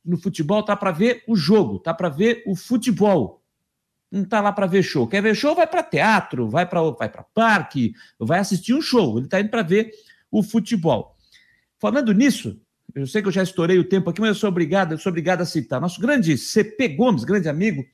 no 0.06 0.18
futebol, 0.18 0.64
tá 0.64 0.76
para 0.76 0.92
ver 0.92 1.24
o 1.28 1.36
jogo, 1.36 1.80
tá 1.80 1.94
para 1.94 2.08
ver 2.08 2.44
o 2.48 2.56
futebol 2.56 3.39
não 4.12 4.24
está 4.24 4.42
lá 4.42 4.52
para 4.52 4.66
ver 4.66 4.84
show. 4.84 5.08
Quer 5.08 5.22
ver 5.22 5.36
show? 5.36 5.56
Vai 5.56 5.68
para 5.68 5.84
teatro, 5.84 6.50
vai 6.50 6.66
para 6.66 6.82
vai 6.92 7.12
parque, 7.34 7.94
vai 8.18 8.40
assistir 8.40 8.74
um 8.74 8.82
show. 8.82 9.18
Ele 9.18 9.26
está 9.26 9.40
indo 9.40 9.50
para 9.50 9.62
ver 9.62 9.92
o 10.32 10.42
futebol. 10.42 11.16
Falando 11.78 12.14
nisso, 12.14 12.60
eu 12.94 13.06
sei 13.06 13.22
que 13.22 13.28
eu 13.28 13.32
já 13.32 13.44
estourei 13.44 13.78
o 13.78 13.84
tempo 13.88 14.10
aqui, 14.10 14.20
mas 14.20 14.30
eu 14.30 14.36
sou 14.36 14.50
obrigado, 14.50 14.94
eu 14.94 14.98
sou 14.98 15.12
obrigado 15.12 15.42
a 15.42 15.46
citar. 15.46 15.80
Nosso 15.80 16.02
grande 16.02 16.38
CP 16.38 16.90
Gomes, 16.90 17.24
grande 17.24 17.48
amigo, 17.48 17.86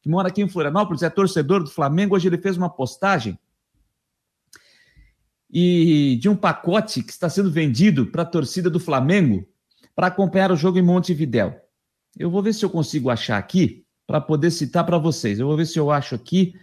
que 0.00 0.08
mora 0.08 0.28
aqui 0.28 0.42
em 0.42 0.48
Florianópolis, 0.48 1.02
é 1.02 1.10
torcedor 1.10 1.62
do 1.62 1.70
Flamengo. 1.70 2.14
Hoje 2.14 2.28
ele 2.28 2.38
fez 2.38 2.56
uma 2.56 2.68
postagem 2.68 3.38
e 5.50 6.18
de 6.20 6.28
um 6.28 6.36
pacote 6.36 7.02
que 7.02 7.12
está 7.12 7.28
sendo 7.28 7.50
vendido 7.50 8.06
para 8.06 8.22
a 8.22 8.26
torcida 8.26 8.70
do 8.70 8.80
Flamengo 8.80 9.46
para 9.94 10.06
acompanhar 10.06 10.50
o 10.50 10.56
jogo 10.56 10.78
em 10.78 10.82
Montevidéu. 10.82 11.54
Eu 12.18 12.30
vou 12.30 12.42
ver 12.42 12.54
se 12.54 12.64
eu 12.64 12.70
consigo 12.70 13.10
achar 13.10 13.38
aqui 13.38 13.81
para 14.12 14.20
poder 14.20 14.50
citar 14.50 14.84
para 14.84 14.98
vocês. 14.98 15.40
Eu 15.40 15.46
vou 15.46 15.56
ver 15.56 15.64
se 15.64 15.78
eu 15.78 15.90
acho 15.90 16.14
aqui 16.14 16.54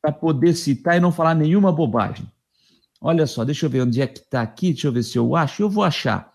para 0.00 0.12
poder 0.12 0.54
citar 0.54 0.96
e 0.96 1.00
não 1.00 1.10
falar 1.10 1.34
nenhuma 1.34 1.72
bobagem. 1.72 2.30
Olha 3.00 3.26
só, 3.26 3.44
deixa 3.44 3.66
eu 3.66 3.70
ver 3.70 3.80
onde 3.80 4.00
é 4.00 4.06
que 4.06 4.20
está 4.20 4.40
aqui, 4.40 4.70
deixa 4.72 4.86
eu 4.86 4.92
ver 4.92 5.02
se 5.02 5.18
eu 5.18 5.34
acho. 5.34 5.60
Eu 5.60 5.68
vou 5.68 5.82
achar. 5.82 6.32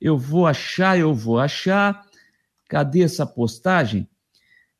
Eu 0.00 0.16
vou 0.16 0.46
achar, 0.46 0.98
eu 0.98 1.14
vou 1.14 1.38
achar. 1.38 2.02
Cadê 2.66 3.02
essa 3.02 3.26
postagem? 3.26 4.08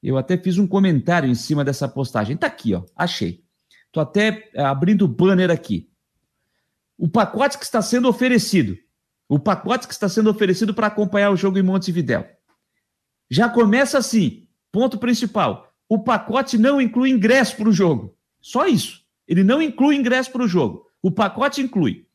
Eu 0.03 0.17
até 0.17 0.39
fiz 0.39 0.57
um 0.57 0.67
comentário 0.67 1.29
em 1.29 1.35
cima 1.35 1.62
dessa 1.62 1.87
postagem. 1.87 2.35
Está 2.35 2.47
aqui, 2.47 2.75
ó. 2.75 2.83
Achei. 2.97 3.45
Estou 3.89 4.03
até 4.03 4.51
abrindo 4.57 5.03
o 5.05 5.09
banner 5.09 5.51
aqui. 5.51 5.87
o 6.97 7.07
pacote 7.11 7.59
que 7.59 7.65
está 7.65 7.83
sendo 7.83 8.09
oferecido, 8.09 8.79
o 9.29 9.39
pacote 9.39 9.87
que 9.87 9.93
está 9.93 10.09
sendo 10.09 10.31
oferecido 10.31 10.73
para 10.73 10.87
acompanhar 10.87 11.31
o 11.31 11.37
jogo 11.37 11.59
em 11.59 11.62
Montevidéu. 11.62 12.40
Já 13.31 13.48
começa 13.48 13.98
assim, 13.98 14.48
ponto 14.73 14.98
principal. 14.98 15.73
O 15.89 16.02
pacote 16.02 16.59
não 16.59 16.81
inclui 16.81 17.11
ingresso 17.11 17.57
para 17.57 17.69
o 17.69 17.73
jogo. 17.73 18.16
Só 18.40 18.66
isso. 18.66 19.02
Ele 19.27 19.44
não 19.44 19.62
inclui 19.62 19.97
ingresso 19.97 20.32
para 20.32 20.43
o 20.43 20.48
jogo. 20.48 20.86
O 21.02 21.11
pacote 21.11 21.61
inclui 21.61 22.07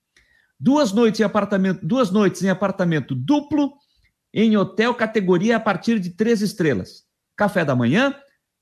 duas 0.60 0.92
noites 0.92 1.20
em 1.20 1.24
apartamento, 1.24 1.86
duas 1.86 2.12
noites 2.12 2.42
em 2.44 2.50
apartamento 2.50 3.14
duplo 3.14 3.74
em 4.34 4.58
hotel 4.58 4.94
categoria 4.94 5.58
a 5.58 5.60
partir 5.60 6.00
de 6.00 6.10
três 6.10 6.42
estrelas. 6.42 7.04
Café 7.36 7.64
da 7.64 7.76
manhã, 7.76 8.14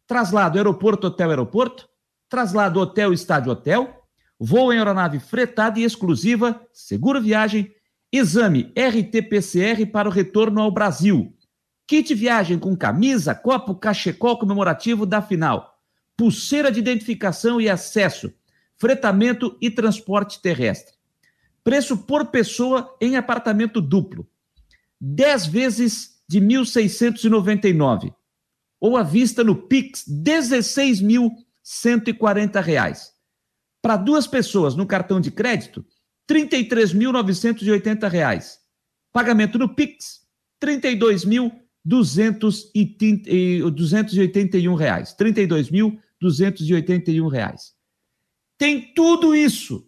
traslado 0.07 0.57
aeroporto 0.57 1.07
hotel 1.07 1.29
aeroporto, 1.29 1.89
traslado 2.29 2.79
hotel 2.79 3.13
estádio 3.13 3.51
hotel, 3.51 4.03
voo 4.39 4.71
em 4.71 4.77
aeronave 4.77 5.19
fretada 5.19 5.79
e 5.79 5.83
exclusiva, 5.83 6.61
seguro 6.71 7.21
viagem, 7.21 7.71
exame 8.11 8.71
RT-PCR 8.75 9.85
para 9.91 10.07
o 10.07 10.11
retorno 10.11 10.61
ao 10.61 10.71
Brasil. 10.71 11.35
Kit 11.87 12.13
viagem 12.13 12.57
com 12.57 12.75
camisa, 12.75 13.35
copo, 13.35 13.75
cachecol 13.75 14.37
comemorativo 14.37 15.05
da 15.05 15.21
final. 15.21 15.79
Pulseira 16.15 16.71
de 16.71 16.79
identificação 16.79 17.59
e 17.59 17.69
acesso. 17.69 18.33
Fretamento 18.77 19.57
e 19.61 19.69
transporte 19.69 20.41
terrestre. 20.41 20.93
Preço 21.63 21.97
por 21.97 22.27
pessoa 22.27 22.95
em 22.99 23.15
apartamento 23.15 23.81
duplo. 23.81 24.27
10 24.99 25.45
vezes 25.47 26.21
de 26.27 26.41
1.699. 26.41 28.13
Ou 28.79 28.97
à 28.97 29.03
vista 29.03 29.43
no 29.43 29.55
Pix, 29.55 30.07
R$ 30.07 30.23
16.140. 30.23 33.11
Para 33.81 33.97
duas 33.97 34.27
pessoas 34.27 34.75
no 34.75 34.85
cartão 34.85 35.19
de 35.19 35.31
crédito, 35.31 35.83
R$ 36.29 36.47
33.980. 36.47 38.59
Pagamento 39.11 39.57
no 39.59 39.75
Pix, 39.75 40.21
R$ 40.61 40.79
32.281 41.87 44.75
reais. 44.75 45.15
32.281 45.19 47.29
reais. 47.29 47.75
Tem 48.57 48.93
tudo 48.93 49.35
isso. 49.35 49.87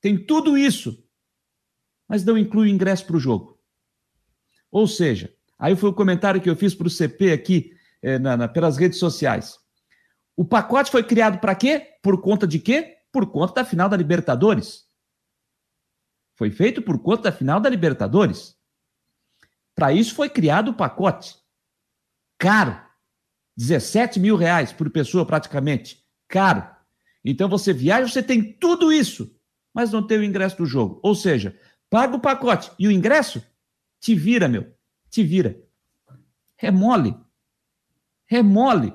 Tem 0.00 0.16
tudo 0.16 0.56
isso. 0.56 1.04
Mas 2.08 2.24
não 2.24 2.38
inclui 2.38 2.70
ingresso 2.70 3.04
para 3.06 3.16
o 3.16 3.20
jogo. 3.20 3.60
Ou 4.70 4.86
seja, 4.86 5.34
aí 5.58 5.74
foi 5.76 5.90
o 5.90 5.94
comentário 5.94 6.40
que 6.40 6.48
eu 6.48 6.56
fiz 6.56 6.74
para 6.74 6.86
o 6.86 6.90
CP 6.90 7.32
aqui 7.32 7.72
eh, 8.02 8.18
na, 8.18 8.36
na, 8.36 8.48
pelas 8.48 8.76
redes 8.76 8.98
sociais. 8.98 9.58
O 10.36 10.44
pacote 10.44 10.90
foi 10.90 11.04
criado 11.04 11.38
para 11.38 11.54
quê? 11.54 11.96
Por 12.02 12.20
conta 12.20 12.46
de 12.46 12.58
quê? 12.58 12.98
Por 13.12 13.30
conta 13.30 13.54
da 13.54 13.64
final 13.64 13.88
da 13.88 13.96
Libertadores. 13.96 14.84
Foi 16.36 16.50
feito 16.50 16.80
por 16.80 16.98
conta 16.98 17.24
da 17.24 17.32
final 17.32 17.60
da 17.60 17.68
Libertadores. 17.68 18.56
Para 19.74 19.92
isso 19.92 20.14
foi 20.14 20.28
criado 20.28 20.70
o 20.70 20.74
pacote. 20.74 21.36
Caro. 22.38 22.80
17 23.56 24.18
mil 24.18 24.36
reais 24.36 24.72
por 24.72 24.90
pessoa, 24.90 25.26
praticamente. 25.26 26.02
Caro. 26.28 26.66
Então 27.24 27.48
você 27.48 27.72
viaja, 27.72 28.08
você 28.08 28.22
tem 28.22 28.52
tudo 28.52 28.92
isso, 28.92 29.38
mas 29.72 29.92
não 29.92 30.06
tem 30.06 30.18
o 30.18 30.24
ingresso 30.24 30.56
do 30.56 30.66
jogo. 30.66 30.98
Ou 31.02 31.14
seja, 31.14 31.58
paga 31.88 32.16
o 32.16 32.20
pacote 32.20 32.70
e 32.78 32.88
o 32.88 32.90
ingresso, 32.90 33.44
te 34.00 34.14
vira, 34.14 34.48
meu. 34.48 34.74
Te 35.10 35.22
vira. 35.22 35.62
Remole. 36.56 37.14
Remole. 38.26 38.92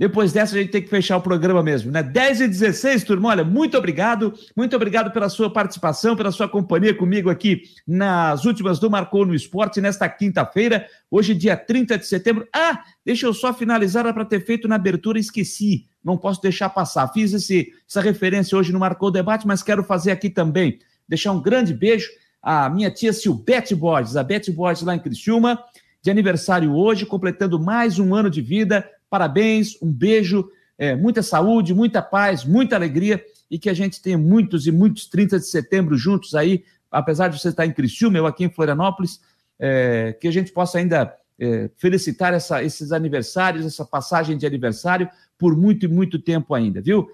Depois 0.00 0.32
dessa, 0.32 0.56
a 0.56 0.58
gente 0.58 0.70
tem 0.70 0.80
que 0.80 0.88
fechar 0.88 1.18
o 1.18 1.20
programa 1.20 1.62
mesmo, 1.62 1.92
né? 1.92 2.02
10 2.02 2.40
e 2.40 2.48
16, 2.48 3.04
turma. 3.04 3.28
Olha, 3.28 3.44
muito 3.44 3.76
obrigado. 3.76 4.32
Muito 4.56 4.74
obrigado 4.74 5.12
pela 5.12 5.28
sua 5.28 5.52
participação, 5.52 6.16
pela 6.16 6.32
sua 6.32 6.48
companhia 6.48 6.94
comigo 6.94 7.28
aqui 7.28 7.64
nas 7.86 8.46
últimas 8.46 8.78
do 8.78 8.90
Marcou 8.90 9.26
no 9.26 9.34
Esporte, 9.34 9.78
nesta 9.78 10.08
quinta-feira, 10.08 10.86
hoje, 11.10 11.34
dia 11.34 11.54
30 11.54 11.98
de 11.98 12.06
setembro. 12.06 12.48
Ah, 12.50 12.82
deixa 13.04 13.26
eu 13.26 13.34
só 13.34 13.52
finalizar, 13.52 14.06
era 14.06 14.14
para 14.14 14.24
ter 14.24 14.42
feito 14.42 14.66
na 14.66 14.76
abertura, 14.76 15.18
esqueci. 15.18 15.86
Não 16.02 16.16
posso 16.16 16.40
deixar 16.40 16.70
passar. 16.70 17.06
Fiz 17.08 17.34
esse, 17.34 17.70
essa 17.86 18.00
referência 18.00 18.56
hoje 18.56 18.72
no 18.72 18.78
Marcou 18.78 19.10
Debate, 19.10 19.46
mas 19.46 19.62
quero 19.62 19.84
fazer 19.84 20.12
aqui 20.12 20.30
também. 20.30 20.78
Deixar 21.06 21.32
um 21.32 21.42
grande 21.42 21.74
beijo 21.74 22.08
à 22.42 22.70
minha 22.70 22.90
tia 22.90 23.12
Silbete 23.12 23.74
Borges, 23.74 24.16
a 24.16 24.24
Bete 24.24 24.50
Borges 24.50 24.82
lá 24.82 24.96
em 24.96 24.98
Criciúma, 24.98 25.62
de 26.02 26.10
aniversário 26.10 26.72
hoje, 26.74 27.04
completando 27.04 27.60
mais 27.60 27.98
um 27.98 28.14
ano 28.14 28.30
de 28.30 28.40
vida 28.40 28.88
Parabéns, 29.10 29.76
um 29.82 29.92
beijo, 29.92 30.48
é, 30.78 30.94
muita 30.94 31.22
saúde, 31.22 31.74
muita 31.74 32.00
paz, 32.00 32.44
muita 32.44 32.76
alegria 32.76 33.22
e 33.50 33.58
que 33.58 33.68
a 33.68 33.74
gente 33.74 34.00
tenha 34.00 34.16
muitos 34.16 34.66
e 34.68 34.72
muitos 34.72 35.06
30 35.06 35.40
de 35.40 35.46
setembro 35.46 35.96
juntos 35.96 36.34
aí, 36.36 36.64
apesar 36.90 37.28
de 37.28 37.38
você 37.38 37.48
estar 37.48 37.66
em 37.66 37.72
Criciúma, 37.72 38.16
eu 38.16 38.26
aqui 38.26 38.44
em 38.44 38.50
Florianópolis, 38.50 39.20
é, 39.58 40.16
que 40.18 40.28
a 40.28 40.30
gente 40.30 40.52
possa 40.52 40.78
ainda 40.78 41.12
é, 41.38 41.68
felicitar 41.76 42.32
essa, 42.32 42.62
esses 42.62 42.92
aniversários, 42.92 43.66
essa 43.66 43.84
passagem 43.84 44.38
de 44.38 44.46
aniversário 44.46 45.10
por 45.36 45.56
muito 45.56 45.86
e 45.86 45.88
muito 45.88 46.18
tempo 46.18 46.54
ainda, 46.54 46.80
viu? 46.80 47.10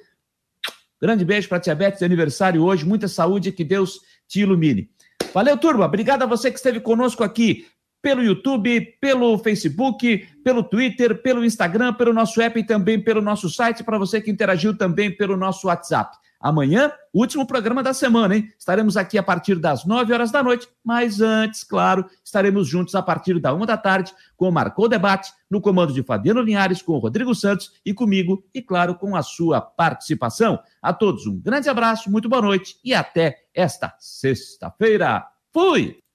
Grande 1.01 1.25
beijo 1.25 1.49
para 1.49 1.59
a 1.59 1.61
Tia 1.61 1.75
Beth 1.75 1.97
de 1.99 2.05
aniversário 2.05 2.63
hoje, 2.63 2.85
muita 2.85 3.09
saúde 3.09 3.49
e 3.49 3.53
que 3.53 3.65
Deus 3.65 4.01
te 4.29 4.41
ilumine. 4.41 4.91
Valeu, 5.33 5.57
turma. 5.57 5.85
Obrigado 5.85 6.23
a 6.23 6.27
você 6.27 6.51
que 6.51 6.57
esteve 6.57 6.81
conosco 6.81 7.23
aqui 7.23 7.67
pelo 8.07 8.23
YouTube, 8.23 8.97
pelo 9.01 9.37
Facebook, 9.37 10.29
pelo 10.45 10.63
Twitter, 10.63 11.21
pelo 11.23 11.45
Instagram, 11.45 11.93
pelo 11.93 12.13
nosso 12.13 12.41
app 12.41 12.57
e 12.57 12.63
também 12.63 13.03
pelo 13.03 13.21
nosso 13.21 13.51
site, 13.51 13.83
para 13.83 13.99
você 13.99 14.21
que 14.21 14.31
interagiu 14.31 14.79
também 14.79 15.11
pelo 15.11 15.37
nosso 15.37 15.67
WhatsApp. 15.67 16.17
Amanhã, 16.39 16.93
último 17.13 17.45
programa 17.45 17.83
da 17.83 17.93
semana, 17.93 18.37
hein? 18.37 18.49
Estaremos 18.57 18.97
aqui 18.97 19.19
a 19.19 19.25
partir 19.25 19.57
das 19.57 19.85
9 19.85 20.13
horas 20.13 20.31
da 20.31 20.41
noite, 20.41 20.69
mas 20.85 21.21
antes, 21.21 21.65
claro, 21.65 22.07
estaremos 22.25 22.69
juntos 22.69 22.95
a 22.95 23.03
partir 23.03 23.41
da 23.41 23.53
uma 23.53 23.67
da 23.67 23.77
tarde 23.77 24.15
com 24.37 24.49
o 24.49 24.53
Marcou 24.53 24.89
Debate, 24.89 25.33
no 25.51 25.61
comando 25.61 25.93
de 25.93 26.05
Fabiano 26.05 26.43
Linhares, 26.43 26.81
com 26.81 26.93
o 26.93 26.99
Rodrigo 26.99 27.35
Santos 27.35 27.73
e 27.85 27.93
comigo, 27.93 28.45
e 28.55 28.63
claro, 28.63 28.95
com 28.95 29.17
a 29.17 29.23
sua 29.25 29.61
participação. 29.61 30.61
A 30.81 30.93
todos 30.93 31.27
um 31.27 31.37
grande 31.41 31.69
abraço, 31.69 32.09
muito 32.09 32.29
boa 32.29 32.43
noite 32.43 32.77
e 32.85 32.95
até 32.95 33.47
esta 33.53 33.97
sexta-feira. 33.99 35.27
Fui! 35.53 36.06